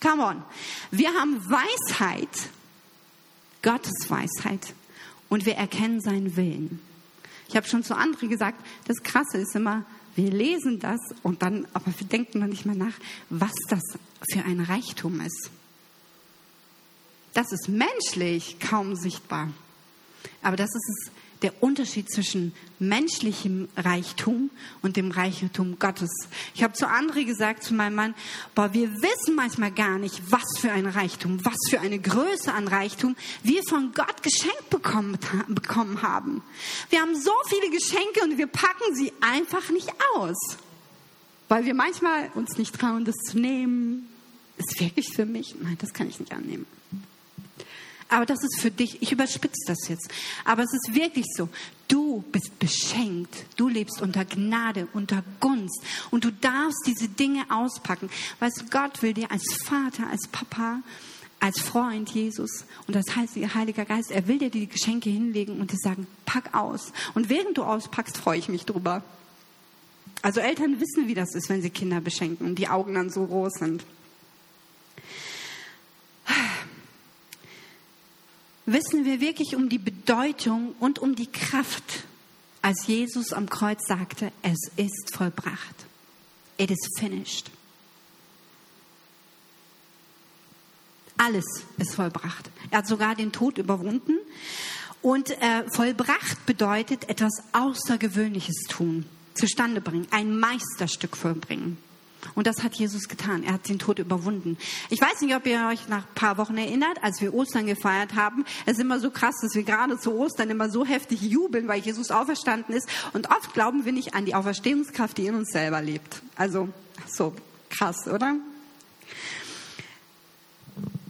Come 0.00 0.24
on. 0.24 0.42
Wir 0.90 1.12
haben 1.14 1.42
Weisheit, 1.48 2.28
Gottes 3.62 4.08
Weisheit, 4.08 4.74
und 5.28 5.46
wir 5.46 5.54
erkennen 5.54 6.00
seinen 6.00 6.36
Willen. 6.36 6.80
Ich 7.48 7.56
habe 7.56 7.66
schon 7.66 7.82
zu 7.82 7.96
anderen 7.96 8.28
gesagt, 8.28 8.64
das 8.86 9.02
Krasse 9.02 9.38
ist 9.38 9.54
immer, 9.56 9.84
wir 10.14 10.30
lesen 10.30 10.80
das 10.80 11.00
und 11.22 11.42
dann, 11.42 11.66
aber 11.74 11.92
wir 11.98 12.06
denken 12.06 12.40
noch 12.40 12.46
nicht 12.46 12.64
mal 12.64 12.76
nach, 12.76 12.94
was 13.28 13.52
das 13.68 13.82
für 14.30 14.44
ein 14.44 14.60
Reichtum 14.60 15.20
ist. 15.20 15.50
Das 17.34 17.52
ist 17.52 17.68
menschlich 17.68 18.58
kaum 18.60 18.96
sichtbar. 18.96 19.50
Aber 20.42 20.56
das 20.56 20.70
ist 20.70 20.88
es 20.88 21.12
der 21.42 21.62
Unterschied 21.62 22.10
zwischen 22.10 22.54
menschlichem 22.78 23.68
Reichtum 23.76 24.50
und 24.82 24.96
dem 24.96 25.10
Reichtum 25.10 25.78
Gottes. 25.78 26.10
Ich 26.54 26.62
habe 26.62 26.74
zu 26.74 26.86
André 26.86 27.24
gesagt, 27.24 27.62
zu 27.62 27.74
meinem 27.74 27.94
Mann, 27.94 28.14
boah, 28.54 28.72
wir 28.72 28.90
wissen 28.90 29.34
manchmal 29.34 29.70
gar 29.70 29.98
nicht, 29.98 30.20
was 30.30 30.58
für 30.58 30.70
ein 30.70 30.86
Reichtum, 30.86 31.44
was 31.44 31.56
für 31.68 31.80
eine 31.80 31.98
Größe 31.98 32.52
an 32.52 32.68
Reichtum 32.68 33.16
wir 33.42 33.62
von 33.68 33.92
Gott 33.94 34.22
geschenkt 34.22 34.70
bekommen, 34.70 35.18
bekommen 35.48 36.02
haben. 36.02 36.42
Wir 36.90 37.00
haben 37.00 37.14
so 37.14 37.32
viele 37.48 37.70
Geschenke 37.70 38.22
und 38.24 38.38
wir 38.38 38.46
packen 38.46 38.94
sie 38.94 39.12
einfach 39.20 39.70
nicht 39.70 39.90
aus, 40.14 40.36
weil 41.48 41.64
wir 41.64 41.74
manchmal 41.74 42.30
uns 42.34 42.56
nicht 42.58 42.78
trauen, 42.78 43.04
das 43.04 43.16
zu 43.30 43.38
nehmen. 43.38 44.08
Ist 44.58 44.80
wirklich 44.80 45.14
für 45.14 45.26
mich? 45.26 45.54
Nein, 45.60 45.76
das 45.80 45.92
kann 45.92 46.08
ich 46.08 46.18
nicht 46.18 46.32
annehmen. 46.32 46.66
Aber 48.08 48.24
das 48.24 48.42
ist 48.42 48.60
für 48.60 48.70
dich, 48.70 49.02
ich 49.02 49.10
überspitze 49.10 49.64
das 49.66 49.88
jetzt, 49.88 50.08
aber 50.44 50.62
es 50.62 50.72
ist 50.72 50.94
wirklich 50.94 51.26
so. 51.36 51.48
Du 51.88 52.24
bist 52.32 52.58
beschenkt, 52.58 53.34
du 53.56 53.68
lebst 53.68 54.00
unter 54.00 54.24
Gnade, 54.24 54.86
unter 54.92 55.24
Gunst 55.40 55.82
und 56.10 56.24
du 56.24 56.30
darfst 56.30 56.86
diese 56.86 57.08
Dinge 57.08 57.44
auspacken. 57.50 58.08
Weißt 58.38 58.60
du, 58.60 58.64
Gott 58.70 59.02
will 59.02 59.12
dir 59.12 59.30
als 59.30 59.44
Vater, 59.64 60.08
als 60.08 60.28
Papa, 60.28 60.82
als 61.40 61.60
Freund 61.60 62.10
Jesus 62.10 62.64
und 62.86 62.94
das 62.94 63.16
heißt, 63.16 63.36
ihr 63.36 63.54
Heiliger 63.54 63.84
Geist, 63.84 64.10
er 64.10 64.28
will 64.28 64.38
dir 64.38 64.50
die 64.50 64.68
Geschenke 64.68 65.10
hinlegen 65.10 65.60
und 65.60 65.72
dir 65.72 65.78
sagen, 65.78 66.06
pack 66.26 66.54
aus. 66.54 66.92
Und 67.14 67.28
während 67.28 67.58
du 67.58 67.64
auspackst, 67.64 68.16
freue 68.16 68.38
ich 68.38 68.48
mich 68.48 68.66
drüber. 68.66 69.02
Also 70.22 70.40
Eltern 70.40 70.80
wissen, 70.80 71.08
wie 71.08 71.14
das 71.14 71.34
ist, 71.34 71.48
wenn 71.48 71.62
sie 71.62 71.70
Kinder 71.70 72.00
beschenken 72.00 72.46
und 72.46 72.56
die 72.56 72.68
Augen 72.68 72.94
dann 72.94 73.10
so 73.10 73.26
groß 73.26 73.54
sind. 73.54 73.84
Wissen 78.66 79.04
wir 79.04 79.20
wirklich 79.20 79.56
um 79.56 79.68
die 79.68 79.78
Bedeutung 79.78 80.74
und 80.80 80.98
um 80.98 81.14
die 81.14 81.30
Kraft, 81.30 82.04
als 82.62 82.86
Jesus 82.86 83.32
am 83.32 83.48
Kreuz 83.48 83.86
sagte, 83.86 84.32
es 84.42 84.58
ist 84.76 85.14
vollbracht. 85.14 85.86
It 86.58 86.70
is 86.70 86.78
finished. 86.98 87.50
Alles 91.16 91.44
ist 91.78 91.94
vollbracht. 91.94 92.50
Er 92.70 92.78
hat 92.78 92.88
sogar 92.88 93.14
den 93.14 93.32
Tod 93.32 93.58
überwunden. 93.58 94.18
Und 95.00 95.30
äh, 95.30 95.68
vollbracht 95.70 96.44
bedeutet 96.46 97.08
etwas 97.08 97.42
Außergewöhnliches 97.52 98.64
tun, 98.68 99.06
zustande 99.34 99.80
bringen, 99.80 100.08
ein 100.10 100.38
Meisterstück 100.38 101.16
vollbringen. 101.16 101.78
Und 102.34 102.46
das 102.46 102.62
hat 102.62 102.74
Jesus 102.74 103.08
getan. 103.08 103.42
Er 103.42 103.54
hat 103.54 103.68
den 103.68 103.78
Tod 103.78 103.98
überwunden. 103.98 104.58
Ich 104.90 105.00
weiß 105.00 105.20
nicht, 105.20 105.34
ob 105.34 105.46
ihr 105.46 105.68
euch 105.68 105.88
nach 105.88 106.06
ein 106.06 106.14
paar 106.14 106.38
Wochen 106.38 106.56
erinnert, 106.58 107.02
als 107.02 107.20
wir 107.20 107.32
Ostern 107.34 107.66
gefeiert 107.66 108.14
haben. 108.14 108.44
Es 108.64 108.74
ist 108.74 108.80
immer 108.80 109.00
so 109.00 109.10
krass, 109.10 109.34
dass 109.40 109.54
wir 109.54 109.62
gerade 109.62 109.98
zu 109.98 110.14
Ostern 110.14 110.50
immer 110.50 110.70
so 110.70 110.84
heftig 110.84 111.22
jubeln, 111.22 111.68
weil 111.68 111.80
Jesus 111.80 112.10
auferstanden 112.10 112.74
ist. 112.74 112.88
Und 113.12 113.30
oft 113.30 113.54
glauben 113.54 113.84
wir 113.84 113.92
nicht 113.92 114.14
an 114.14 114.24
die 114.24 114.34
Auferstehungskraft, 114.34 115.16
die 115.18 115.26
in 115.26 115.34
uns 115.34 115.50
selber 115.50 115.80
lebt. 115.80 116.22
Also 116.36 116.68
so 117.06 117.34
krass, 117.70 118.06
oder? 118.06 118.36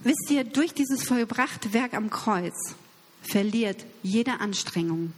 Wisst 0.03 0.31
ihr, 0.31 0.45
durch 0.45 0.73
dieses 0.73 1.03
vollbrachte 1.03 1.73
Werk 1.73 1.95
am 1.95 2.11
Kreuz 2.11 2.55
verliert 3.23 3.85
jede 4.03 4.39
Anstrengung, 4.39 5.13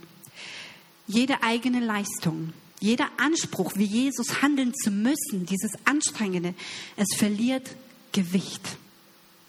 jede 1.07 1.43
eigene 1.43 1.81
Leistung, 1.81 2.55
jeder 2.81 3.09
Anspruch, 3.17 3.73
wie 3.77 3.85
Jesus 3.85 4.43
handeln 4.43 4.73
zu 4.75 4.91
müssen, 4.91 5.47
dieses 5.47 5.73
Anstrengende, 5.85 6.55
es 6.97 7.09
verliert 7.17 7.69
Gewicht. 8.13 8.77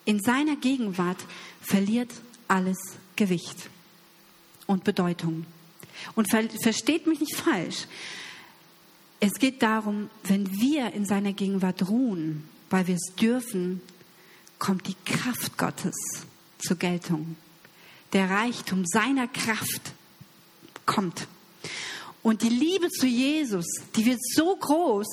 In 0.05 0.19
seiner 0.19 0.55
Gegenwart 0.55 1.19
verliert 1.61 2.09
alles 2.47 2.77
Gewicht 3.15 3.69
und 4.65 4.83
Bedeutung. 4.83 5.45
Und 6.15 6.29
ver 6.29 6.49
versteht 6.61 7.05
mich 7.05 7.19
nicht 7.19 7.35
falsch. 7.35 7.85
Es 9.19 9.33
geht 9.33 9.61
darum, 9.61 10.09
wenn 10.23 10.59
wir 10.59 10.93
in 10.93 11.05
seiner 11.05 11.33
Gegenwart 11.33 11.89
ruhen, 11.89 12.47
weil 12.69 12.87
wir 12.87 12.95
es 12.95 13.13
dürfen, 13.15 13.81
kommt 14.57 14.87
die 14.87 14.95
Kraft 15.05 15.57
Gottes 15.57 15.95
zur 16.57 16.77
Geltung. 16.77 17.35
Der 18.13 18.29
Reichtum 18.29 18.85
seiner 18.85 19.27
Kraft 19.27 19.93
kommt. 20.85 21.27
Und 22.29 22.43
die 22.43 22.49
Liebe 22.49 22.89
zu 22.91 23.07
Jesus, 23.07 23.65
die 23.95 24.05
wird 24.05 24.19
so 24.35 24.55
groß, 24.55 25.07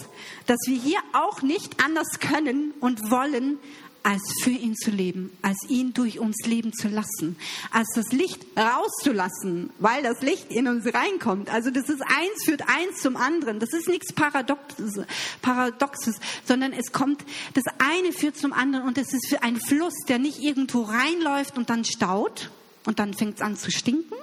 dass 0.46 0.58
wir 0.66 0.76
hier 0.76 0.98
auch 1.14 1.40
nicht 1.40 1.82
anders 1.82 2.20
können 2.20 2.74
und 2.78 3.10
wollen, 3.10 3.58
als 4.02 4.20
für 4.42 4.50
ihn 4.50 4.76
zu 4.76 4.90
leben, 4.90 5.34
als 5.40 5.56
ihn 5.66 5.94
durch 5.94 6.18
uns 6.18 6.44
leben 6.44 6.74
zu 6.74 6.88
lassen, 6.88 7.38
als 7.70 7.88
das 7.94 8.12
Licht 8.12 8.44
rauszulassen, 8.54 9.70
weil 9.78 10.02
das 10.02 10.20
Licht 10.20 10.50
in 10.50 10.68
uns 10.68 10.84
reinkommt. 10.92 11.48
Also 11.48 11.70
das 11.70 11.88
ist 11.88 12.02
eins 12.02 12.44
führt 12.44 12.68
eins 12.68 13.00
zum 13.00 13.16
anderen. 13.16 13.60
Das 13.60 13.72
ist 13.72 13.88
nichts 13.88 14.12
Paradoxes, 14.12 15.00
Paradoxes, 15.40 16.16
sondern 16.44 16.74
es 16.74 16.92
kommt, 16.92 17.24
das 17.54 17.64
eine 17.78 18.12
führt 18.12 18.36
zum 18.36 18.52
anderen 18.52 18.86
und 18.86 18.98
es 18.98 19.14
ist 19.14 19.26
für 19.26 19.42
ein 19.42 19.58
Fluss, 19.58 19.94
der 20.06 20.18
nicht 20.18 20.40
irgendwo 20.40 20.82
reinläuft 20.82 21.56
und 21.56 21.70
dann 21.70 21.86
staut 21.86 22.50
und 22.84 22.98
dann 22.98 23.14
fängt 23.14 23.36
es 23.36 23.40
an 23.40 23.56
zu 23.56 23.70
stinken, 23.70 24.18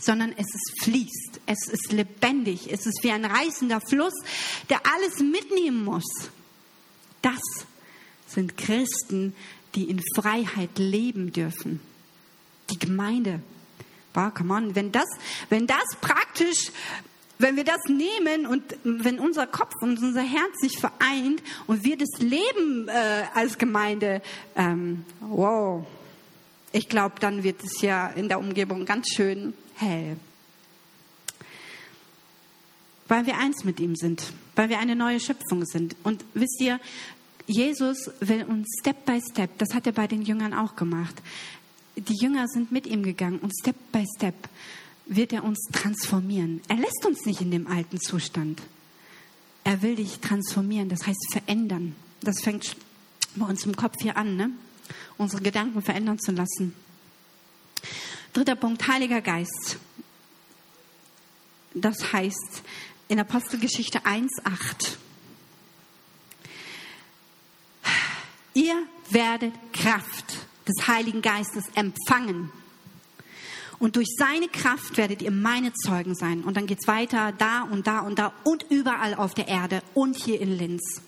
sondern 0.00 0.32
es 0.36 0.46
ist 0.46 0.82
fließt, 0.82 1.40
es 1.46 1.68
ist 1.68 1.92
lebendig, 1.92 2.72
es 2.72 2.86
ist 2.86 3.00
wie 3.02 3.12
ein 3.12 3.24
reißender 3.24 3.80
Fluss, 3.80 4.14
der 4.68 4.80
alles 4.86 5.18
mitnehmen 5.18 5.84
muss. 5.84 6.06
Das 7.22 7.40
sind 8.26 8.56
Christen, 8.56 9.34
die 9.74 9.90
in 9.90 10.00
Freiheit 10.16 10.78
leben 10.78 11.32
dürfen. 11.32 11.80
Die 12.70 12.78
Gemeinde. 12.78 13.40
Bah, 14.12 14.30
come 14.30 14.54
on, 14.54 14.74
wenn 14.74 14.90
das, 14.90 15.06
wenn 15.50 15.66
das 15.66 15.84
praktisch, 16.00 16.72
wenn 17.38 17.56
wir 17.56 17.64
das 17.64 17.80
nehmen 17.88 18.46
und 18.46 18.62
wenn 18.84 19.18
unser 19.18 19.46
Kopf 19.46 19.74
und 19.80 19.98
unser 19.98 20.22
Herz 20.22 20.60
sich 20.60 20.78
vereint 20.78 21.42
und 21.66 21.84
wir 21.84 21.96
das 21.96 22.18
Leben 22.18 22.88
äh, 22.88 23.24
als 23.34 23.56
Gemeinde, 23.56 24.22
ähm, 24.56 25.04
wow, 25.20 25.86
ich 26.72 26.88
glaube, 26.88 27.16
dann 27.20 27.42
wird 27.42 27.62
es 27.64 27.80
ja 27.80 28.08
in 28.08 28.28
der 28.28 28.38
Umgebung 28.38 28.84
ganz 28.84 29.08
schön 29.08 29.54
hell. 29.74 30.16
Weil 33.08 33.26
wir 33.26 33.38
eins 33.38 33.64
mit 33.64 33.80
ihm 33.80 33.96
sind, 33.96 34.32
weil 34.54 34.68
wir 34.68 34.78
eine 34.78 34.94
neue 34.94 35.18
Schöpfung 35.18 35.64
sind. 35.66 35.96
Und 36.04 36.24
wisst 36.34 36.60
ihr, 36.60 36.78
Jesus 37.46 38.10
will 38.20 38.44
uns 38.44 38.68
Step 38.80 39.04
by 39.04 39.20
Step, 39.20 39.58
das 39.58 39.74
hat 39.74 39.86
er 39.86 39.92
bei 39.92 40.06
den 40.06 40.22
Jüngern 40.22 40.54
auch 40.54 40.76
gemacht. 40.76 41.20
Die 41.96 42.14
Jünger 42.14 42.46
sind 42.46 42.70
mit 42.70 42.86
ihm 42.86 43.02
gegangen 43.02 43.40
und 43.40 43.52
Step 43.60 43.74
by 43.90 44.06
Step 44.16 44.36
wird 45.06 45.32
er 45.32 45.42
uns 45.42 45.58
transformieren. 45.72 46.60
Er 46.68 46.76
lässt 46.76 47.04
uns 47.04 47.26
nicht 47.26 47.40
in 47.40 47.50
dem 47.50 47.66
alten 47.66 48.00
Zustand. 48.00 48.62
Er 49.64 49.82
will 49.82 49.96
dich 49.96 50.20
transformieren, 50.20 50.88
das 50.88 51.04
heißt 51.04 51.32
verändern. 51.32 51.96
Das 52.20 52.40
fängt 52.40 52.76
bei 53.34 53.46
uns 53.46 53.66
im 53.66 53.74
Kopf 53.74 53.96
hier 54.00 54.16
an, 54.16 54.36
ne? 54.36 54.50
Unsere 55.20 55.42
Gedanken 55.42 55.82
verändern 55.82 56.18
zu 56.18 56.32
lassen. 56.32 56.74
Dritter 58.32 58.56
Punkt, 58.56 58.88
Heiliger 58.88 59.20
Geist. 59.20 59.76
Das 61.74 62.12
heißt 62.12 62.62
in 63.08 63.20
Apostelgeschichte 63.20 64.00
1.8. 64.00 64.96
Ihr 68.54 68.74
werdet 69.10 69.52
Kraft 69.72 70.46
des 70.66 70.88
Heiligen 70.88 71.22
Geistes 71.22 71.64
empfangen. 71.74 72.50
Und 73.78 73.96
durch 73.96 74.08
seine 74.16 74.48
Kraft 74.48 74.96
werdet 74.96 75.22
ihr 75.22 75.30
meine 75.30 75.72
Zeugen 75.72 76.14
sein. 76.14 76.44
Und 76.44 76.56
dann 76.56 76.66
geht 76.66 76.78
es 76.80 76.88
weiter, 76.88 77.32
da 77.32 77.62
und 77.62 77.86
da 77.86 78.00
und 78.00 78.18
da 78.18 78.32
und 78.44 78.66
überall 78.68 79.14
auf 79.14 79.34
der 79.34 79.48
Erde 79.48 79.82
und 79.94 80.16
hier 80.16 80.40
in 80.40 80.56
Linz. 80.56 81.02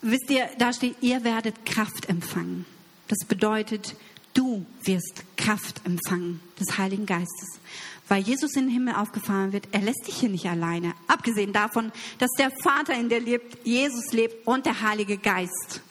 Wisst 0.00 0.30
ihr, 0.30 0.48
da 0.58 0.72
steht, 0.72 0.96
ihr 1.00 1.24
werdet 1.24 1.66
Kraft 1.66 2.08
empfangen. 2.08 2.64
Das 3.08 3.26
bedeutet, 3.26 3.96
du 4.34 4.64
wirst 4.82 5.24
Kraft 5.36 5.80
empfangen 5.84 6.40
des 6.60 6.78
Heiligen 6.78 7.06
Geistes. 7.06 7.58
Weil 8.06 8.22
Jesus 8.22 8.54
in 8.54 8.64
den 8.64 8.70
Himmel 8.70 8.94
aufgefahren 8.94 9.52
wird, 9.52 9.68
er 9.72 9.82
lässt 9.82 10.06
dich 10.06 10.16
hier 10.16 10.28
nicht 10.28 10.46
alleine. 10.46 10.94
Abgesehen 11.08 11.52
davon, 11.52 11.92
dass 12.18 12.30
der 12.38 12.50
Vater 12.62 12.94
in 12.94 13.08
dir 13.08 13.20
lebt, 13.20 13.66
Jesus 13.66 14.12
lebt 14.12 14.46
und 14.46 14.64
der 14.66 14.80
Heilige 14.80 15.18
Geist. 15.18 15.82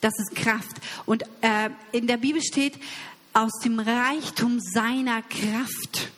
Das 0.00 0.14
ist 0.18 0.34
Kraft. 0.34 0.76
Und 1.06 1.24
äh, 1.40 1.70
in 1.92 2.06
der 2.06 2.18
Bibel 2.18 2.42
steht, 2.42 2.78
aus 3.32 3.58
dem 3.64 3.80
Reichtum 3.80 4.60
seiner 4.60 5.22
Kraft. 5.22 6.10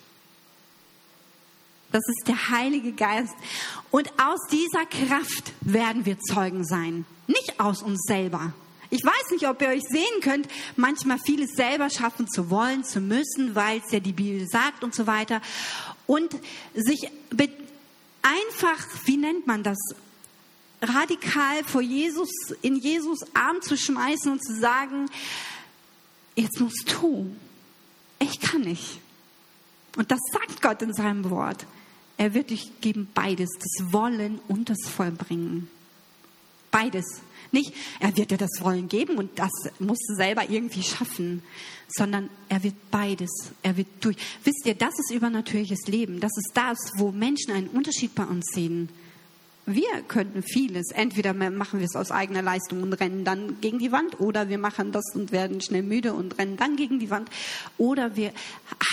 Das 1.97 2.07
ist 2.09 2.29
der 2.29 2.51
Heilige 2.51 2.93
Geist. 2.93 3.35
Und 3.91 4.13
aus 4.23 4.41
dieser 4.53 4.85
Kraft 4.85 5.55
werden 5.63 6.05
wir 6.05 6.21
Zeugen 6.21 6.63
sein. 6.63 7.07
Nicht 7.27 7.59
aus 7.59 7.81
uns 7.81 8.03
selber. 8.07 8.53
Ich 8.91 9.03
weiß 9.03 9.31
nicht, 9.31 9.49
ob 9.49 9.63
ihr 9.63 9.69
euch 9.69 9.83
sehen 9.89 10.21
könnt, 10.21 10.47
manchmal 10.77 11.19
vieles 11.19 11.53
selber 11.53 11.89
schaffen 11.89 12.29
zu 12.29 12.51
wollen, 12.51 12.85
zu 12.85 13.01
müssen, 13.01 13.55
weil 13.55 13.79
es 13.79 13.91
ja 13.93 14.01
die 14.01 14.13
Bibel 14.13 14.47
sagt 14.47 14.85
und 14.85 14.95
so 14.95 15.07
weiter. 15.07 15.41
Und 16.07 16.37
sich 16.75 17.11
einfach, 18.21 18.87
wie 19.07 19.17
nennt 19.17 19.47
man 19.47 19.63
das, 19.63 19.79
radikal 20.83 21.65
vor 21.65 21.81
Jesus, 21.81 22.29
in 22.61 22.77
Jesus 22.77 23.21
Arm 23.33 23.63
zu 23.63 23.75
schmeißen 23.75 24.33
und 24.33 24.45
zu 24.45 24.61
sagen, 24.61 25.07
jetzt 26.35 26.61
musst 26.61 26.95
du. 27.01 27.35
Ich 28.19 28.39
kann 28.39 28.61
nicht. 28.61 29.01
Und 29.97 30.11
das 30.11 30.21
sagt 30.31 30.61
Gott 30.61 30.83
in 30.83 30.93
seinem 30.93 31.31
Wort. 31.31 31.65
Er 32.17 32.35
wird 32.35 32.51
dich 32.51 32.81
geben 32.81 33.09
beides, 33.15 33.51
das 33.59 33.93
Wollen 33.93 34.41
und 34.49 34.71
das 34.71 34.89
Vollbringen. 34.89 35.69
Beides. 36.71 37.05
Nicht, 37.53 37.73
er 38.01 38.17
wird 38.17 38.31
dir 38.31 38.39
das 38.39 38.61
Wollen 38.61 38.89
geben 38.89 39.19
und 39.19 39.39
das 39.39 39.51
musst 39.79 40.05
du 40.09 40.15
selber 40.15 40.49
irgendwie 40.49 40.83
schaffen, 40.83 41.43
sondern 41.89 42.29
er 42.49 42.63
wird 42.63 42.91
beides. 42.91 43.31
Er 43.63 43.77
wird 43.77 43.87
durch. 44.01 44.17
Wisst 44.45 44.67
ihr, 44.67 44.75
das 44.75 44.95
ist 44.99 45.15
übernatürliches 45.15 45.87
Leben. 45.87 46.21
Das 46.21 46.33
ist 46.37 46.53
das, 46.55 46.77
wo 46.97 47.13
Menschen 47.13 47.53
einen 47.53 47.69
Unterschied 47.69 48.15
bei 48.15 48.25
uns 48.25 48.47
sehen. 48.53 48.89
Wir 49.69 50.03
könnten 50.07 50.45
vieles. 50.45 50.93
Entweder 50.93 51.35
machen 51.35 51.81
wir 51.81 51.87
es 51.87 51.97
aus 51.97 52.13
eigener 52.13 52.41
Leistung 52.41 52.85
und 52.85 52.93
rennen 52.93 53.25
dann 53.25 53.61
gegen 53.61 53.81
die 53.81 53.91
Wand, 53.91 54.21
oder 54.21 54.49
wir 54.49 54.59
machen 54.59 54.93
das 54.93 55.05
und 55.15 55.33
werden 55.33 55.61
schnell 55.61 55.83
müde 55.83 56.15
und 56.15 56.39
rennen 56.39 56.57
dann 56.57 56.77
gegen 56.77 57.01
die 57.01 57.11
Wand, 57.11 57.29
oder 57.77 58.15
wir 58.15 58.33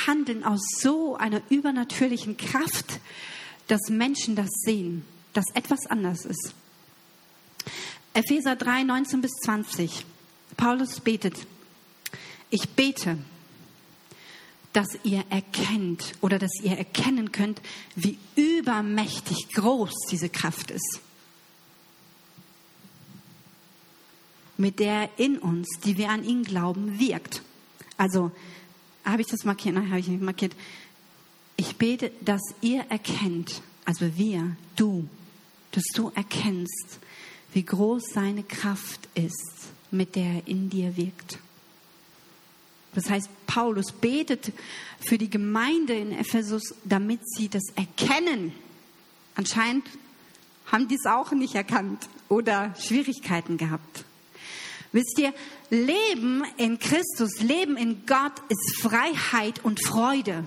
handeln 0.07 0.43
aus 0.43 0.61
so 0.79 1.15
einer 1.15 1.41
übernatürlichen 1.49 2.37
Kraft, 2.37 2.99
dass 3.67 3.89
Menschen 3.89 4.35
das 4.35 4.49
sehen, 4.65 5.05
dass 5.33 5.45
etwas 5.53 5.85
anders 5.85 6.25
ist. 6.25 6.55
Epheser 8.15 8.55
3, 8.55 8.83
19 8.83 9.21
bis 9.21 9.31
20. 9.43 10.05
Paulus 10.57 10.99
betet. 10.99 11.35
Ich 12.49 12.69
bete, 12.69 13.17
dass 14.73 14.97
ihr 15.03 15.23
erkennt 15.29 16.13
oder 16.21 16.39
dass 16.39 16.59
ihr 16.61 16.77
erkennen 16.77 17.31
könnt, 17.31 17.61
wie 17.95 18.17
übermächtig 18.35 19.49
groß 19.53 19.93
diese 20.11 20.29
Kraft 20.29 20.71
ist, 20.71 20.99
mit 24.57 24.79
der 24.79 25.09
in 25.17 25.37
uns, 25.37 25.67
die 25.83 25.97
wir 25.97 26.09
an 26.09 26.23
ihn 26.23 26.43
glauben, 26.43 26.99
wirkt. 26.99 27.43
Also, 27.97 28.31
habe 29.05 29.21
ich 29.21 29.27
das 29.27 29.45
markiert? 29.45 29.75
Nein, 29.75 29.89
habe 29.89 29.99
ich 29.99 30.07
nicht 30.07 30.21
markiert. 30.21 30.55
Ich 31.55 31.75
bete, 31.75 32.11
dass 32.21 32.41
ihr 32.61 32.81
erkennt, 32.89 33.61
also 33.85 34.17
wir, 34.17 34.55
du, 34.75 35.07
dass 35.71 35.83
du 35.93 36.11
erkennst, 36.15 36.99
wie 37.53 37.63
groß 37.63 38.03
seine 38.13 38.43
Kraft 38.43 39.07
ist, 39.13 39.69
mit 39.91 40.15
der 40.15 40.25
er 40.25 40.47
in 40.47 40.69
dir 40.69 40.97
wirkt. 40.97 41.37
Das 42.95 43.09
heißt, 43.09 43.29
Paulus 43.47 43.91
betet 43.91 44.51
für 44.99 45.17
die 45.17 45.29
Gemeinde 45.29 45.93
in 45.93 46.11
Ephesus, 46.11 46.75
damit 46.83 47.21
sie 47.25 47.49
das 47.49 47.63
erkennen. 47.75 48.53
Anscheinend 49.35 49.85
haben 50.71 50.87
die 50.87 50.95
es 50.95 51.05
auch 51.05 51.31
nicht 51.31 51.55
erkannt 51.55 52.07
oder 52.29 52.73
Schwierigkeiten 52.79 53.57
gehabt. 53.57 54.05
Wisst 54.91 55.17
ihr, 55.17 55.33
Leben 55.71 56.43
in 56.57 56.77
Christus, 56.77 57.41
Leben 57.41 57.77
in 57.77 58.05
Gott 58.05 58.33
ist 58.49 58.77
Freiheit 58.79 59.63
und 59.63 59.83
Freude. 59.83 60.43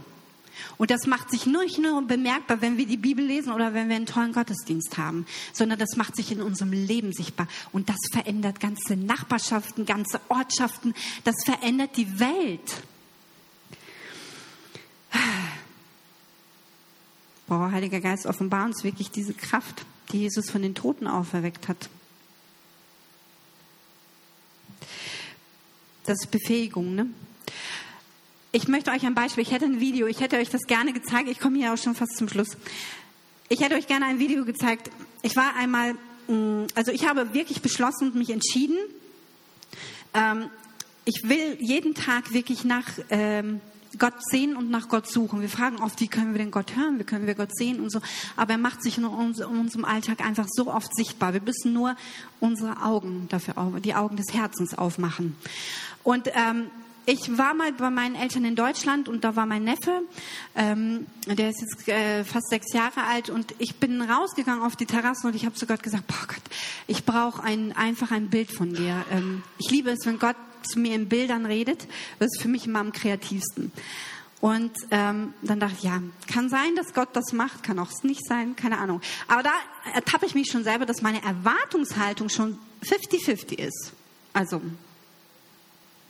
Und 0.78 0.90
das 0.90 1.06
macht 1.06 1.30
sich 1.30 1.46
nicht 1.46 1.78
nur 1.78 2.02
bemerkbar, 2.02 2.60
wenn 2.60 2.76
wir 2.76 2.86
die 2.86 2.96
Bibel 2.96 3.24
lesen 3.24 3.52
oder 3.52 3.74
wenn 3.74 3.88
wir 3.88 3.96
einen 3.96 4.06
tollen 4.06 4.32
Gottesdienst 4.32 4.98
haben, 4.98 5.26
sondern 5.52 5.78
das 5.78 5.96
macht 5.96 6.16
sich 6.16 6.32
in 6.32 6.42
unserem 6.42 6.72
Leben 6.72 7.12
sichtbar. 7.12 7.48
Und 7.72 7.88
das 7.88 7.96
verändert 8.12 8.60
ganze 8.60 8.96
Nachbarschaften, 8.96 9.86
ganze 9.86 10.20
Ortschaften. 10.28 10.94
Das 11.24 11.36
verändert 11.44 11.96
die 11.96 12.18
Welt. 12.18 12.82
Boah, 17.46 17.70
Heiliger 17.70 18.00
Geist, 18.00 18.26
offenbar 18.26 18.64
uns 18.66 18.82
wirklich 18.82 19.10
diese 19.10 19.32
Kraft, 19.32 19.86
die 20.12 20.18
Jesus 20.22 20.50
von 20.50 20.62
den 20.62 20.74
Toten 20.74 21.06
auferweckt 21.06 21.68
hat. 21.68 21.88
Das 26.04 26.20
ist 26.20 26.30
Befähigung, 26.30 26.94
ne? 26.94 27.06
Ich 28.56 28.68
möchte 28.68 28.90
euch 28.90 29.04
ein 29.04 29.14
Beispiel, 29.14 29.42
ich 29.42 29.50
hätte 29.50 29.66
ein 29.66 29.80
Video, 29.80 30.06
ich 30.06 30.22
hätte 30.22 30.38
euch 30.38 30.48
das 30.48 30.62
gerne 30.62 30.94
gezeigt, 30.94 31.28
ich 31.28 31.40
komme 31.40 31.58
hier 31.58 31.74
auch 31.74 31.76
schon 31.76 31.94
fast 31.94 32.16
zum 32.16 32.26
Schluss. 32.26 32.56
Ich 33.50 33.60
hätte 33.60 33.74
euch 33.74 33.86
gerne 33.86 34.06
ein 34.06 34.18
Video 34.18 34.46
gezeigt. 34.46 34.90
Ich 35.20 35.36
war 35.36 35.54
einmal, 35.56 35.92
mm, 36.26 36.64
also 36.74 36.90
ich 36.90 37.06
habe 37.06 37.34
wirklich 37.34 37.60
beschlossen 37.60 38.12
und 38.12 38.14
mich 38.14 38.30
entschieden, 38.30 38.78
ähm, 40.14 40.48
ich 41.04 41.28
will 41.28 41.58
jeden 41.60 41.92
Tag 41.94 42.32
wirklich 42.32 42.64
nach 42.64 42.86
ähm, 43.10 43.60
Gott 43.98 44.14
sehen 44.30 44.56
und 44.56 44.70
nach 44.70 44.88
Gott 44.88 45.06
suchen. 45.06 45.42
Wir 45.42 45.50
fragen 45.50 45.82
oft, 45.82 46.00
wie 46.00 46.08
können 46.08 46.32
wir 46.32 46.38
denn 46.38 46.50
Gott 46.50 46.76
hören, 46.76 46.98
wie 46.98 47.04
können 47.04 47.26
wir 47.26 47.34
Gott 47.34 47.54
sehen 47.54 47.78
und 47.80 47.90
so. 47.90 48.00
Aber 48.38 48.52
er 48.52 48.58
macht 48.58 48.82
sich 48.82 48.96
in, 48.96 49.04
unserem 49.04 49.84
Alltag 49.84 50.24
einfach 50.24 50.46
so 50.48 50.72
oft 50.72 50.96
sichtbar. 50.96 51.34
Wir 51.34 51.42
müssen 51.42 51.74
nur 51.74 51.94
unsere 52.40 52.82
Augen 52.82 53.26
dafür, 53.28 53.54
die 53.84 53.94
Augen 53.94 54.16
des 54.16 54.32
Herzens 54.32 54.72
aufmachen. 54.78 55.36
Und 56.02 56.28
ähm, 56.28 56.70
ich 57.06 57.38
war 57.38 57.54
mal 57.54 57.72
bei 57.72 57.88
meinen 57.88 58.16
Eltern 58.16 58.44
in 58.44 58.56
Deutschland 58.56 59.08
und 59.08 59.22
da 59.22 59.36
war 59.36 59.46
mein 59.46 59.62
Neffe, 59.62 60.02
ähm, 60.56 61.06
der 61.26 61.50
ist 61.50 61.60
jetzt 61.60 61.88
äh, 61.88 62.24
fast 62.24 62.50
sechs 62.50 62.72
Jahre 62.72 63.04
alt 63.04 63.30
und 63.30 63.54
ich 63.58 63.76
bin 63.76 64.02
rausgegangen 64.02 64.62
auf 64.62 64.74
die 64.74 64.86
Terrasse 64.86 65.28
und 65.28 65.36
ich 65.36 65.46
habe 65.46 65.54
zu 65.54 65.66
Gott 65.66 65.82
gesagt, 65.82 66.06
boah 66.08 66.26
Gott, 66.26 66.42
ich 66.88 67.04
brauche 67.04 67.42
ein, 67.42 67.72
einfach 67.76 68.10
ein 68.10 68.28
Bild 68.28 68.52
von 68.52 68.74
dir. 68.74 69.04
Ähm, 69.12 69.44
ich 69.58 69.70
liebe 69.70 69.90
es, 69.90 70.04
wenn 70.04 70.18
Gott 70.18 70.36
zu 70.62 70.80
mir 70.80 70.96
in 70.96 71.08
Bildern 71.08 71.46
redet. 71.46 71.86
Das 72.18 72.26
ist 72.26 72.42
für 72.42 72.48
mich 72.48 72.66
immer 72.66 72.80
am 72.80 72.92
kreativsten. 72.92 73.70
Und 74.40 74.72
ähm, 74.90 75.32
dann 75.42 75.60
dachte 75.60 75.76
ich, 75.78 75.84
ja, 75.84 76.02
kann 76.26 76.48
sein, 76.48 76.74
dass 76.76 76.92
Gott 76.92 77.10
das 77.14 77.32
macht, 77.32 77.62
kann 77.62 77.78
auch 77.78 77.90
nicht 78.02 78.26
sein, 78.26 78.54
keine 78.54 78.78
Ahnung. 78.78 79.00
Aber 79.28 79.42
da 79.42 79.52
ertappe 79.94 80.26
ich 80.26 80.34
mich 80.34 80.50
schon 80.50 80.62
selber, 80.62 80.86
dass 80.86 81.02
meine 81.02 81.22
Erwartungshaltung 81.22 82.28
schon 82.28 82.58
50-50 82.84 83.58
ist. 83.58 83.92
Also, 84.34 84.60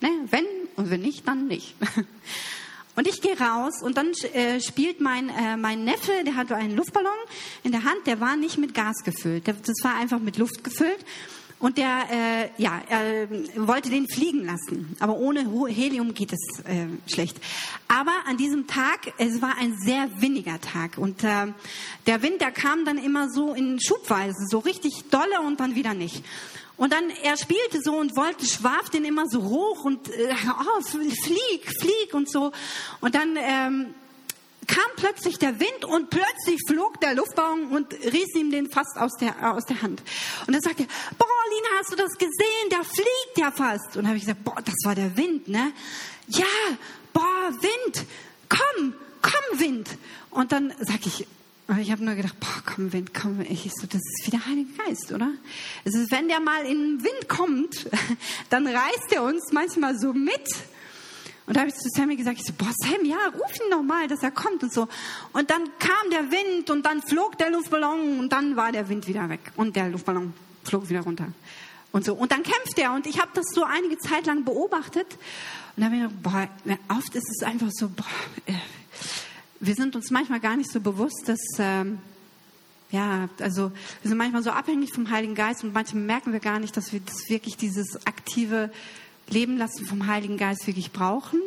ne, 0.01 0.09
wenn 0.29 0.45
und 0.77 0.89
wenn 0.89 1.01
nicht, 1.01 1.27
dann 1.27 1.47
nicht. 1.47 1.75
Und 2.95 3.07
ich 3.07 3.21
gehe 3.21 3.39
raus 3.39 3.83
und 3.83 3.95
dann 3.95 4.11
äh, 4.33 4.59
spielt 4.59 5.01
mein, 5.01 5.29
äh, 5.29 5.55
mein 5.55 5.83
Neffe, 5.83 6.11
der 6.25 6.35
hatte 6.35 6.55
einen 6.55 6.75
Luftballon 6.75 7.11
in 7.61 7.71
der 7.71 7.83
Hand, 7.83 8.07
der 8.07 8.19
war 8.19 8.35
nicht 8.35 8.57
mit 8.57 8.73
Gas 8.73 9.03
gefüllt, 9.03 9.47
das 9.47 9.75
war 9.83 9.95
einfach 9.97 10.17
mit 10.17 10.37
Luft 10.37 10.63
gefüllt. 10.63 11.05
Und 11.59 11.77
der, 11.77 12.07
äh, 12.11 12.49
ja, 12.61 12.81
er 12.87 13.27
wollte 13.67 13.89
den 13.89 14.07
fliegen 14.07 14.45
lassen. 14.45 14.95
Aber 14.99 15.17
ohne 15.17 15.39
Helium 15.69 16.13
geht 16.13 16.31
es 16.31 16.59
äh, 16.65 16.87
schlecht. 17.11 17.37
Aber 17.87 18.11
an 18.27 18.37
diesem 18.37 18.67
Tag, 18.67 19.13
es 19.17 19.41
war 19.41 19.57
ein 19.57 19.75
sehr 19.77 20.07
windiger 20.19 20.61
Tag. 20.61 20.99
Und 20.99 21.23
äh, 21.23 21.47
der 22.05 22.21
Wind, 22.21 22.41
der 22.41 22.51
kam 22.51 22.85
dann 22.85 22.99
immer 22.99 23.29
so 23.29 23.53
in 23.55 23.79
Schubweise, 23.79 24.45
so 24.49 24.59
richtig 24.59 25.05
dolle 25.09 25.41
und 25.45 25.59
dann 25.59 25.73
wieder 25.73 25.95
nicht. 25.95 26.23
Und 26.77 26.93
dann, 26.93 27.09
er 27.09 27.37
spielte 27.37 27.81
so 27.83 27.95
und 27.95 28.15
wollte, 28.15 28.45
schwarf 28.45 28.89
den 28.89 29.03
immer 29.03 29.25
so 29.27 29.43
hoch 29.43 29.83
und, 29.83 30.09
äh, 30.09 30.33
oh, 30.47 30.81
flieg, 30.81 31.71
flieg 31.81 32.13
und 32.13 32.31
so. 32.31 32.51
Und 33.01 33.15
dann, 33.15 33.35
ähm, 33.35 33.95
kam 34.67 34.91
plötzlich 34.97 35.39
der 35.39 35.59
Wind 35.59 35.85
und 35.85 36.09
plötzlich 36.09 36.59
flog 36.67 36.99
der 36.99 37.15
Luftballon 37.15 37.67
und 37.67 37.93
riss 37.93 38.35
ihm 38.35 38.51
den 38.51 38.69
fast 38.69 38.97
aus 38.97 39.13
der, 39.19 39.53
aus 39.53 39.65
der 39.65 39.81
Hand. 39.81 40.03
Und 40.45 40.53
dann 40.53 40.61
sagte 40.61 40.83
er, 40.83 41.15
boah, 41.17 41.27
Lina, 41.49 41.67
hast 41.79 41.91
du 41.91 41.95
das 41.95 42.13
gesehen? 42.17 42.69
Der 42.69 42.83
fliegt 42.83 43.37
ja 43.37 43.51
fast. 43.51 43.95
Und 43.97 44.07
habe 44.07 44.17
ich 44.17 44.23
gesagt, 44.23 44.43
boah, 44.43 44.61
das 44.63 44.75
war 44.83 44.93
der 44.93 45.15
Wind, 45.15 45.47
ne? 45.47 45.71
Ja, 46.27 46.45
boah, 47.13 47.51
Wind, 47.61 48.05
komm, 48.49 48.93
komm, 49.21 49.59
Wind. 49.59 49.89
Und 50.31 50.51
dann 50.51 50.73
sag 50.79 51.05
ich, 51.05 51.25
ich 51.79 51.91
habe 51.91 52.03
nur 52.03 52.15
gedacht, 52.15 52.39
boah, 52.39 52.63
komm, 52.65 52.93
Wind, 52.93 53.13
komm. 53.13 53.41
Ich 53.41 53.69
so, 53.79 53.87
das 53.87 54.01
ist 54.01 54.21
wie 54.25 54.31
der 54.31 54.45
Heilige 54.45 54.69
Geist, 54.73 55.11
oder? 55.11 55.31
Ist, 55.83 56.11
wenn 56.11 56.27
der 56.27 56.39
mal 56.39 56.65
in 56.65 56.97
den 56.97 57.03
Wind 57.03 57.27
kommt, 57.27 57.89
dann 58.49 58.65
reißt 58.65 59.11
er 59.11 59.23
uns 59.23 59.51
manchmal 59.51 59.97
so 59.99 60.13
mit 60.13 60.47
und 61.47 61.55
da 61.55 61.61
habe 61.61 61.69
ich 61.69 61.75
zu 61.75 61.87
Sammy 61.89 62.17
gesagt, 62.17 62.39
ich 62.39 62.45
so, 62.45 62.51
boah, 62.57 62.71
Sam, 62.83 63.05
ja, 63.05 63.15
ruf 63.33 63.55
ihn 63.55 63.69
noch 63.69 63.81
mal, 63.81 64.09
dass 64.09 64.21
er 64.21 64.31
kommt 64.31 64.63
und 64.63 64.73
so. 64.73 64.89
Und 65.31 65.49
dann 65.49 65.63
kam 65.79 66.11
der 66.11 66.29
Wind 66.29 66.69
und 66.69 66.85
dann 66.85 67.01
flog 67.01 67.37
der 67.37 67.49
Luftballon 67.49 68.19
und 68.19 68.33
dann 68.33 68.57
war 68.57 68.73
der 68.73 68.89
Wind 68.89 69.07
wieder 69.07 69.29
weg 69.29 69.39
und 69.55 69.77
der 69.77 69.87
Luftballon 69.87 70.33
flog 70.65 70.89
wieder 70.89 71.01
runter. 71.01 71.29
Und 71.93 72.03
so. 72.03 72.15
Und 72.15 72.33
dann 72.33 72.43
kämpft 72.43 72.77
er 72.77 72.91
und 72.91 73.07
ich 73.07 73.21
habe 73.21 73.31
das 73.33 73.45
so 73.53 73.63
einige 73.63 73.97
Zeit 73.97 74.25
lang 74.25 74.43
beobachtet 74.43 75.07
und 75.77 75.81
da 75.81 75.85
habe 75.85 75.95
ich 75.95 76.01
gedacht, 76.01 76.21
boah, 76.21 76.97
oft 76.97 77.15
ist 77.15 77.29
es 77.29 77.47
einfach 77.47 77.69
so, 77.71 77.87
boah, 77.87 78.05
äh, 78.45 78.53
wir 79.59 79.75
sind 79.75 79.95
uns 79.95 80.11
manchmal 80.11 80.39
gar 80.39 80.55
nicht 80.55 80.71
so 80.71 80.79
bewusst, 80.79 81.23
dass, 81.27 81.39
ähm, 81.59 81.99
ja, 82.91 83.29
also 83.39 83.71
wir 84.01 84.09
sind 84.09 84.17
manchmal 84.17 84.43
so 84.43 84.51
abhängig 84.51 84.93
vom 84.93 85.09
Heiligen 85.09 85.35
Geist 85.35 85.63
und 85.63 85.73
manchmal 85.73 86.03
merken 86.03 86.33
wir 86.33 86.39
gar 86.39 86.59
nicht, 86.59 86.75
dass 86.77 86.93
wir 86.93 86.99
das 86.99 87.29
wirklich 87.29 87.57
dieses 87.57 88.05
aktive 88.05 88.71
Leben 89.29 89.57
lassen 89.57 89.85
vom 89.85 90.07
Heiligen 90.07 90.37
Geist 90.37 90.67
wirklich 90.67 90.91
brauchen. 90.91 91.39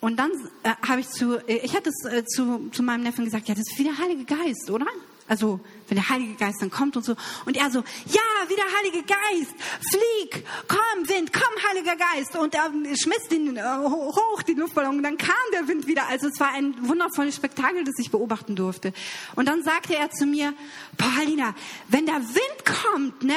Und 0.00 0.16
dann 0.18 0.30
äh, 0.62 0.70
habe 0.86 1.00
ich 1.00 1.08
zu, 1.08 1.38
äh, 1.48 1.58
ich 1.64 1.74
hatte 1.74 1.90
es 1.90 2.04
äh, 2.04 2.24
zu, 2.24 2.68
zu 2.70 2.82
meinem 2.82 3.02
Neffen 3.02 3.24
gesagt, 3.24 3.48
ja, 3.48 3.54
das 3.54 3.64
ist 3.70 3.78
wie 3.78 3.84
der 3.84 3.98
Heilige 3.98 4.24
Geist, 4.24 4.70
oder? 4.70 4.86
Also, 5.26 5.60
wenn 5.88 5.96
der 5.96 6.08
Heilige 6.08 6.34
Geist 6.34 6.60
dann 6.60 6.70
kommt 6.70 6.96
und 6.96 7.04
so. 7.04 7.16
Und 7.46 7.56
er 7.56 7.70
so, 7.70 7.80
ja, 7.80 8.48
wie 8.48 8.54
der 8.54 8.64
Heilige 8.78 9.02
Geist, 9.02 9.54
flieg, 9.90 10.44
komm, 10.68 11.08
Wind, 11.08 11.32
komm, 11.32 11.68
Heiliger 11.68 11.96
Geist. 11.96 12.36
Und 12.36 12.54
er 12.54 12.70
schmiss 12.96 13.28
den 13.30 13.56
äh, 13.56 13.62
hoch, 13.62 14.42
die 14.42 14.54
Luftballon. 14.54 14.98
Und 14.98 15.02
dann 15.02 15.16
kam 15.16 15.34
der 15.52 15.66
Wind 15.66 15.86
wieder. 15.86 16.06
Also, 16.08 16.28
es 16.28 16.38
war 16.38 16.52
ein 16.52 16.74
wundervolles 16.86 17.36
Spektakel, 17.36 17.84
das 17.84 17.94
ich 17.98 18.10
beobachten 18.10 18.54
durfte. 18.54 18.92
Und 19.34 19.46
dann 19.48 19.62
sagte 19.62 19.96
er 19.96 20.10
zu 20.10 20.26
mir, 20.26 20.52
Paulina, 20.96 21.54
wenn 21.88 22.06
der 22.06 22.20
Wind 22.20 22.64
kommt, 22.64 23.22
ne, 23.22 23.36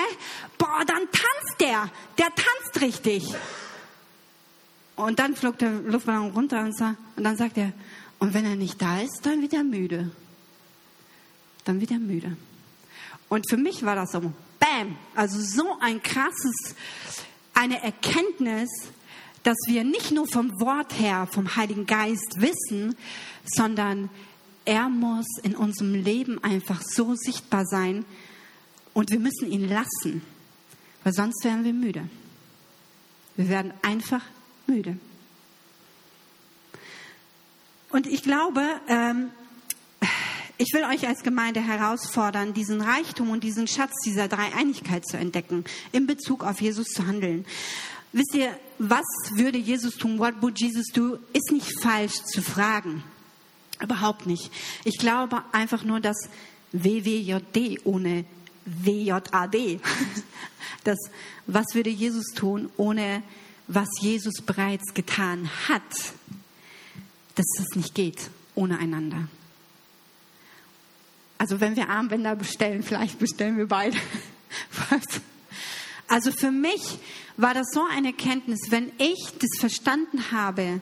boah, 0.58 0.84
dann 0.86 1.04
tanzt 1.12 1.60
der. 1.60 1.90
Der 2.18 2.28
tanzt 2.28 2.82
richtig. 2.82 3.34
Und 4.96 5.20
dann 5.20 5.36
flog 5.36 5.58
der 5.58 5.72
Luftballon 5.72 6.32
runter 6.32 6.60
und, 6.62 6.78
sah, 6.78 6.96
und 7.16 7.24
dann 7.24 7.38
sagt 7.38 7.58
er, 7.58 7.72
und 8.20 8.34
wenn 8.34 8.46
er 8.46 8.56
nicht 8.56 8.82
da 8.82 9.00
ist, 9.00 9.22
dann 9.24 9.42
wird 9.42 9.54
er 9.54 9.64
müde 9.64 10.12
dann 11.66 11.80
wird 11.82 11.92
er 11.92 12.00
müde. 12.00 12.36
Und 13.30 13.50
für 13.50 13.58
mich 13.58 13.84
war 13.84 13.96
das 13.96 14.12
so, 14.12 14.20
bam, 14.60 14.98
also 15.16 15.40
so 15.40 15.78
ein 15.80 16.02
krasses, 16.04 16.76
eine 17.54 17.82
Erkenntnis, 17.82 18.70
dass 19.44 19.58
wir 19.68 19.84
nicht 19.84 20.12
nur 20.12 20.28
vom 20.28 20.50
Wort 20.60 21.00
her, 21.00 21.28
vom 21.32 21.56
Heiligen 21.56 21.86
Geist 21.86 22.42
wissen, 22.42 22.96
sondern 23.46 24.10
er 24.66 24.90
muss 24.90 25.26
in 25.44 25.56
unserem 25.56 25.96
Leben 25.96 26.44
einfach 26.44 26.82
so 26.84 27.16
sichtbar 27.16 27.66
sein 27.66 28.06
und 28.94 29.12
wir 29.12 29.20
müssen 29.20 29.52
ihn 29.52 29.68
lassen, 29.68 30.22
weil 31.04 31.14
sonst 31.14 31.44
werden 31.44 31.64
wir 31.64 31.74
müde. 31.74 32.08
Wir 33.36 33.50
werden 33.50 33.74
einfach 33.82 34.22
müde. 34.68 34.98
Und 37.90 38.08
ich 38.08 38.24
glaube, 38.24 38.64
ähm, 38.88 39.32
ich 40.62 40.74
will 40.74 40.84
euch 40.84 41.08
als 41.08 41.24
Gemeinde 41.24 41.60
herausfordern, 41.60 42.54
diesen 42.54 42.82
Reichtum 42.82 43.32
und 43.32 43.44
diesen 43.44 43.68
Schatz 43.68 43.94
dieser 44.06 44.28
Dreieinigkeit 44.28 45.08
zu 45.08 45.18
entdecken, 45.18 45.66
in 45.92 46.06
Bezug 46.06 46.44
auf 46.44 46.62
Jesus 46.62 46.90
zu 46.90 47.08
handeln. 47.08 47.46
Wisst 48.14 48.36
ihr, 48.36 48.56
was 48.78 49.06
würde 49.32 49.58
Jesus 49.58 49.96
tun? 49.96 50.20
What 50.20 50.36
would 50.42 50.60
Jesus 50.60 50.86
do? 50.94 51.18
Ist 51.34 51.52
nicht 51.52 51.82
falsch 51.82 52.14
zu 52.26 52.44
fragen. 52.44 53.04
Überhaupt 53.82 54.28
nicht. 54.28 54.52
Ich 54.84 55.00
glaube 55.00 55.44
einfach 55.52 55.84
nur, 55.84 56.00
dass 56.00 56.30
WWJD 56.74 57.84
ohne 57.84 58.26
WJAD, 58.66 59.80
das, 60.84 61.00
was 61.48 61.66
würde 61.74 61.90
Jesus 61.90 62.36
tun, 62.36 62.70
ohne 62.78 63.24
was 63.68 63.90
Jesus 64.00 64.44
bereits 64.46 64.94
getan 64.94 65.50
hat, 65.68 65.82
dass 67.34 67.48
das 67.58 67.76
nicht 67.76 67.96
geht, 67.96 68.30
ohne 68.54 68.78
einander. 68.78 69.28
Also 71.42 71.60
wenn 71.60 71.76
wir 71.76 71.90
Armbänder 71.90 72.36
bestellen, 72.36 72.84
vielleicht 72.84 73.18
bestellen 73.18 73.58
wir 73.58 73.68
beide. 73.68 73.98
Also 76.08 76.30
für 76.32 76.52
mich 76.52 77.00
war 77.38 77.54
das 77.54 77.68
so 77.74 77.84
eine 77.90 78.12
Kenntnis, 78.12 78.60
wenn 78.70 78.92
ich 78.98 79.30
das 79.40 79.60
verstanden 79.60 80.32
habe, 80.32 80.82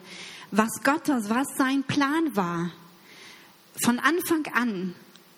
was 0.50 0.68
Gott, 0.82 1.08
was 1.08 1.46
sein 1.56 1.84
Plan 1.84 2.34
war, 2.34 2.72
von 3.82 4.00
Anfang 4.00 4.44
an 4.52 4.94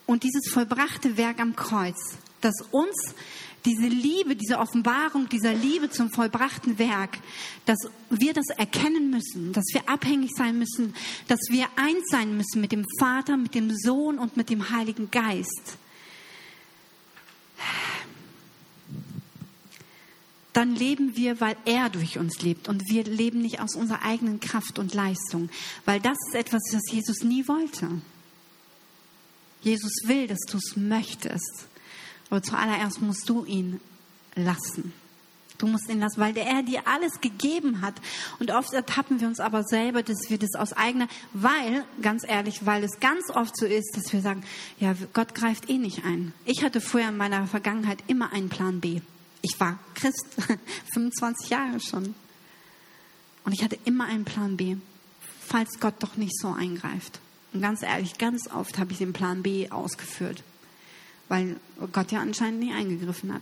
und 0.06 0.22
dieses 0.24 0.50
vollbrachte 0.50 1.18
Werk 1.18 1.40
am 1.40 1.54
Kreuz, 1.54 2.16
das 2.40 2.54
uns 2.70 3.14
diese 3.64 3.86
Liebe, 3.86 4.34
diese 4.34 4.58
Offenbarung 4.58 5.28
dieser 5.28 5.52
Liebe 5.52 5.90
zum 5.90 6.10
vollbrachten 6.10 6.78
Werk, 6.78 7.18
dass 7.66 7.78
wir 8.10 8.32
das 8.32 8.48
erkennen 8.48 9.10
müssen, 9.10 9.52
dass 9.52 9.66
wir 9.72 9.88
abhängig 9.88 10.30
sein 10.36 10.58
müssen, 10.58 10.94
dass 11.28 11.40
wir 11.48 11.66
eins 11.76 12.04
sein 12.10 12.36
müssen 12.36 12.60
mit 12.60 12.72
dem 12.72 12.84
Vater, 12.98 13.36
mit 13.36 13.54
dem 13.54 13.70
Sohn 13.74 14.18
und 14.18 14.36
mit 14.36 14.50
dem 14.50 14.70
Heiligen 14.70 15.10
Geist. 15.10 15.78
Dann 20.52 20.74
leben 20.74 21.16
wir, 21.16 21.40
weil 21.40 21.56
er 21.64 21.88
durch 21.88 22.18
uns 22.18 22.42
lebt 22.42 22.68
und 22.68 22.82
wir 22.90 23.04
leben 23.04 23.40
nicht 23.40 23.60
aus 23.60 23.74
unserer 23.74 24.02
eigenen 24.02 24.38
Kraft 24.40 24.78
und 24.78 24.92
Leistung, 24.92 25.48
weil 25.86 26.00
das 26.00 26.18
ist 26.28 26.34
etwas, 26.34 26.62
was 26.72 26.92
Jesus 26.92 27.22
nie 27.22 27.48
wollte. 27.48 27.88
Jesus 29.62 29.92
will, 30.04 30.26
dass 30.26 30.40
du 30.40 30.58
es 30.58 30.76
möchtest. 30.76 31.68
Aber 32.32 32.42
zuallererst 32.42 33.02
musst 33.02 33.28
du 33.28 33.44
ihn 33.44 33.78
lassen. 34.36 34.94
Du 35.58 35.66
musst 35.66 35.90
ihn 35.90 36.00
lassen, 36.00 36.18
weil 36.18 36.34
er 36.38 36.62
dir 36.62 36.88
alles 36.88 37.20
gegeben 37.20 37.82
hat. 37.82 37.92
Und 38.38 38.50
oft 38.50 38.72
ertappen 38.72 39.20
wir 39.20 39.28
uns 39.28 39.38
aber 39.38 39.64
selber, 39.64 40.02
dass 40.02 40.30
wir 40.30 40.38
das 40.38 40.54
aus 40.54 40.72
eigener, 40.72 41.08
weil, 41.34 41.84
ganz 42.00 42.26
ehrlich, 42.26 42.64
weil 42.64 42.84
es 42.84 43.00
ganz 43.00 43.28
oft 43.28 43.54
so 43.54 43.66
ist, 43.66 43.98
dass 43.98 44.14
wir 44.14 44.22
sagen, 44.22 44.44
ja, 44.80 44.94
Gott 45.12 45.34
greift 45.34 45.68
eh 45.68 45.76
nicht 45.76 46.06
ein. 46.06 46.32
Ich 46.46 46.64
hatte 46.64 46.80
vorher 46.80 47.10
in 47.10 47.18
meiner 47.18 47.46
Vergangenheit 47.46 47.98
immer 48.06 48.32
einen 48.32 48.48
Plan 48.48 48.80
B. 48.80 49.02
Ich 49.42 49.60
war 49.60 49.78
Christ, 49.94 50.24
25 50.94 51.50
Jahre 51.50 51.80
schon. 51.80 52.14
Und 53.44 53.52
ich 53.52 53.62
hatte 53.62 53.78
immer 53.84 54.06
einen 54.06 54.24
Plan 54.24 54.56
B, 54.56 54.78
falls 55.46 55.80
Gott 55.80 55.96
doch 55.98 56.16
nicht 56.16 56.38
so 56.40 56.48
eingreift. 56.48 57.20
Und 57.52 57.60
ganz 57.60 57.82
ehrlich, 57.82 58.16
ganz 58.16 58.50
oft 58.50 58.78
habe 58.78 58.92
ich 58.92 58.98
den 58.98 59.12
Plan 59.12 59.42
B 59.42 59.68
ausgeführt 59.68 60.42
weil 61.32 61.56
Gott 61.92 62.12
ja 62.12 62.20
anscheinend 62.20 62.60
nie 62.60 62.74
eingegriffen 62.74 63.32
hat. 63.32 63.40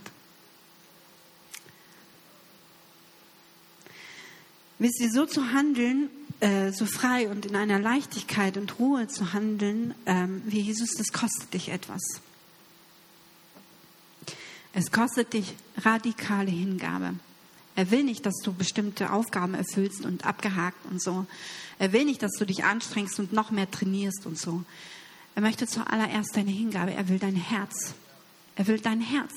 Wisst 4.79 5.01
ihr, 5.01 5.11
so 5.11 5.25
zu 5.25 5.51
handeln, 5.51 6.09
äh, 6.39 6.71
so 6.71 6.85
frei 6.85 7.27
und 7.27 7.45
in 7.45 7.57
einer 7.57 7.79
Leichtigkeit 7.79 8.55
und 8.55 8.79
Ruhe 8.79 9.09
zu 9.09 9.33
handeln, 9.33 9.93
ähm, 10.05 10.41
wie 10.45 10.61
Jesus, 10.61 10.91
das 10.97 11.11
kostet 11.11 11.53
dich 11.53 11.67
etwas. 11.67 12.01
Es 14.71 14.93
kostet 14.93 15.33
dich 15.33 15.53
radikale 15.75 16.49
Hingabe. 16.49 17.15
Er 17.75 17.91
will 17.91 18.05
nicht, 18.05 18.25
dass 18.25 18.37
du 18.41 18.53
bestimmte 18.53 19.11
Aufgaben 19.11 19.53
erfüllst 19.53 20.05
und 20.05 20.25
abgehakt 20.25 20.85
und 20.89 21.03
so. 21.03 21.25
Er 21.77 21.91
will 21.91 22.05
nicht, 22.05 22.23
dass 22.23 22.37
du 22.39 22.45
dich 22.45 22.63
anstrengst 22.63 23.19
und 23.19 23.33
noch 23.33 23.51
mehr 23.51 23.69
trainierst 23.69 24.25
und 24.25 24.39
so. 24.39 24.63
Er 25.35 25.41
möchte 25.41 25.67
zuallererst 25.67 26.35
deine 26.35 26.51
Hingabe. 26.51 26.93
Er 26.93 27.07
will 27.07 27.19
dein 27.19 27.35
Herz. 27.35 27.93
Er 28.55 28.67
will 28.67 28.79
dein 28.79 29.01
Herz. 29.01 29.31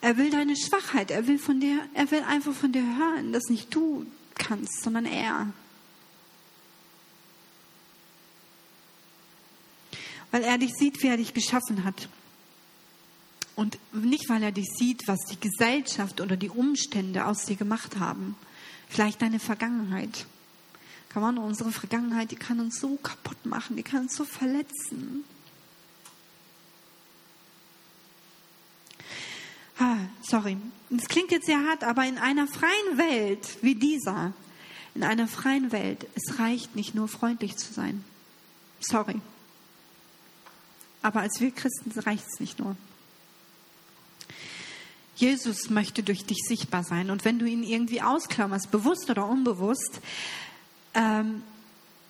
Er 0.00 0.16
will 0.18 0.30
deine 0.30 0.54
Schwachheit. 0.56 1.10
Er 1.10 1.26
will 1.26 1.38
von 1.38 1.58
dir, 1.58 1.80
er 1.94 2.10
will 2.10 2.22
einfach 2.22 2.52
von 2.52 2.72
dir 2.72 2.82
hören, 2.82 3.32
dass 3.32 3.44
nicht 3.48 3.74
du 3.74 4.06
kannst, 4.34 4.82
sondern 4.82 5.06
er. 5.06 5.52
Weil 10.30 10.44
er 10.44 10.58
dich 10.58 10.72
sieht, 10.74 11.02
wie 11.02 11.08
er 11.08 11.16
dich 11.16 11.34
geschaffen 11.34 11.84
hat. 11.84 12.08
Und 13.56 13.78
nicht, 13.92 14.28
weil 14.28 14.42
er 14.42 14.52
dich 14.52 14.68
sieht, 14.76 15.08
was 15.08 15.18
die 15.30 15.40
Gesellschaft 15.40 16.20
oder 16.20 16.36
die 16.36 16.50
Umstände 16.50 17.24
aus 17.24 17.46
dir 17.46 17.56
gemacht 17.56 17.98
haben. 17.98 18.36
Vielleicht 18.88 19.20
deine 19.22 19.38
Vergangenheit. 19.38 20.26
Kann 21.08 21.22
man 21.22 21.38
unsere 21.38 21.72
Vergangenheit, 21.72 22.30
die 22.30 22.36
kann 22.36 22.60
uns 22.60 22.78
so 22.78 22.96
kaputt 22.96 23.46
machen, 23.46 23.76
die 23.76 23.82
kann 23.82 24.02
uns 24.02 24.16
so 24.16 24.24
verletzen. 24.24 25.24
Ah, 29.78 29.96
sorry, 30.22 30.56
das 30.90 31.08
klingt 31.08 31.30
jetzt 31.30 31.46
sehr 31.46 31.62
hart, 31.66 31.84
aber 31.84 32.06
in 32.06 32.18
einer 32.18 32.46
freien 32.46 32.98
Welt 32.98 33.58
wie 33.62 33.74
dieser, 33.74 34.32
in 34.94 35.02
einer 35.02 35.28
freien 35.28 35.72
Welt, 35.72 36.06
es 36.14 36.38
reicht 36.38 36.76
nicht 36.76 36.94
nur 36.94 37.08
freundlich 37.08 37.56
zu 37.56 37.72
sein. 37.72 38.02
Sorry. 38.80 39.20
Aber 41.02 41.20
als 41.20 41.40
wir 41.40 41.50
Christen 41.50 41.98
reicht 42.00 42.24
es 42.26 42.40
nicht 42.40 42.58
nur. 42.58 42.76
Jesus 45.16 45.70
möchte 45.70 46.02
durch 46.02 46.24
dich 46.24 46.38
sichtbar 46.46 46.84
sein. 46.84 47.10
Und 47.10 47.24
wenn 47.24 47.38
du 47.38 47.46
ihn 47.46 47.62
irgendwie 47.62 48.02
ausklammerst, 48.02 48.70
bewusst 48.70 49.08
oder 49.10 49.26
unbewusst, 49.26 50.00
ähm, 50.94 51.42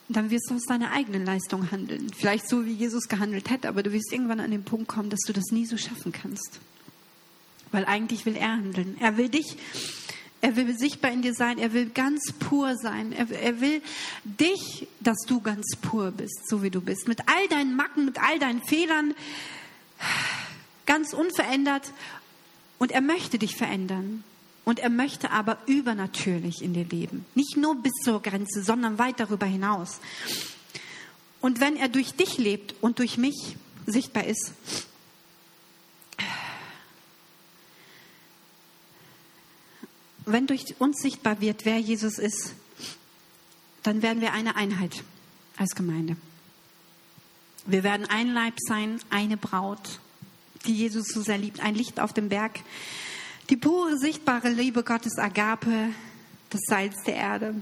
dann 0.08 0.30
wirst 0.30 0.50
du 0.50 0.54
aus 0.54 0.64
deiner 0.64 0.92
eigenen 0.92 1.24
Leistung 1.24 1.70
handeln. 1.70 2.10
Vielleicht 2.16 2.48
so, 2.48 2.64
wie 2.66 2.72
Jesus 2.72 3.08
gehandelt 3.08 3.50
hätte, 3.50 3.68
aber 3.68 3.82
du 3.82 3.92
wirst 3.92 4.12
irgendwann 4.12 4.40
an 4.40 4.50
den 4.50 4.64
Punkt 4.64 4.88
kommen, 4.88 5.10
dass 5.10 5.20
du 5.26 5.32
das 5.32 5.46
nie 5.50 5.66
so 5.66 5.76
schaffen 5.76 6.12
kannst. 6.12 6.60
Weil 7.72 7.84
eigentlich 7.84 8.26
will 8.26 8.36
er 8.36 8.52
handeln. 8.52 8.96
Er 9.00 9.16
will 9.16 9.28
dich, 9.28 9.56
er 10.40 10.54
will 10.56 10.76
sichtbar 10.78 11.10
in 11.10 11.22
dir 11.22 11.34
sein, 11.34 11.58
er 11.58 11.72
will 11.72 11.86
ganz 11.86 12.32
pur 12.38 12.76
sein. 12.76 13.12
Er, 13.12 13.30
er 13.30 13.60
will 13.60 13.82
dich, 14.24 14.86
dass 15.00 15.18
du 15.26 15.40
ganz 15.40 15.76
pur 15.80 16.12
bist, 16.12 16.48
so 16.48 16.62
wie 16.62 16.70
du 16.70 16.80
bist. 16.80 17.08
Mit 17.08 17.20
all 17.28 17.48
deinen 17.48 17.74
Macken, 17.74 18.04
mit 18.04 18.20
all 18.22 18.38
deinen 18.38 18.62
Fehlern, 18.62 19.14
ganz 20.86 21.12
unverändert 21.12 21.92
und 22.78 22.92
er 22.92 23.00
möchte 23.00 23.38
dich 23.38 23.56
verändern. 23.56 24.24
Und 24.64 24.80
er 24.80 24.90
möchte 24.90 25.30
aber 25.30 25.58
übernatürlich 25.66 26.60
in 26.60 26.74
dir 26.74 26.84
leben. 26.84 27.24
Nicht 27.36 27.56
nur 27.56 27.76
bis 27.76 27.92
zur 28.02 28.20
Grenze, 28.20 28.64
sondern 28.64 28.98
weit 28.98 29.20
darüber 29.20 29.46
hinaus. 29.46 30.00
Und 31.40 31.60
wenn 31.60 31.76
er 31.76 31.86
durch 31.86 32.14
dich 32.14 32.36
lebt 32.36 32.74
und 32.80 32.98
durch 32.98 33.16
mich 33.16 33.56
sichtbar 33.86 34.24
ist, 34.24 34.52
wenn 40.24 40.48
durch 40.48 40.74
uns 40.80 41.00
sichtbar 41.00 41.40
wird, 41.40 41.64
wer 41.64 41.78
Jesus 41.78 42.18
ist, 42.18 42.52
dann 43.84 44.02
werden 44.02 44.20
wir 44.20 44.32
eine 44.32 44.56
Einheit 44.56 45.04
als 45.56 45.76
Gemeinde. 45.76 46.16
Wir 47.66 47.84
werden 47.84 48.06
ein 48.06 48.32
Leib 48.32 48.54
sein, 48.58 49.00
eine 49.10 49.36
Braut, 49.36 50.00
die 50.64 50.74
Jesus 50.74 51.08
so 51.08 51.22
sehr 51.22 51.38
liebt, 51.38 51.60
ein 51.60 51.74
Licht 51.74 52.00
auf 52.00 52.12
dem 52.12 52.28
Berg. 52.28 52.60
Die 53.50 53.56
pure, 53.56 53.98
sichtbare 53.98 54.48
Liebe 54.48 54.82
Gottes, 54.82 55.18
Agape, 55.18 55.90
das 56.50 56.60
Salz 56.66 57.02
der 57.04 57.16
Erde. 57.16 57.54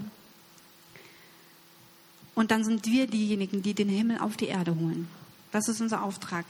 Und 2.33 2.51
dann 2.51 2.63
sind 2.63 2.85
wir 2.85 3.07
diejenigen, 3.07 3.61
die 3.61 3.73
den 3.73 3.89
Himmel 3.89 4.19
auf 4.19 4.35
die 4.35 4.47
Erde 4.47 4.75
holen. 4.75 5.07
Das 5.51 5.67
ist 5.67 5.79
unser 5.79 6.03
Auftrag. 6.03 6.45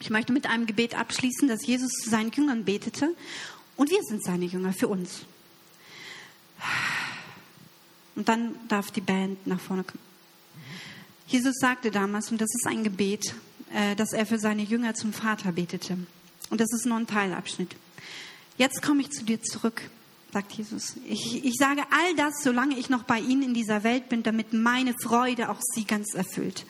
Ich 0.00 0.10
möchte 0.10 0.32
mit 0.32 0.46
einem 0.46 0.66
Gebet 0.66 0.96
abschließen, 0.96 1.48
dass 1.48 1.66
Jesus 1.66 1.90
zu 1.92 2.10
seinen 2.10 2.30
Jüngern 2.30 2.64
betete. 2.64 3.14
Und 3.76 3.90
wir 3.90 4.02
sind 4.02 4.22
seine 4.22 4.44
Jünger 4.44 4.72
für 4.72 4.88
uns. 4.88 5.22
Und 8.14 8.28
dann 8.28 8.54
darf 8.68 8.90
die 8.90 9.00
Band 9.00 9.46
nach 9.46 9.60
vorne 9.60 9.84
kommen. 9.84 10.04
Jesus 11.26 11.54
sagte 11.60 11.90
damals, 11.90 12.30
und 12.30 12.40
das 12.40 12.48
ist 12.54 12.66
ein 12.66 12.84
Gebet, 12.84 13.34
dass 13.96 14.12
er 14.12 14.26
für 14.26 14.38
seine 14.38 14.62
Jünger 14.62 14.94
zum 14.94 15.12
Vater 15.12 15.52
betete. 15.52 15.98
Und 16.50 16.60
das 16.60 16.72
ist 16.72 16.86
nur 16.86 16.96
ein 16.96 17.06
Teilabschnitt. 17.06 17.74
Jetzt 18.58 18.82
komme 18.82 19.02
ich 19.02 19.10
zu 19.10 19.24
dir 19.24 19.42
zurück, 19.42 19.82
sagt 20.32 20.52
Jesus. 20.52 20.96
Ich, 21.06 21.44
ich 21.44 21.54
sage 21.58 21.82
all 21.90 22.14
das, 22.16 22.34
solange 22.42 22.78
ich 22.78 22.88
noch 22.88 23.02
bei 23.02 23.18
ihnen 23.18 23.42
in 23.42 23.54
dieser 23.54 23.84
Welt 23.84 24.08
bin, 24.08 24.22
damit 24.22 24.52
meine 24.52 24.94
Freude 25.02 25.50
auch 25.50 25.60
sie 25.60 25.84
ganz 25.84 26.14
erfüllt. 26.14 26.64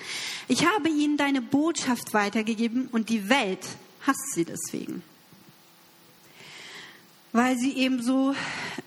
Ich 0.48 0.66
habe 0.66 0.88
ihnen 0.88 1.16
deine 1.16 1.42
Botschaft 1.42 2.14
weitergegeben 2.14 2.88
und 2.88 3.08
die 3.08 3.28
Welt 3.28 3.64
hasst 4.06 4.34
sie 4.34 4.44
deswegen. 4.44 5.02
Weil 7.32 7.58
sie 7.58 7.72
ebenso 7.72 8.34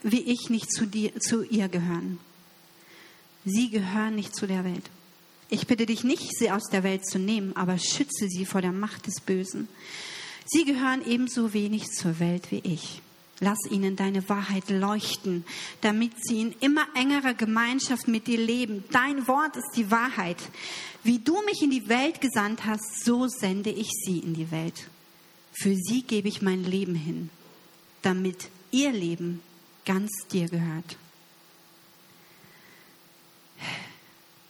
wie 0.01 0.21
ich 0.21 0.49
nicht 0.49 0.71
zu, 0.71 0.85
dir, 0.85 1.17
zu 1.19 1.43
ihr 1.43 1.67
gehören. 1.67 2.19
Sie 3.45 3.69
gehören 3.69 4.15
nicht 4.15 4.35
zu 4.35 4.47
der 4.47 4.63
Welt. 4.63 4.89
Ich 5.49 5.65
bitte 5.65 5.87
dich 5.87 6.03
nicht, 6.03 6.37
sie 6.37 6.51
aus 6.51 6.69
der 6.71 6.83
Welt 6.83 7.05
zu 7.05 7.17
nehmen, 7.17 7.55
aber 7.55 7.79
schütze 7.79 8.27
sie 8.29 8.45
vor 8.45 8.61
der 8.61 8.71
Macht 8.71 9.07
des 9.07 9.19
Bösen. 9.19 9.67
Sie 10.45 10.63
gehören 10.63 11.05
ebenso 11.05 11.53
wenig 11.53 11.89
zur 11.91 12.19
Welt 12.19 12.51
wie 12.51 12.59
ich. 12.59 13.01
Lass 13.39 13.59
ihnen 13.69 13.95
deine 13.95 14.27
Wahrheit 14.27 14.69
leuchten, 14.69 15.45
damit 15.81 16.11
sie 16.21 16.41
in 16.41 16.55
immer 16.59 16.85
engerer 16.93 17.33
Gemeinschaft 17.33 18.07
mit 18.07 18.27
dir 18.27 18.37
leben. 18.37 18.83
Dein 18.91 19.27
Wort 19.27 19.55
ist 19.55 19.71
die 19.75 19.89
Wahrheit. 19.89 20.37
Wie 21.03 21.19
du 21.19 21.41
mich 21.43 21.61
in 21.63 21.71
die 21.71 21.87
Welt 21.87 22.19
gesandt 22.19 22.65
hast, 22.65 23.05
so 23.05 23.27
sende 23.27 23.69
ich 23.69 23.89
sie 24.05 24.19
in 24.19 24.33
die 24.33 24.51
Welt. 24.51 24.89
Für 25.53 25.73
sie 25.73 26.03
gebe 26.03 26.27
ich 26.27 26.41
mein 26.41 26.63
Leben 26.63 26.95
hin, 26.95 27.29
damit 28.01 28.49
ihr 28.71 28.91
Leben 28.91 29.41
ganz 29.85 30.11
dir 30.31 30.47
gehört. 30.47 30.97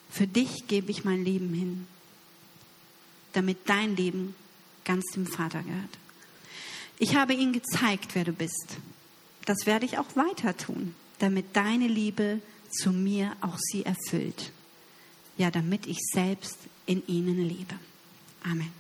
Für 0.09 0.27
dich 0.27 0.67
gebe 0.67 0.91
ich 0.91 1.05
mein 1.05 1.23
Leben 1.23 1.53
hin, 1.53 1.87
damit 3.33 3.57
dein 3.65 3.95
Leben 3.95 4.35
ganz 4.85 5.05
dem 5.13 5.27
Vater 5.27 5.61
gehört. 5.61 5.97
Ich 6.97 7.15
habe 7.15 7.33
ihnen 7.33 7.53
gezeigt, 7.53 8.15
wer 8.15 8.25
du 8.25 8.33
bist. 8.33 8.77
Das 9.45 9.65
werde 9.65 9.85
ich 9.85 9.97
auch 9.97 10.15
weiter 10.15 10.57
tun, 10.57 10.95
damit 11.19 11.55
deine 11.55 11.87
Liebe 11.87 12.41
zu 12.71 12.91
mir 12.91 13.35
auch 13.41 13.57
sie 13.57 13.85
erfüllt. 13.85 14.51
Ja, 15.37 15.51
damit 15.51 15.87
ich 15.87 15.97
selbst 16.13 16.57
in 16.85 17.05
ihnen 17.07 17.47
lebe. 17.47 17.75
Amen. 18.43 18.73